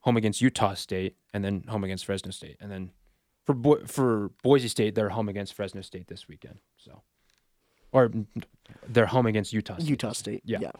home 0.00 0.16
against 0.16 0.40
Utah 0.40 0.74
State, 0.74 1.14
and 1.32 1.44
then 1.44 1.62
home 1.68 1.84
against 1.84 2.04
Fresno 2.04 2.32
State. 2.32 2.56
And 2.60 2.70
then 2.70 2.90
for 3.44 3.54
Bo- 3.54 3.86
for 3.86 4.32
Boise 4.42 4.66
State, 4.66 4.96
they're 4.96 5.10
home 5.10 5.28
against 5.28 5.54
Fresno 5.54 5.82
State 5.82 6.08
this 6.08 6.26
weekend. 6.26 6.58
So, 6.76 7.02
or 7.92 8.10
they're 8.88 9.06
home 9.06 9.26
against 9.26 9.52
Utah. 9.52 9.74
State. 9.74 9.88
Utah 9.88 10.12
State. 10.12 10.42
Yeah. 10.44 10.58
yeah. 10.62 10.72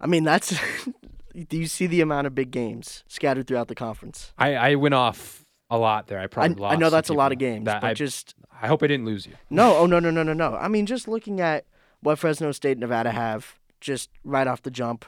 I 0.00 0.08
mean, 0.08 0.24
that's. 0.24 0.58
do 1.48 1.56
you 1.56 1.68
see 1.68 1.86
the 1.86 2.00
amount 2.00 2.26
of 2.26 2.34
big 2.34 2.50
games 2.50 3.04
scattered 3.06 3.46
throughout 3.46 3.68
the 3.68 3.76
conference? 3.76 4.32
I, 4.36 4.54
I 4.56 4.74
went 4.74 4.94
off 4.94 5.44
a 5.70 5.78
lot 5.78 6.06
there. 6.06 6.18
I 6.18 6.24
I, 6.24 6.26
probably 6.26 6.56
I 6.56 6.68
lost 6.68 6.80
know 6.80 6.90
that's 6.90 7.08
a 7.08 7.14
lot 7.14 7.32
of 7.32 7.38
games, 7.38 7.64
but 7.64 7.84
I, 7.84 7.94
just 7.94 8.34
I 8.60 8.66
hope 8.66 8.82
I 8.82 8.86
didn't 8.86 9.06
lose 9.06 9.26
you. 9.26 9.34
no. 9.50 9.76
Oh 9.76 9.86
no 9.86 9.98
no 9.98 10.10
no 10.10 10.22
no 10.22 10.32
no. 10.32 10.54
I 10.54 10.68
mean, 10.68 10.86
just 10.86 11.08
looking 11.08 11.40
at 11.40 11.66
what 12.00 12.18
Fresno 12.18 12.52
State, 12.52 12.78
Nevada 12.78 13.10
have 13.10 13.58
just 13.80 14.10
right 14.24 14.46
off 14.46 14.62
the 14.62 14.70
jump, 14.70 15.04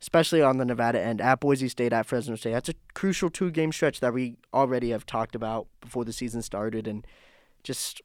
especially 0.00 0.42
on 0.42 0.58
the 0.58 0.64
Nevada 0.64 1.00
end 1.00 1.20
at 1.20 1.40
Boise 1.40 1.68
State, 1.68 1.92
at 1.92 2.06
Fresno 2.06 2.36
State. 2.36 2.52
That's 2.52 2.68
a 2.68 2.74
crucial 2.94 3.30
two 3.30 3.50
game 3.50 3.72
stretch 3.72 4.00
that 4.00 4.12
we 4.12 4.36
already 4.52 4.90
have 4.90 5.06
talked 5.06 5.34
about 5.34 5.66
before 5.80 6.04
the 6.04 6.12
season 6.12 6.42
started, 6.42 6.86
and 6.86 7.06
just 7.62 8.02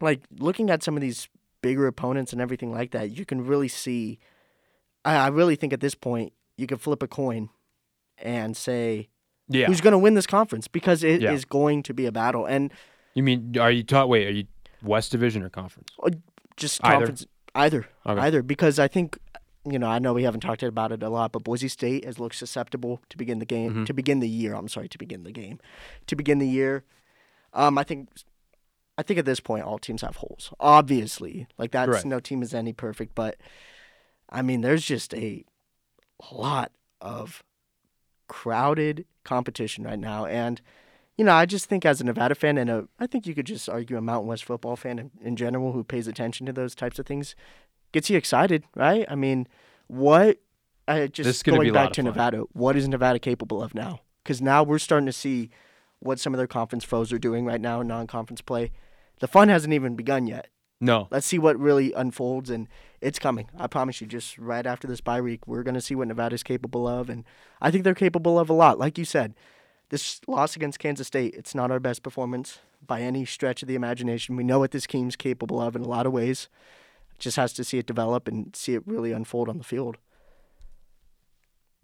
like 0.00 0.22
looking 0.38 0.70
at 0.70 0.82
some 0.82 0.96
of 0.96 1.00
these 1.00 1.28
bigger 1.62 1.86
opponents 1.86 2.32
and 2.32 2.40
everything 2.40 2.72
like 2.72 2.92
that, 2.92 3.16
you 3.16 3.24
can 3.24 3.44
really 3.46 3.68
see. 3.68 4.18
I, 5.04 5.16
I 5.16 5.28
really 5.28 5.56
think 5.56 5.72
at 5.72 5.80
this 5.80 5.94
point 5.94 6.32
you 6.56 6.66
could 6.66 6.80
flip 6.80 7.02
a 7.02 7.08
coin 7.08 7.48
and 8.18 8.56
say 8.56 9.08
Yeah. 9.48 9.66
who's 9.66 9.80
going 9.80 9.92
to 9.92 9.98
win 9.98 10.14
this 10.14 10.26
conference 10.26 10.68
because 10.68 11.02
it 11.02 11.22
is 11.22 11.42
Yeah. 11.42 11.48
going 11.48 11.82
to 11.84 11.94
be 11.94 12.06
a 12.06 12.12
battle 12.12 12.44
and 12.46 12.72
you 13.14 13.22
mean 13.22 13.56
are 13.58 13.70
you 13.70 13.82
taught? 13.82 14.08
Wait, 14.08 14.26
are 14.26 14.30
you 14.30 14.44
West 14.82 15.10
Division 15.10 15.42
or 15.42 15.48
Conference? 15.50 15.88
just 16.56 16.80
Either. 16.84 16.94
conference 16.96 17.26
either 17.54 17.86
Okay. 18.06 18.20
either 18.20 18.42
because 18.42 18.78
I 18.78 18.88
think 18.88 19.18
you 19.68 19.78
know 19.78 19.88
I 19.88 19.98
know 19.98 20.12
we 20.12 20.22
haven't 20.24 20.40
talked 20.40 20.62
about 20.62 20.92
it 20.92 21.02
a 21.02 21.08
lot, 21.08 21.32
but 21.32 21.44
Boise 21.44 21.68
State 21.68 22.04
has 22.04 22.18
looked 22.18 22.34
susceptible 22.36 23.00
to 23.08 23.16
begin 23.16 23.38
the 23.38 23.44
game 23.46 23.74
Mhm. 23.74 23.86
to 23.86 23.92
begin 23.94 24.20
the 24.20 24.28
year. 24.28 24.54
I'm 24.54 24.68
sorry 24.68 24.88
to 24.88 24.98
begin 24.98 25.22
the 25.24 25.32
game 25.32 25.58
to 26.06 26.14
begin 26.16 26.38
the 26.38 26.48
year. 26.48 26.84
Um, 27.54 27.78
I 27.78 27.84
think 27.84 28.08
I 28.98 29.02
think 29.04 29.18
at 29.18 29.24
this 29.24 29.38
point 29.40 29.64
all 29.64 29.78
teams 29.78 30.02
have 30.02 30.16
holes. 30.16 30.52
Obviously, 30.60 31.46
like 31.56 31.70
that's 31.70 31.88
Correct. 31.88 32.06
no 32.06 32.18
team 32.20 32.42
is 32.42 32.52
any 32.54 32.72
perfect, 32.72 33.14
but 33.14 33.36
I 34.28 34.42
mean 34.42 34.60
there's 34.60 34.84
just 34.84 35.14
a 35.14 35.44
lot 36.32 36.72
of 37.00 37.42
crowded 38.26 39.06
competition 39.28 39.84
right 39.84 39.98
now 39.98 40.24
and 40.24 40.60
you 41.18 41.24
know, 41.24 41.34
I 41.34 41.46
just 41.46 41.66
think 41.66 41.84
as 41.84 42.00
a 42.00 42.04
Nevada 42.04 42.36
fan 42.36 42.56
and 42.56 42.70
a, 42.70 42.88
I 43.00 43.08
think 43.08 43.26
you 43.26 43.34
could 43.34 43.44
just 43.44 43.68
argue 43.68 43.98
a 43.98 44.00
Mountain 44.00 44.28
West 44.28 44.44
football 44.44 44.76
fan 44.76 45.00
in, 45.00 45.10
in 45.20 45.34
general 45.34 45.72
who 45.72 45.82
pays 45.82 46.06
attention 46.06 46.46
to 46.46 46.52
those 46.52 46.76
types 46.76 47.00
of 47.00 47.06
things, 47.06 47.34
gets 47.90 48.08
you 48.08 48.16
excited, 48.16 48.62
right? 48.76 49.04
I 49.10 49.16
mean, 49.16 49.48
what? 49.88 50.38
I 50.86 51.08
just 51.08 51.26
This 51.26 51.36
is 51.38 51.42
gonna 51.42 51.58
be 51.58 51.70
going 51.70 51.74
back 51.74 51.92
to. 51.94 52.04
Nevada. 52.04 52.44
What 52.52 52.76
is 52.76 52.86
Nevada 52.88 53.18
capable 53.18 53.60
of 53.60 53.74
now? 53.74 54.02
Because 54.22 54.40
now 54.40 54.62
we're 54.62 54.78
starting 54.78 55.06
to 55.06 55.12
see 55.12 55.50
what 55.98 56.20
some 56.20 56.32
of 56.32 56.38
their 56.38 56.46
conference 56.46 56.84
foes 56.84 57.12
are 57.12 57.18
doing 57.18 57.44
right 57.44 57.60
now 57.60 57.80
in 57.80 57.88
non-conference 57.88 58.42
play. 58.42 58.70
The 59.18 59.26
fun 59.26 59.48
hasn't 59.48 59.74
even 59.74 59.96
begun 59.96 60.28
yet. 60.28 60.48
No. 60.80 61.08
Let's 61.10 61.26
see 61.26 61.38
what 61.38 61.58
really 61.58 61.92
unfolds, 61.92 62.50
and 62.50 62.68
it's 63.00 63.18
coming. 63.18 63.48
I 63.58 63.66
promise 63.66 64.00
you. 64.00 64.06
Just 64.06 64.38
right 64.38 64.64
after 64.64 64.86
this 64.86 65.00
bye 65.00 65.20
week, 65.20 65.46
we're 65.46 65.64
going 65.64 65.74
to 65.74 65.80
see 65.80 65.94
what 65.94 66.08
Nevada's 66.08 66.42
capable 66.42 66.86
of, 66.86 67.10
and 67.10 67.24
I 67.60 67.70
think 67.70 67.84
they're 67.84 67.94
capable 67.94 68.38
of 68.38 68.48
a 68.48 68.52
lot. 68.52 68.78
Like 68.78 68.96
you 68.96 69.04
said, 69.04 69.34
this 69.88 70.20
loss 70.28 70.54
against 70.54 70.78
Kansas 70.78 71.06
State, 71.06 71.34
it's 71.34 71.54
not 71.54 71.70
our 71.70 71.80
best 71.80 72.02
performance 72.02 72.58
by 72.86 73.00
any 73.00 73.24
stretch 73.24 73.62
of 73.62 73.68
the 73.68 73.74
imagination. 73.74 74.36
We 74.36 74.44
know 74.44 74.60
what 74.60 74.70
this 74.70 74.86
team's 74.86 75.16
capable 75.16 75.60
of 75.60 75.74
in 75.74 75.82
a 75.82 75.88
lot 75.88 76.06
of 76.06 76.12
ways. 76.12 76.48
Just 77.18 77.36
has 77.36 77.52
to 77.54 77.64
see 77.64 77.78
it 77.78 77.86
develop 77.86 78.28
and 78.28 78.54
see 78.54 78.74
it 78.74 78.86
really 78.86 79.10
unfold 79.10 79.48
on 79.48 79.58
the 79.58 79.64
field. 79.64 79.98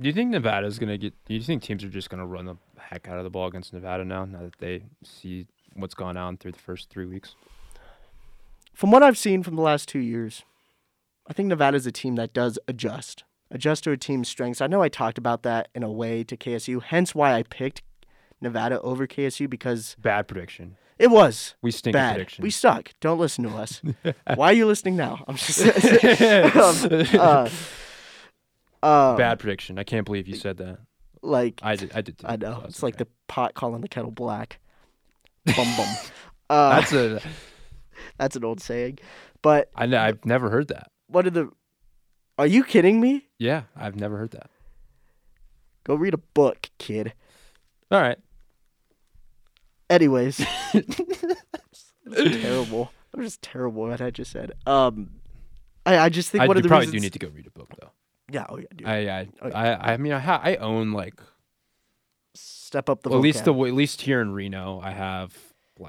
Do 0.00 0.08
you 0.08 0.12
think 0.12 0.30
Nevada's 0.30 0.78
gonna 0.78 0.98
get? 0.98 1.14
Do 1.24 1.34
you 1.34 1.40
think 1.40 1.62
teams 1.62 1.82
are 1.84 1.88
just 1.88 2.10
gonna 2.10 2.26
run 2.26 2.46
the 2.46 2.56
heck 2.78 3.08
out 3.08 3.18
of 3.18 3.24
the 3.24 3.30
ball 3.30 3.46
against 3.46 3.72
Nevada 3.72 4.04
now? 4.04 4.24
Now 4.24 4.42
that 4.42 4.58
they 4.58 4.84
see 5.02 5.46
what's 5.74 5.94
gone 5.94 6.16
on 6.16 6.36
through 6.36 6.52
the 6.52 6.58
first 6.58 6.90
three 6.90 7.06
weeks. 7.06 7.34
From 8.74 8.90
what 8.90 9.02
I've 9.02 9.16
seen 9.18 9.42
from 9.42 9.56
the 9.56 9.62
last 9.62 9.88
two 9.88 10.00
years, 10.00 10.42
I 11.28 11.32
think 11.32 11.48
Nevada's 11.48 11.86
a 11.86 11.92
team 11.92 12.16
that 12.16 12.32
does 12.34 12.58
adjust, 12.68 13.24
adjust 13.50 13.84
to 13.84 13.92
a 13.92 13.96
team's 13.96 14.28
strengths. 14.28 14.60
I 14.60 14.66
know 14.66 14.82
I 14.82 14.88
talked 14.88 15.16
about 15.16 15.42
that 15.44 15.68
in 15.74 15.82
a 15.82 15.90
way 15.90 16.24
to 16.24 16.36
KSU, 16.36 16.82
hence 16.82 17.14
why 17.14 17.34
I 17.34 17.44
picked 17.44 17.82
Nevada 18.40 18.80
over 18.80 19.06
KSU 19.06 19.48
because 19.48 19.96
Bad 19.98 20.26
prediction. 20.28 20.76
it 20.98 21.10
was 21.10 21.54
We 21.62 21.70
stink 21.70 21.94
bad. 21.94 22.14
prediction. 22.16 22.42
We 22.42 22.50
suck. 22.50 22.90
Don't 23.00 23.18
listen 23.18 23.44
to 23.44 23.50
us. 23.56 23.80
why 24.34 24.48
are 24.48 24.52
you 24.52 24.66
listening 24.66 24.96
now? 24.96 25.24
I'm 25.28 25.36
just 25.36 25.60
um, 26.56 27.18
uh, 27.20 27.48
um, 28.82 29.16
Bad 29.16 29.38
prediction. 29.38 29.78
I 29.78 29.84
can't 29.84 30.04
believe 30.04 30.26
you 30.28 30.34
said 30.36 30.58
that. 30.58 30.78
Like 31.22 31.60
I 31.62 31.76
did. 31.76 31.92
I 31.94 32.02
did. 32.02 32.18
Too, 32.18 32.26
I 32.26 32.36
know 32.36 32.56
it's 32.56 32.62
that's 32.64 32.82
like 32.82 32.96
the 32.98 33.06
pot 33.28 33.54
calling 33.54 33.80
the 33.80 33.88
kettle 33.88 34.10
black. 34.10 34.58
Bum 35.56 35.76
bum. 35.76 35.88
Uh, 36.50 36.80
That's 36.80 36.92
a. 36.92 37.22
that's 38.18 38.36
an 38.36 38.44
old 38.44 38.60
saying, 38.60 38.98
but 39.42 39.70
I 39.74 39.86
know. 39.86 40.00
I've 40.00 40.24
never 40.24 40.50
heard 40.50 40.68
that. 40.68 40.90
what 41.08 41.26
are 41.26 41.30
the? 41.30 41.50
Are 42.38 42.46
you 42.46 42.64
kidding 42.64 43.00
me? 43.00 43.28
Yeah, 43.38 43.62
I've 43.76 43.96
never 43.96 44.16
heard 44.16 44.32
that. 44.32 44.50
Go 45.84 45.94
read 45.94 46.14
a 46.14 46.18
book, 46.18 46.70
kid. 46.78 47.12
All 47.90 48.00
right. 48.00 48.18
Anyways, 49.90 50.38
terrible. 52.12 52.90
Was 53.14 53.26
just 53.26 53.42
terrible 53.42 53.84
at 53.86 53.90
what 53.90 54.00
I 54.00 54.10
just 54.10 54.32
said. 54.32 54.52
Um, 54.66 55.10
I 55.86 55.98
I 55.98 56.08
just 56.08 56.30
think 56.30 56.42
I 56.42 56.48
one 56.48 56.56
of 56.56 56.62
the 56.64 56.68
probably 56.68 56.86
reasons. 56.86 57.00
do 57.02 57.06
need 57.06 57.12
to 57.12 57.18
go 57.20 57.28
read 57.28 57.46
a 57.46 57.50
book 57.50 57.68
though. 57.80 57.90
yeah, 58.32 58.46
oh 58.48 58.56
yeah, 58.58 58.66
dude. 58.74 58.88
I 58.88 58.96
I 59.20 59.28
Oh, 59.42 59.48
yeah. 59.48 59.78
I, 59.80 59.92
I 59.92 59.96
mean 59.98 60.12
I 60.12 60.18
ha- 60.18 60.40
I 60.42 60.56
own 60.56 60.92
like 60.92 61.20
Step 62.34 62.88
up 62.90 63.02
the. 63.04 63.10
well, 63.10 63.18
at 63.18 63.22
least 63.22 63.44
the 63.44 63.52
at 63.54 63.74
least 63.74 64.00
here 64.00 64.20
in 64.20 64.32
Reno 64.32 64.80
I 64.82 64.90
have 64.90 65.36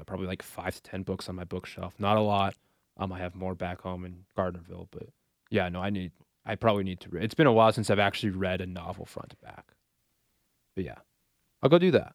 probably 0.06 0.26
like 0.26 0.42
five 0.42 0.74
to 0.74 0.82
ten 0.82 1.02
books 1.02 1.28
on 1.28 1.34
my 1.36 1.44
bookshelf. 1.44 1.94
Not 1.98 2.16
a 2.16 2.20
lot. 2.20 2.54
Um, 2.98 3.12
I 3.12 3.18
have 3.18 3.34
more 3.34 3.54
back 3.54 3.80
home 3.82 4.04
in 4.04 4.24
Gardnerville, 4.36 4.88
but 4.90 5.08
yeah, 5.50 5.68
no, 5.68 5.80
I 5.80 5.90
need. 5.90 6.12
I 6.44 6.54
probably 6.54 6.84
need 6.84 7.00
to. 7.00 7.08
Read. 7.10 7.24
It's 7.24 7.34
been 7.34 7.46
a 7.46 7.52
while 7.52 7.72
since 7.72 7.90
I've 7.90 7.98
actually 7.98 8.30
read 8.30 8.60
a 8.60 8.66
novel 8.66 9.04
front 9.04 9.30
to 9.30 9.36
back. 9.36 9.72
But 10.74 10.84
yeah, 10.84 10.98
I'll 11.62 11.68
go 11.70 11.78
do 11.78 11.90
that. 11.92 12.14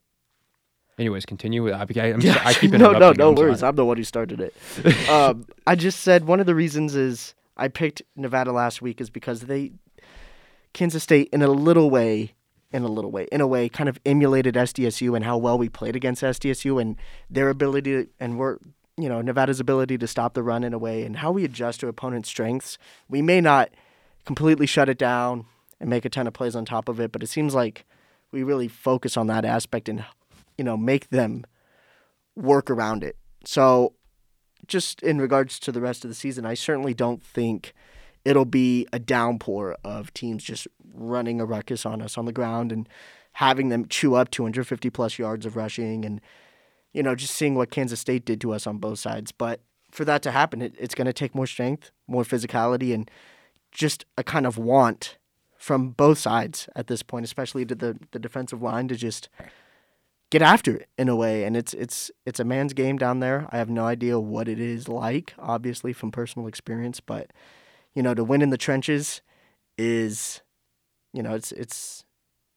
Anyways, 0.98 1.24
continue. 1.26 1.62
with- 1.62 1.74
I, 1.74 1.82
I'm, 2.10 2.20
Yeah, 2.20 2.40
I 2.44 2.52
keep 2.60 2.70
no, 2.72 2.92
no, 2.92 3.12
no 3.12 3.28
I'm 3.30 3.34
worries. 3.34 3.60
sorry. 3.60 3.68
I'm 3.70 3.76
the 3.76 3.84
one 3.84 3.96
who 3.96 4.04
started 4.04 4.40
it. 4.40 5.08
um, 5.08 5.46
I 5.66 5.74
just 5.74 6.00
said 6.00 6.26
one 6.26 6.40
of 6.40 6.46
the 6.46 6.54
reasons 6.54 6.94
is 6.94 7.34
I 7.56 7.68
picked 7.68 8.02
Nevada 8.16 8.52
last 8.52 8.82
week 8.82 9.00
is 9.00 9.10
because 9.10 9.42
they 9.42 9.72
Kansas 10.72 11.02
State 11.02 11.28
in 11.32 11.42
a 11.42 11.48
little 11.48 11.90
way, 11.90 12.32
in 12.72 12.82
a 12.82 12.88
little 12.88 13.10
way, 13.10 13.26
in 13.30 13.40
a 13.40 13.46
way, 13.46 13.68
kind 13.68 13.88
of 13.88 13.98
emulated 14.06 14.54
SDSU 14.54 15.14
and 15.14 15.24
how 15.24 15.36
well 15.36 15.58
we 15.58 15.68
played 15.68 15.96
against 15.96 16.22
SDSU 16.22 16.80
and 16.80 16.96
their 17.28 17.48
ability 17.48 17.92
to, 17.92 18.08
and 18.18 18.38
we're 18.38 18.58
you 18.96 19.08
know 19.08 19.20
Nevada's 19.20 19.60
ability 19.60 19.98
to 19.98 20.06
stop 20.06 20.34
the 20.34 20.42
run 20.42 20.64
in 20.64 20.72
a 20.72 20.78
way 20.78 21.04
and 21.04 21.16
how 21.16 21.32
we 21.32 21.44
adjust 21.44 21.80
to 21.80 21.88
opponents' 21.88 22.28
strengths. 22.28 22.78
We 23.08 23.22
may 23.22 23.40
not 23.40 23.70
completely 24.24 24.66
shut 24.66 24.88
it 24.88 24.98
down 24.98 25.46
and 25.80 25.90
make 25.90 26.04
a 26.04 26.10
ton 26.10 26.26
of 26.26 26.32
plays 26.32 26.54
on 26.54 26.64
top 26.64 26.88
of 26.88 27.00
it, 27.00 27.12
but 27.12 27.22
it 27.22 27.28
seems 27.28 27.54
like 27.54 27.84
we 28.30 28.42
really 28.42 28.68
focus 28.68 29.16
on 29.16 29.26
that 29.26 29.44
aspect 29.44 29.88
and 29.88 30.04
you 30.56 30.64
know 30.64 30.76
make 30.76 31.10
them 31.10 31.44
work 32.34 32.70
around 32.70 33.04
it. 33.04 33.16
So, 33.44 33.94
just 34.66 35.02
in 35.02 35.20
regards 35.20 35.58
to 35.60 35.72
the 35.72 35.80
rest 35.80 36.04
of 36.04 36.10
the 36.10 36.14
season, 36.14 36.46
I 36.46 36.54
certainly 36.54 36.94
don't 36.94 37.22
think 37.22 37.74
it'll 38.24 38.44
be 38.44 38.86
a 38.92 38.98
downpour 38.98 39.76
of 39.84 40.12
teams 40.14 40.44
just 40.44 40.68
running 40.94 41.40
a 41.40 41.44
ruckus 41.44 41.84
on 41.86 42.02
us 42.02 42.16
on 42.18 42.24
the 42.24 42.32
ground 42.32 42.72
and 42.72 42.88
having 43.32 43.68
them 43.68 43.86
chew 43.88 44.14
up 44.14 44.30
250 44.30 44.90
plus 44.90 45.18
yards 45.18 45.46
of 45.46 45.56
rushing 45.56 46.04
and 46.04 46.20
you 46.92 47.02
know 47.02 47.14
just 47.14 47.34
seeing 47.34 47.54
what 47.54 47.70
Kansas 47.70 48.00
State 48.00 48.24
did 48.24 48.40
to 48.42 48.52
us 48.52 48.66
on 48.66 48.78
both 48.78 48.98
sides. 48.98 49.32
But 49.32 49.60
for 49.90 50.04
that 50.04 50.22
to 50.22 50.30
happen, 50.30 50.62
it, 50.62 50.74
it's 50.78 50.94
going 50.94 51.06
to 51.06 51.12
take 51.12 51.34
more 51.34 51.46
strength, 51.46 51.90
more 52.06 52.24
physicality, 52.24 52.94
and 52.94 53.10
just 53.70 54.04
a 54.16 54.24
kind 54.24 54.46
of 54.46 54.58
want 54.58 55.18
from 55.56 55.90
both 55.90 56.18
sides 56.18 56.68
at 56.74 56.88
this 56.88 57.02
point, 57.02 57.24
especially 57.24 57.64
to 57.66 57.74
the 57.74 57.98
the 58.10 58.18
defensive 58.18 58.62
line 58.62 58.88
to 58.88 58.96
just 58.96 59.28
get 60.30 60.42
after 60.42 60.76
it 60.76 60.88
in 60.98 61.08
a 61.08 61.16
way. 61.16 61.44
And 61.44 61.56
it's 61.56 61.72
it's 61.74 62.10
it's 62.26 62.40
a 62.40 62.44
man's 62.44 62.74
game 62.74 62.98
down 62.98 63.20
there. 63.20 63.48
I 63.50 63.58
have 63.58 63.70
no 63.70 63.86
idea 63.86 64.20
what 64.20 64.48
it 64.48 64.60
is 64.60 64.88
like, 64.88 65.34
obviously 65.38 65.92
from 65.92 66.10
personal 66.10 66.48
experience, 66.48 67.00
but 67.00 67.30
you 67.94 68.02
know, 68.02 68.14
to 68.14 68.24
win 68.24 68.42
in 68.42 68.50
the 68.50 68.58
trenches 68.58 69.20
is, 69.78 70.40
you 71.12 71.22
know, 71.22 71.34
it's 71.34 71.52
it's 71.52 72.04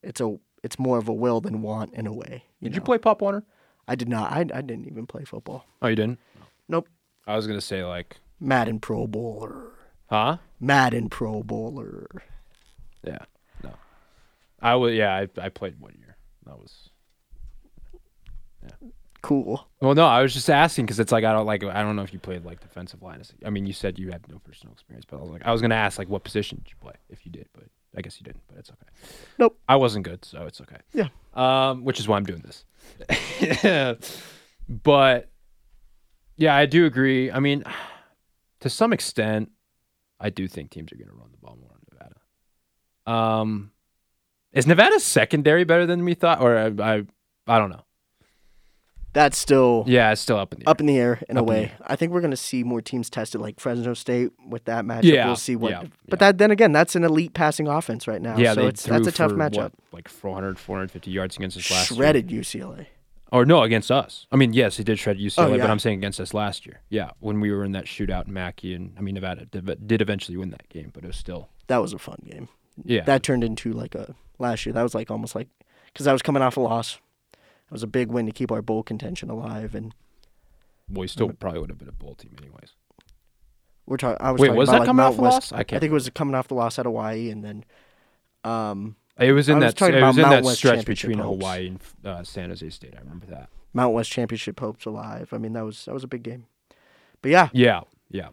it's 0.03 0.21
a 0.21 0.37
it's 0.63 0.79
more 0.79 0.97
of 0.97 1.07
a 1.07 1.13
will 1.13 1.41
than 1.41 1.61
want 1.61 1.93
in 1.93 2.07
a 2.07 2.13
way. 2.13 2.45
Did 2.61 2.71
know? 2.71 2.75
you 2.75 2.81
play 2.81 2.97
Pop 2.97 3.21
Warner? 3.21 3.43
I 3.87 3.95
did 3.95 4.09
not. 4.09 4.31
I 4.31 4.39
I 4.39 4.61
didn't 4.61 4.87
even 4.87 5.05
play 5.05 5.23
football. 5.23 5.65
Oh, 5.81 5.87
you 5.87 5.95
didn't? 5.95 6.19
Nope. 6.67 6.87
I 7.27 7.35
was 7.35 7.47
gonna 7.47 7.61
say 7.61 7.83
like, 7.83 8.17
Madden 8.39 8.79
Pro 8.79 9.07
Bowler. 9.07 9.71
huh? 10.09 10.37
Madden 10.59 11.09
Pro 11.09 11.43
Bowler. 11.43 12.07
Yeah. 13.03 13.25
No. 13.63 13.73
I 14.61 14.75
was. 14.75 14.93
Yeah, 14.93 15.13
I 15.15 15.27
I 15.39 15.49
played 15.49 15.79
one 15.79 15.95
year. 15.99 16.17
That 16.45 16.57
was. 16.57 16.89
Cool. 19.25 19.67
Well, 19.81 19.95
no, 19.95 20.05
I 20.05 20.21
was 20.21 20.35
just 20.35 20.51
asking 20.51 20.85
because 20.85 20.99
it's 20.99 21.11
like 21.11 21.23
I 21.23 21.33
don't 21.33 21.47
like 21.47 21.63
I 21.63 21.81
don't 21.81 21.95
know 21.95 22.03
if 22.03 22.13
you 22.13 22.19
played 22.19 22.45
like 22.45 22.59
defensive 22.59 23.01
line. 23.01 23.23
I 23.43 23.49
mean, 23.49 23.65
you 23.65 23.73
said 23.73 23.97
you 23.97 24.11
had 24.11 24.21
no 24.29 24.37
personal 24.37 24.71
experience, 24.71 25.03
but 25.09 25.17
I 25.17 25.21
was 25.21 25.31
like 25.31 25.41
I 25.43 25.51
was 25.51 25.63
gonna 25.63 25.73
ask 25.73 25.97
like 25.97 26.07
what 26.09 26.23
position 26.23 26.61
did 26.63 26.69
you 26.69 26.75
play 26.79 26.93
if 27.09 27.25
you 27.25 27.31
did, 27.31 27.47
but 27.51 27.63
I 27.97 28.01
guess 28.01 28.19
you 28.19 28.23
didn't. 28.23 28.43
But 28.47 28.59
it's 28.59 28.69
okay. 28.69 28.85
Nope. 29.39 29.57
I 29.67 29.77
wasn't 29.77 30.05
good, 30.05 30.23
so 30.23 30.43
it's 30.43 30.61
okay. 30.61 30.75
Yeah. 30.93 31.07
Um, 31.33 31.83
which 31.83 31.99
is 31.99 32.07
why 32.07 32.17
I'm 32.17 32.23
doing 32.23 32.43
this. 32.43 32.65
but 34.69 35.31
yeah, 36.37 36.55
I 36.55 36.67
do 36.67 36.85
agree. 36.85 37.31
I 37.31 37.39
mean, 37.39 37.63
to 38.59 38.69
some 38.69 38.93
extent, 38.93 39.49
I 40.19 40.29
do 40.29 40.47
think 40.47 40.69
teams 40.69 40.93
are 40.93 40.97
gonna 40.97 41.15
run 41.15 41.31
the 41.31 41.37
ball 41.39 41.57
more 41.59 41.71
on 41.71 41.79
Nevada. 41.91 43.31
Um, 43.41 43.71
is 44.53 44.67
Nevada's 44.67 45.03
secondary 45.03 45.63
better 45.63 45.87
than 45.87 46.05
we 46.05 46.13
thought, 46.13 46.41
or 46.41 46.55
I 46.55 46.67
I, 46.67 47.03
I 47.47 47.57
don't 47.57 47.71
know. 47.71 47.85
That's 49.15 49.37
still 49.37 49.85
Yeah, 49.87 50.11
it's 50.11 50.21
still 50.21 50.37
up 50.37 50.53
in 50.53 50.59
the 50.59 50.69
up 50.69 50.79
in 50.81 50.85
the 50.85 50.97
air 50.99 51.23
in 51.29 51.37
a 51.37 51.39
Up 51.39 51.43
in 51.43 51.45
the 51.47 51.51
way. 51.51 51.63
air. 51.65 51.71
I 51.87 51.95
think 51.95 52.11
we're 52.11 52.21
going 52.21 52.31
to 52.31 52.37
see 52.37 52.63
more 52.63 52.81
teams 52.81 53.09
tested, 53.09 53.39
like 53.41 53.59
Fresno 53.59 53.93
State 53.95 54.31
with 54.47 54.65
that 54.65 54.85
matchup. 54.85 55.03
Yeah, 55.05 55.25
we'll 55.27 55.35
see 55.37 55.55
what. 55.55 55.71
yeah, 55.71 55.83
But 56.09 56.19
yeah. 56.21 56.27
that 56.27 56.37
then 56.37 56.51
again, 56.51 56.71
that's 56.73 56.95
an 56.95 57.03
elite 57.03 57.33
passing 57.33 57.67
offense 57.67 58.07
right 58.07 58.21
now. 58.21 58.37
Yeah, 58.37 58.53
so 58.53 58.67
it's 58.67 58.83
that's 58.83 59.07
a 59.07 59.11
tough 59.11 59.31
for, 59.31 59.37
matchup. 59.37 59.57
What, 59.57 59.73
like 59.93 60.07
400, 60.09 60.59
450 60.59 61.09
yards 61.09 61.37
against 61.37 61.57
us 61.57 61.71
last 61.71 61.89
year. 61.91 61.95
Shredded 61.97 62.27
UCLA. 62.27 62.87
Or 63.31 63.45
no, 63.45 63.63
against 63.63 63.89
us. 63.91 64.27
I 64.31 64.35
mean, 64.35 64.53
yes, 64.53 64.77
he 64.77 64.83
did 64.83 64.99
shred 64.99 65.17
UCLA, 65.17 65.55
Oh, 65.55 65.57
but. 65.57 65.69
I'm 65.69 65.79
saying 65.79 65.97
against 65.97 66.19
us 66.19 66.33
last 66.33 66.65
year. 66.65 66.81
Yeah, 66.89 67.09
when 67.19 67.39
we 67.39 67.51
were 67.51 67.63
in 67.65 67.71
that 67.71 67.85
shootout 67.85 68.27
in 68.27 68.33
Mackay, 68.33 68.73
and 68.73 68.93
I 68.97 69.01
mean 69.01 69.15
Nevada 69.15 69.45
did, 69.45 69.87
did 69.87 70.01
eventually 70.01 70.37
win 70.37 70.51
that 70.51 70.69
game, 70.69 70.91
but 70.93 71.03
it 71.03 71.07
was 71.07 71.15
still 71.17 71.49
That 71.67 71.77
was 71.81 71.91
a 71.93 71.97
fun 71.99 72.17
game. 72.29 72.49
yeah. 72.83 73.03
That 73.03 73.23
turned 73.23 73.43
into 73.43 73.71
like 73.73 73.95
a 73.95 74.13
last 74.39 74.65
year. 74.65 74.73
That 74.73 74.83
was 74.83 74.93
like 74.93 75.09
almost 75.09 75.35
like 75.35 75.47
because 75.93 76.05
I 76.05 76.13
was 76.13 76.21
coming 76.21 76.41
off 76.43 76.57
a 76.57 76.59
loss. 76.59 76.99
It 77.75 77.79
was 77.79 77.83
a 77.83 77.87
big 77.87 78.07
win 78.09 78.25
to 78.25 78.31
keep 78.31 78.53
our 78.53 78.61
bowl 78.61 78.83
contention 78.83 79.29
alive, 79.29 79.75
and 79.75 79.93
well, 80.89 81.01
we 81.01 81.07
still 81.07 81.29
probably 81.33 81.59
would 81.59 81.69
have 81.69 81.77
been 81.77 81.89
a 81.89 81.91
bowl 81.91 82.15
team 82.15 82.33
anyways. 82.41 82.69
we're 83.85 83.97
talking. 83.97 84.25
I 84.25 84.31
was 84.31 84.39
Wait, 84.39 84.47
talking 84.47 84.57
was 84.59 84.69
that 84.69 84.79
like 84.79 84.85
coming 84.85 85.03
Mount 85.03 85.15
off 85.15 85.19
West. 85.19 85.33
loss? 85.33 85.51
I 85.51 85.57
I 85.59 85.63
can't. 85.65 85.81
think 85.81 85.91
it 85.91 85.93
was 85.93 86.09
coming 86.11 86.35
off 86.35 86.47
the 86.47 86.53
loss 86.55 86.79
at 86.79 86.85
Hawaii, 86.85 87.29
and 87.31 87.43
then, 87.43 87.65
um, 88.45 88.95
It 89.19 89.33
was 89.33 89.49
in 89.49 89.55
I 89.57 89.65
was 89.65 89.73
that. 89.73 89.77
talking 89.77 89.95
It 89.95 90.01
was 90.01 90.15
in 90.17 90.21
Mount 90.21 90.35
that 90.35 90.43
West 90.45 90.57
stretch 90.59 90.85
between 90.85 91.17
hopes. 91.19 91.43
Hawaii 91.43 91.67
and 91.67 91.79
uh, 92.05 92.23
San 92.23 92.47
Jose 92.47 92.69
State. 92.69 92.93
I 92.95 92.99
remember 93.01 93.25
that. 93.25 93.49
Mount 93.73 93.93
West 93.93 94.09
championship 94.09 94.57
hopes 94.57 94.85
alive. 94.85 95.33
I 95.33 95.37
mean, 95.37 95.51
that 95.51 95.65
was 95.65 95.83
that 95.83 95.93
was 95.93 96.05
a 96.05 96.07
big 96.07 96.23
game. 96.23 96.45
But 97.21 97.31
yeah, 97.31 97.49
Yeah, 97.51 97.81
yeah. 98.09 98.29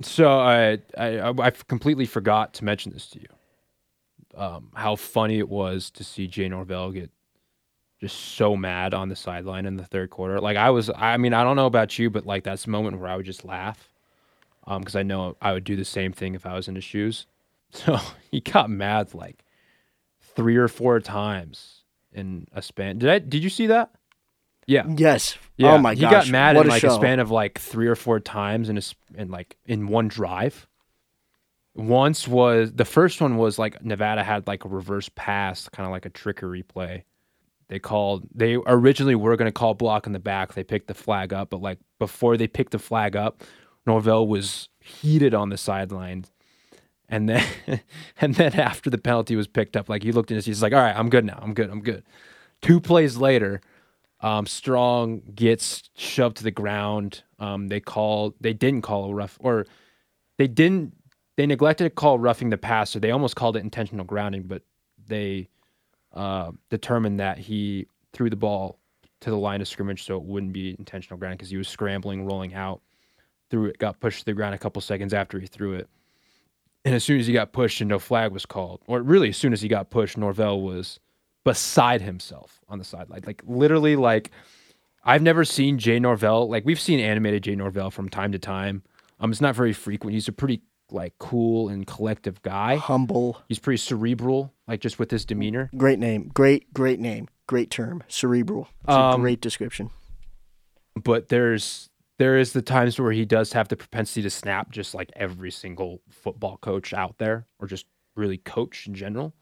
So 0.00 0.40
I 0.40 0.78
I 0.96 1.18
I 1.18 1.28
I 1.38 1.50
completely 1.50 2.06
forgot 2.06 2.54
to 2.54 2.64
mention 2.64 2.92
this 2.92 3.08
to 3.10 3.20
you. 3.20 3.26
Um, 4.34 4.70
how 4.74 4.96
funny 4.96 5.38
it 5.38 5.48
was 5.48 5.90
to 5.92 6.04
see 6.04 6.26
Jay 6.26 6.48
Norvell 6.48 6.90
get 6.92 7.10
just 8.00 8.16
so 8.16 8.56
mad 8.56 8.94
on 8.94 9.08
the 9.10 9.16
sideline 9.16 9.66
in 9.66 9.76
the 9.76 9.84
third 9.84 10.10
quarter. 10.10 10.40
Like 10.40 10.56
I 10.56 10.70
was, 10.70 10.90
I 10.96 11.16
mean, 11.18 11.34
I 11.34 11.44
don't 11.44 11.54
know 11.56 11.66
about 11.66 11.98
you, 11.98 12.08
but 12.10 12.26
like 12.26 12.42
that's 12.44 12.64
the 12.64 12.70
moment 12.70 12.98
where 12.98 13.10
I 13.10 13.16
would 13.16 13.26
just 13.26 13.44
laugh, 13.44 13.90
um, 14.66 14.80
because 14.80 14.96
I 14.96 15.02
know 15.02 15.36
I 15.42 15.52
would 15.52 15.64
do 15.64 15.76
the 15.76 15.84
same 15.84 16.12
thing 16.12 16.34
if 16.34 16.46
I 16.46 16.54
was 16.54 16.66
in 16.68 16.74
his 16.74 16.84
shoes. 16.84 17.26
So 17.74 17.98
he 18.30 18.40
got 18.40 18.68
mad 18.68 19.14
like 19.14 19.44
three 20.20 20.56
or 20.56 20.68
four 20.68 21.00
times 21.00 21.84
in 22.12 22.46
a 22.52 22.60
span. 22.60 22.98
Did 22.98 23.08
I? 23.08 23.18
Did 23.18 23.42
you 23.42 23.48
see 23.48 23.66
that? 23.68 23.90
Yeah. 24.66 24.84
yes. 24.96 25.38
Yeah, 25.56 25.72
Oh 25.72 25.78
my 25.78 25.94
god. 25.94 25.96
he 25.96 26.02
gosh, 26.02 26.12
got 26.26 26.28
mad 26.32 26.56
what 26.56 26.66
in 26.66 26.70
like 26.70 26.82
show. 26.82 26.88
a 26.92 26.94
span 26.94 27.18
of 27.18 27.30
like 27.30 27.58
three 27.58 27.86
or 27.86 27.94
four 27.96 28.20
times 28.20 28.68
in 28.68 28.76
a 28.76 28.82
in 29.16 29.30
like 29.30 29.56
in 29.66 29.86
one 29.88 30.08
drive. 30.08 30.66
Once 31.74 32.28
was 32.28 32.72
the 32.72 32.84
first 32.84 33.20
one 33.20 33.36
was 33.38 33.58
like 33.58 33.82
Nevada 33.82 34.22
had 34.22 34.46
like 34.46 34.64
a 34.64 34.68
reverse 34.68 35.08
pass, 35.14 35.68
kind 35.68 35.86
of 35.86 35.90
like 35.90 36.04
a 36.04 36.10
trickery 36.10 36.62
play. 36.62 37.04
They 37.68 37.78
called. 37.78 38.28
They 38.34 38.56
originally 38.66 39.14
were 39.14 39.36
going 39.36 39.48
to 39.48 39.52
call 39.52 39.72
block 39.72 40.06
in 40.06 40.12
the 40.12 40.18
back. 40.18 40.52
They 40.52 40.64
picked 40.64 40.88
the 40.88 40.94
flag 40.94 41.32
up, 41.32 41.48
but 41.48 41.62
like 41.62 41.78
before 41.98 42.36
they 42.36 42.46
picked 42.46 42.72
the 42.72 42.78
flag 42.78 43.16
up, 43.16 43.42
Norvell 43.86 44.26
was 44.26 44.68
heated 44.80 45.32
on 45.32 45.48
the 45.48 45.56
sidelines. 45.56 46.30
And 47.08 47.28
then, 47.28 47.46
and 48.20 48.34
then 48.34 48.54
after 48.54 48.90
the 48.90 48.98
penalty 48.98 49.36
was 49.36 49.46
picked 49.46 49.76
up, 49.76 49.88
like 49.88 50.02
he 50.02 50.12
looked 50.12 50.30
at 50.30 50.34
his, 50.34 50.44
he's 50.44 50.62
like, 50.62 50.72
"All 50.72 50.80
right, 50.80 50.94
I'm 50.94 51.08
good 51.08 51.24
now. 51.24 51.38
I'm 51.40 51.54
good. 51.54 51.70
I'm 51.70 51.80
good." 51.80 52.02
Two 52.60 52.80
plays 52.80 53.16
later, 53.16 53.60
um, 54.20 54.46
Strong 54.46 55.22
gets 55.34 55.90
shoved 55.96 56.36
to 56.38 56.44
the 56.44 56.50
ground. 56.50 57.22
Um, 57.38 57.68
they 57.68 57.80
call. 57.80 58.34
They 58.40 58.52
didn't 58.52 58.82
call 58.82 59.10
a 59.10 59.14
rough, 59.14 59.38
or 59.40 59.66
they 60.38 60.46
didn't. 60.46 60.94
They 61.36 61.46
neglected 61.46 61.84
to 61.84 61.90
call 61.90 62.18
roughing 62.18 62.50
the 62.50 62.58
passer. 62.58 63.00
They 63.00 63.10
almost 63.10 63.36
called 63.36 63.56
it 63.56 63.60
intentional 63.60 64.04
grounding, 64.04 64.42
but 64.42 64.62
they 65.06 65.48
uh, 66.12 66.52
determined 66.70 67.20
that 67.20 67.38
he 67.38 67.86
threw 68.12 68.28
the 68.28 68.36
ball 68.36 68.78
to 69.20 69.30
the 69.30 69.36
line 69.36 69.60
of 69.60 69.68
scrimmage, 69.68 70.04
so 70.04 70.16
it 70.16 70.22
wouldn't 70.24 70.52
be 70.52 70.76
intentional 70.78 71.18
grounding 71.18 71.38
because 71.38 71.50
he 71.50 71.56
was 71.56 71.68
scrambling, 71.68 72.26
rolling 72.26 72.54
out, 72.54 72.82
threw 73.50 73.66
it, 73.66 73.78
got 73.78 74.00
pushed 74.00 74.20
to 74.20 74.24
the 74.24 74.34
ground 74.34 74.54
a 74.54 74.58
couple 74.58 74.82
seconds 74.82 75.14
after 75.14 75.38
he 75.38 75.46
threw 75.46 75.74
it. 75.74 75.88
And 76.84 76.94
as 76.94 77.04
soon 77.04 77.20
as 77.20 77.26
he 77.28 77.32
got 77.32 77.52
pushed 77.52 77.80
and 77.80 77.88
no 77.88 77.98
flag 77.98 78.32
was 78.32 78.44
called, 78.44 78.80
or 78.86 79.00
really 79.00 79.28
as 79.28 79.36
soon 79.36 79.52
as 79.52 79.62
he 79.62 79.68
got 79.68 79.90
pushed, 79.90 80.18
Norvell 80.18 80.60
was 80.60 80.98
beside 81.44 82.02
himself 82.02 82.60
on 82.68 82.78
the 82.78 82.84
sideline. 82.84 83.22
Like 83.24 83.42
literally, 83.46 83.94
like 83.94 84.32
I've 85.04 85.22
never 85.22 85.44
seen 85.44 85.78
Jay 85.78 86.00
Norvell. 86.00 86.48
Like 86.48 86.64
we've 86.64 86.80
seen 86.80 87.00
animated 87.00 87.44
Jay 87.44 87.54
Norvell 87.54 87.90
from 87.90 88.08
time 88.08 88.32
to 88.32 88.38
time. 88.38 88.82
Um, 89.20 89.30
it's 89.30 89.40
not 89.40 89.54
very 89.54 89.72
frequent. 89.72 90.14
He's 90.14 90.28
a 90.28 90.32
pretty 90.32 90.62
like 90.94 91.14
cool 91.18 91.68
and 91.68 91.86
collective 91.86 92.42
guy. 92.42 92.76
Humble. 92.76 93.40
He's 93.48 93.58
pretty 93.58 93.78
cerebral, 93.78 94.52
like 94.66 94.80
just 94.80 94.98
with 94.98 95.10
his 95.10 95.24
demeanor. 95.24 95.70
Great 95.76 95.98
name. 95.98 96.30
Great, 96.34 96.72
great 96.72 97.00
name. 97.00 97.28
Great 97.46 97.70
term. 97.70 98.02
Cerebral. 98.08 98.68
It's 98.84 98.94
a 98.94 98.98
Um, 98.98 99.20
great 99.20 99.40
description. 99.40 99.90
But 100.94 101.28
there's 101.28 101.88
there 102.18 102.36
is 102.36 102.52
the 102.52 102.62
times 102.62 103.00
where 103.00 103.12
he 103.12 103.24
does 103.24 103.52
have 103.54 103.68
the 103.68 103.76
propensity 103.76 104.22
to 104.22 104.30
snap, 104.30 104.70
just 104.70 104.94
like 104.94 105.10
every 105.16 105.50
single 105.50 106.00
football 106.08 106.56
coach 106.58 106.92
out 106.92 107.18
there, 107.18 107.46
or 107.58 107.66
just 107.66 107.86
really 108.14 108.38
coach 108.38 108.86
in 108.86 108.94
general. 108.94 109.34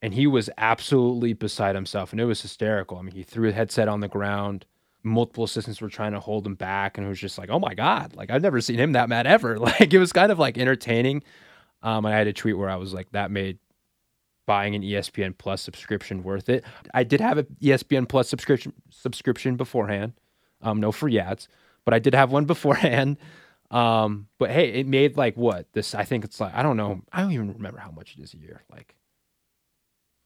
And 0.00 0.14
he 0.14 0.26
was 0.26 0.48
absolutely 0.56 1.32
beside 1.32 1.74
himself, 1.74 2.12
and 2.12 2.20
it 2.20 2.24
was 2.24 2.40
hysterical. 2.42 2.96
I 2.98 3.02
mean, 3.02 3.14
he 3.14 3.22
threw 3.22 3.48
a 3.48 3.52
headset 3.52 3.88
on 3.88 4.00
the 4.00 4.08
ground. 4.08 4.64
Multiple 5.06 5.44
assistants 5.44 5.80
were 5.80 5.88
trying 5.88 6.12
to 6.12 6.20
hold 6.20 6.46
him 6.46 6.54
back, 6.54 6.98
and 6.98 7.06
it 7.06 7.08
was 7.08 7.20
just 7.20 7.38
like, 7.38 7.48
oh 7.50 7.58
my 7.58 7.74
god, 7.74 8.14
like 8.16 8.30
I've 8.30 8.42
never 8.42 8.60
seen 8.60 8.78
him 8.78 8.92
that 8.92 9.08
mad 9.08 9.26
ever. 9.26 9.58
Like 9.66 9.92
it 9.92 9.98
was 9.98 10.12
kind 10.12 10.32
of 10.32 10.38
like 10.38 10.58
entertaining. 10.58 11.22
Um, 11.82 12.04
I 12.06 12.12
had 12.12 12.26
a 12.26 12.32
tweet 12.32 12.58
where 12.58 12.70
I 12.70 12.76
was 12.76 12.92
like, 12.92 13.10
that 13.12 13.30
made 13.30 13.58
buying 14.46 14.74
an 14.74 14.82
ESPN 14.82 15.36
Plus 15.36 15.60
subscription 15.60 16.22
worth 16.22 16.48
it. 16.48 16.64
I 16.94 17.04
did 17.04 17.20
have 17.20 17.38
an 17.38 17.46
ESPN 17.60 18.08
Plus 18.08 18.28
subscription 18.28 18.72
subscription 18.90 19.56
beforehand. 19.56 20.12
Um, 20.62 20.80
no 20.80 20.92
free 20.92 21.18
ads, 21.18 21.48
but 21.84 21.92
I 21.92 21.98
did 21.98 22.14
have 22.14 22.32
one 22.32 22.44
beforehand. 22.46 23.18
Um, 23.70 24.28
but 24.38 24.50
hey, 24.50 24.68
it 24.74 24.86
made 24.86 25.16
like 25.16 25.36
what 25.36 25.66
this? 25.72 25.94
I 25.94 26.04
think 26.04 26.24
it's 26.24 26.40
like 26.40 26.54
I 26.54 26.62
don't 26.62 26.76
know. 26.76 27.02
I 27.12 27.20
don't 27.20 27.32
even 27.32 27.52
remember 27.52 27.78
how 27.78 27.90
much 27.90 28.16
it 28.16 28.22
is 28.22 28.32
a 28.34 28.38
year. 28.38 28.62
Like, 28.70 28.94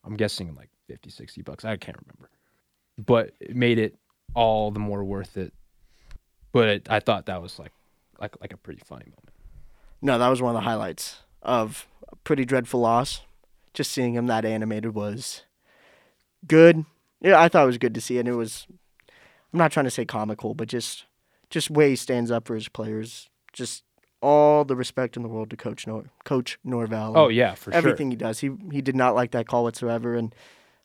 I'm 0.04 0.16
guessing 0.16 0.54
like 0.54 0.68
50, 0.88 1.10
60 1.10 1.42
bucks. 1.42 1.64
I 1.64 1.76
can't 1.76 1.98
remember, 2.06 2.30
but 2.98 3.32
it 3.40 3.56
made 3.56 3.78
it 3.78 3.96
all 4.34 4.70
the 4.70 4.80
more 4.80 5.04
worth 5.04 5.36
it. 5.36 5.52
But 6.52 6.68
it, 6.68 6.86
I 6.90 7.00
thought 7.00 7.26
that 7.26 7.42
was 7.42 7.58
like 7.58 7.72
like 8.20 8.40
like 8.40 8.52
a 8.52 8.56
pretty 8.56 8.82
funny 8.84 9.06
moment. 9.06 9.30
No, 10.02 10.18
that 10.18 10.28
was 10.28 10.42
one 10.42 10.54
of 10.54 10.62
the 10.62 10.68
highlights 10.68 11.18
of 11.42 11.86
a 12.10 12.16
pretty 12.16 12.44
dreadful 12.44 12.80
loss. 12.80 13.22
Just 13.72 13.92
seeing 13.92 14.14
him 14.14 14.26
that 14.26 14.44
animated 14.44 14.94
was 14.94 15.44
good. 16.46 16.84
Yeah, 17.20 17.40
I 17.40 17.48
thought 17.48 17.64
it 17.64 17.66
was 17.66 17.78
good 17.78 17.94
to 17.94 18.00
see, 18.00 18.18
and 18.18 18.28
it 18.28 18.34
was. 18.34 18.66
I'm 19.52 19.58
not 19.58 19.72
trying 19.72 19.84
to 19.84 19.90
say 19.90 20.04
comical, 20.04 20.54
but 20.54 20.68
just 20.68 21.04
just 21.50 21.70
way 21.70 21.90
he 21.90 21.96
stands 21.96 22.30
up 22.30 22.46
for 22.46 22.54
his 22.54 22.68
players. 22.68 23.28
Just 23.52 23.84
all 24.22 24.64
the 24.64 24.76
respect 24.76 25.16
in 25.16 25.22
the 25.22 25.28
world 25.28 25.50
to 25.50 25.56
Coach 25.56 25.86
Nor- 25.86 26.10
Coach 26.24 26.58
Norvell. 26.64 27.16
Oh 27.16 27.28
yeah, 27.28 27.54
for 27.54 27.70
sure. 27.70 27.76
everything 27.76 28.08
sure. 28.08 28.12
he 28.12 28.16
does. 28.16 28.40
He 28.40 28.50
he 28.72 28.80
did 28.80 28.96
not 28.96 29.14
like 29.14 29.32
that 29.32 29.46
call 29.46 29.64
whatsoever, 29.64 30.14
and 30.14 30.34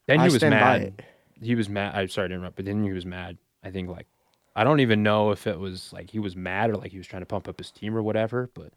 Then 0.07 0.19
I 0.19 0.23
he 0.23 0.27
was 0.27 0.37
stand 0.37 0.53
by 0.53 0.79
mad. 0.79 1.05
He 1.41 1.55
was 1.55 1.69
mad. 1.69 1.95
I'm 1.95 2.07
sorry 2.07 2.29
to 2.29 2.35
interrupt, 2.35 2.55
but 2.55 2.65
then 2.65 2.83
he 2.83 2.91
was 2.91 3.05
mad. 3.05 3.37
I 3.63 3.71
think 3.71 3.89
like 3.89 4.07
I 4.55 4.63
don't 4.63 4.79
even 4.79 5.03
know 5.03 5.31
if 5.31 5.47
it 5.47 5.59
was 5.59 5.91
like 5.91 6.09
he 6.09 6.19
was 6.19 6.35
mad 6.35 6.69
or 6.69 6.77
like 6.77 6.91
he 6.91 6.97
was 6.97 7.07
trying 7.07 7.21
to 7.21 7.25
pump 7.25 7.47
up 7.47 7.57
his 7.57 7.71
team 7.71 7.95
or 7.95 8.01
whatever, 8.01 8.49
but 8.53 8.71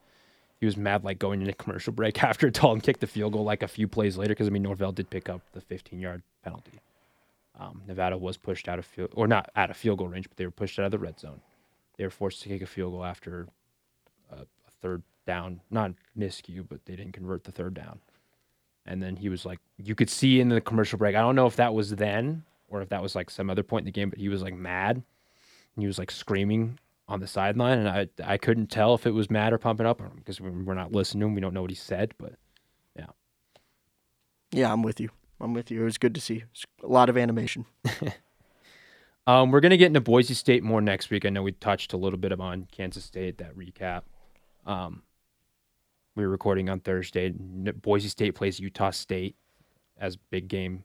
he 0.59 0.67
was 0.67 0.77
mad 0.77 1.05
like 1.05 1.19
going 1.19 1.41
into 1.41 1.53
commercial 1.53 1.93
break 1.93 2.23
after 2.23 2.51
Talton 2.51 2.81
kicked 2.81 3.01
the 3.01 3.07
field 3.07 3.33
goal 3.33 3.45
like 3.45 3.63
a 3.63 3.69
few 3.69 3.87
plays 3.87 4.17
later 4.17 4.31
because 4.31 4.49
I 4.49 4.51
mean 4.51 4.63
Norvell 4.63 4.93
did 4.93 5.09
pick 5.11 5.29
up 5.29 5.43
the 5.53 5.61
15 5.61 6.01
yard 6.01 6.23
penalty. 6.43 6.81
Um, 7.59 7.83
Nevada 7.87 8.17
was 8.17 8.37
pushed 8.37 8.69
out 8.69 8.79
of 8.79 8.87
field 8.87 9.11
or 9.15 9.27
not 9.27 9.51
out 9.57 9.71
of 9.71 9.77
field 9.77 9.99
goal 9.99 10.09
range, 10.09 10.29
but 10.29 10.37
they 10.37 10.45
were 10.45 10.51
pushed 10.51 10.79
out 10.79 10.85
of 10.85 10.91
the 10.91 10.99
red 10.99 11.19
zone. 11.19 11.41
They 11.97 12.05
were 12.05 12.11
forced 12.11 12.43
to 12.43 12.49
kick 12.49 12.63
a 12.63 12.67
field 12.67 12.93
goal 12.93 13.05
after 13.05 13.49
a, 14.31 14.43
a 14.43 14.71
third 14.81 15.03
down, 15.27 15.61
not 15.71 15.93
miscue, 16.17 16.65
but 16.69 16.85
they 16.87 16.97
didn't 16.97 17.13
convert 17.13 17.45
the 17.45 17.53
third 17.53 17.75
down. 17.75 18.01
And 18.89 19.01
then 19.03 19.15
he 19.17 19.29
was 19.29 19.45
like, 19.47 19.59
you 19.77 19.95
could 19.95 20.09
see 20.11 20.41
in 20.41 20.49
the 20.49 20.61
commercial 20.61 20.99
break. 20.99 21.15
I 21.15 21.21
don't 21.21 21.37
know 21.37 21.47
if 21.47 21.57
that 21.57 21.75
was 21.75 21.91
then 21.95 22.43
or 22.69 22.81
if 22.83 22.89
that 22.89 23.03
was 23.03 23.15
like 23.15 23.31
some 23.31 23.51
other 23.51 23.63
point 23.63 23.83
in 23.83 23.87
the 23.87 23.93
game, 23.93 24.09
but 24.11 24.19
he 24.19 24.29
was 24.29 24.43
like 24.43 24.55
mad. 24.55 24.97
And 24.97 25.83
he 25.83 25.87
was 25.87 25.99
like 25.99 26.11
screaming 26.11 26.79
on 27.07 27.21
the 27.21 27.27
sideline, 27.27 27.79
and 27.79 27.89
I 27.89 28.09
I 28.25 28.37
couldn't 28.37 28.67
tell 28.67 28.95
if 28.95 29.07
it 29.07 29.13
was 29.13 29.31
mad 29.31 29.53
or 29.53 29.59
pumping 29.59 29.87
up 29.87 30.03
because 30.17 30.41
we- 30.41 30.51
we're 30.51 30.75
not 30.75 30.93
listening. 30.93 31.21
to 31.21 31.27
him. 31.29 31.35
We 31.35 31.41
don't 31.41 31.55
know 31.55 31.63
what 31.63 31.71
he 31.71 31.77
said, 31.77 32.13
but 32.19 32.35
yeah, 32.97 33.07
Yeah, 34.53 34.73
I'm 34.73 34.83
with 34.83 35.01
you. 35.01 35.11
I'm 35.41 35.55
with 35.55 35.71
you. 35.71 35.81
It 35.83 35.85
was 35.85 35.97
good 35.99 36.15
to 36.17 36.21
see. 36.21 36.45
A 36.83 36.87
lot 36.87 37.09
of 37.09 37.17
animation. 37.17 37.65
Um, 39.27 39.51
we're 39.51 39.61
gonna 39.61 39.77
get 39.77 39.89
into 39.89 40.01
Boise 40.01 40.33
State 40.33 40.63
more 40.65 40.81
next 40.81 41.11
week. 41.11 41.27
I 41.27 41.29
know 41.29 41.43
we 41.43 41.53
touched 41.53 41.93
a 41.93 41.99
little 41.99 42.19
bit 42.19 42.33
on 42.33 42.67
Kansas 42.73 43.05
State 43.05 43.37
that 43.39 43.55
recap. 43.55 44.03
Um, 44.65 45.03
we 46.19 46.27
were 46.27 46.33
recording 46.33 46.69
on 46.69 46.81
Thursday. 46.81 47.31
Boise 47.31 48.09
State 48.09 48.35
plays 48.35 48.59
Utah 48.59 48.91
State 48.91 49.37
as 49.97 50.17
big 50.17 50.49
game 50.49 50.83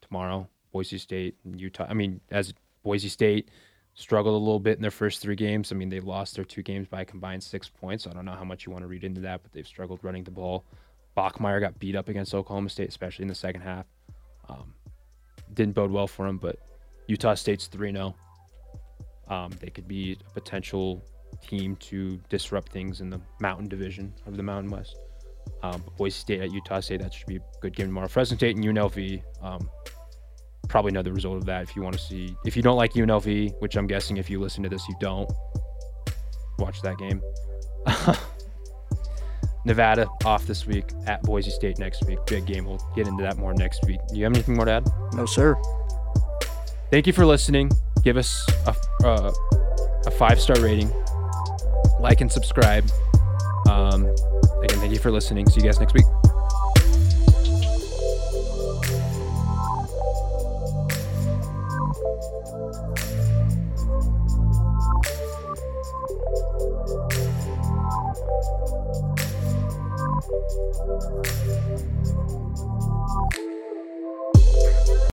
tomorrow. 0.00 0.48
Boise 0.72 0.98
State 0.98 1.36
and 1.44 1.60
Utah. 1.60 1.86
I 1.88 1.94
mean, 1.94 2.20
as 2.30 2.54
Boise 2.84 3.08
State 3.08 3.50
struggled 3.94 4.36
a 4.36 4.38
little 4.38 4.60
bit 4.60 4.76
in 4.76 4.82
their 4.82 4.92
first 4.92 5.20
three 5.20 5.34
games. 5.34 5.72
I 5.72 5.74
mean, 5.74 5.88
they 5.88 5.98
lost 5.98 6.36
their 6.36 6.44
two 6.44 6.62
games 6.62 6.86
by 6.86 7.00
a 7.00 7.04
combined 7.04 7.42
six 7.42 7.68
points. 7.68 8.06
I 8.06 8.12
don't 8.12 8.24
know 8.24 8.32
how 8.32 8.44
much 8.44 8.64
you 8.64 8.70
want 8.70 8.82
to 8.82 8.86
read 8.86 9.02
into 9.02 9.20
that, 9.22 9.42
but 9.42 9.52
they've 9.52 9.66
struggled 9.66 9.98
running 10.04 10.22
the 10.22 10.30
ball. 10.30 10.64
Bachmeier 11.16 11.60
got 11.60 11.76
beat 11.80 11.96
up 11.96 12.08
against 12.08 12.32
Oklahoma 12.32 12.68
State, 12.68 12.88
especially 12.88 13.24
in 13.24 13.28
the 13.28 13.34
second 13.34 13.62
half. 13.62 13.86
Um, 14.48 14.72
didn't 15.54 15.74
bode 15.74 15.90
well 15.90 16.06
for 16.06 16.28
him, 16.28 16.38
but 16.38 16.60
Utah 17.08 17.34
State's 17.34 17.66
3 17.66 17.90
0. 17.90 18.14
Um, 19.26 19.50
they 19.60 19.70
could 19.70 19.88
be 19.88 20.16
a 20.24 20.30
potential 20.30 21.02
team 21.36 21.76
to 21.76 22.20
disrupt 22.28 22.72
things 22.72 23.00
in 23.00 23.10
the 23.10 23.20
Mountain 23.40 23.68
Division 23.68 24.12
of 24.26 24.36
the 24.36 24.42
Mountain 24.42 24.70
West. 24.70 24.98
Um, 25.62 25.82
Boise 25.96 26.18
State 26.18 26.40
at 26.40 26.52
Utah 26.52 26.80
State, 26.80 27.00
that 27.00 27.12
should 27.12 27.26
be 27.26 27.36
a 27.36 27.42
good 27.60 27.74
game 27.74 27.86
tomorrow. 27.86 28.08
Fresno 28.08 28.36
State 28.36 28.56
and 28.56 28.64
UNLV, 28.64 29.22
um, 29.42 29.68
probably 30.68 30.92
know 30.92 31.02
the 31.02 31.12
result 31.12 31.36
of 31.38 31.46
that 31.46 31.62
if 31.62 31.74
you 31.74 31.82
want 31.82 31.94
to 31.94 32.00
see. 32.00 32.36
If 32.44 32.56
you 32.56 32.62
don't 32.62 32.76
like 32.76 32.92
UNLV, 32.92 33.60
which 33.60 33.76
I'm 33.76 33.86
guessing 33.86 34.16
if 34.18 34.28
you 34.28 34.40
listen 34.40 34.62
to 34.62 34.68
this, 34.68 34.86
you 34.88 34.94
don't, 35.00 35.30
watch 36.58 36.82
that 36.82 36.98
game. 36.98 37.22
Nevada 39.64 40.08
off 40.24 40.46
this 40.46 40.66
week 40.66 40.84
at 41.06 41.22
Boise 41.22 41.50
State 41.50 41.78
next 41.78 42.04
week. 42.06 42.18
Big 42.26 42.46
game. 42.46 42.64
We'll 42.64 42.82
get 42.94 43.06
into 43.06 43.22
that 43.22 43.36
more 43.36 43.54
next 43.54 43.84
week. 43.86 44.00
Do 44.08 44.16
you 44.16 44.24
have 44.24 44.32
anything 44.32 44.56
more 44.56 44.64
to 44.64 44.72
add? 44.72 44.88
No, 45.14 45.26
sir. 45.26 45.56
Thank 46.90 47.06
you 47.06 47.12
for 47.12 47.26
listening. 47.26 47.70
Give 48.02 48.16
us 48.16 48.46
a, 48.66 48.74
uh, 49.06 49.32
a 50.06 50.10
five 50.12 50.40
star 50.40 50.58
rating, 50.60 50.90
like 52.00 52.20
and 52.20 52.30
subscribe. 52.30 52.88
Um, 53.68 54.06
again, 54.62 54.78
thank 54.78 54.92
you 54.92 54.98
for 54.98 55.10
listening. 55.10 55.48
See 55.48 55.60
you 55.60 55.66
guys 55.66 55.80
next 55.80 55.94
week. 55.94 56.04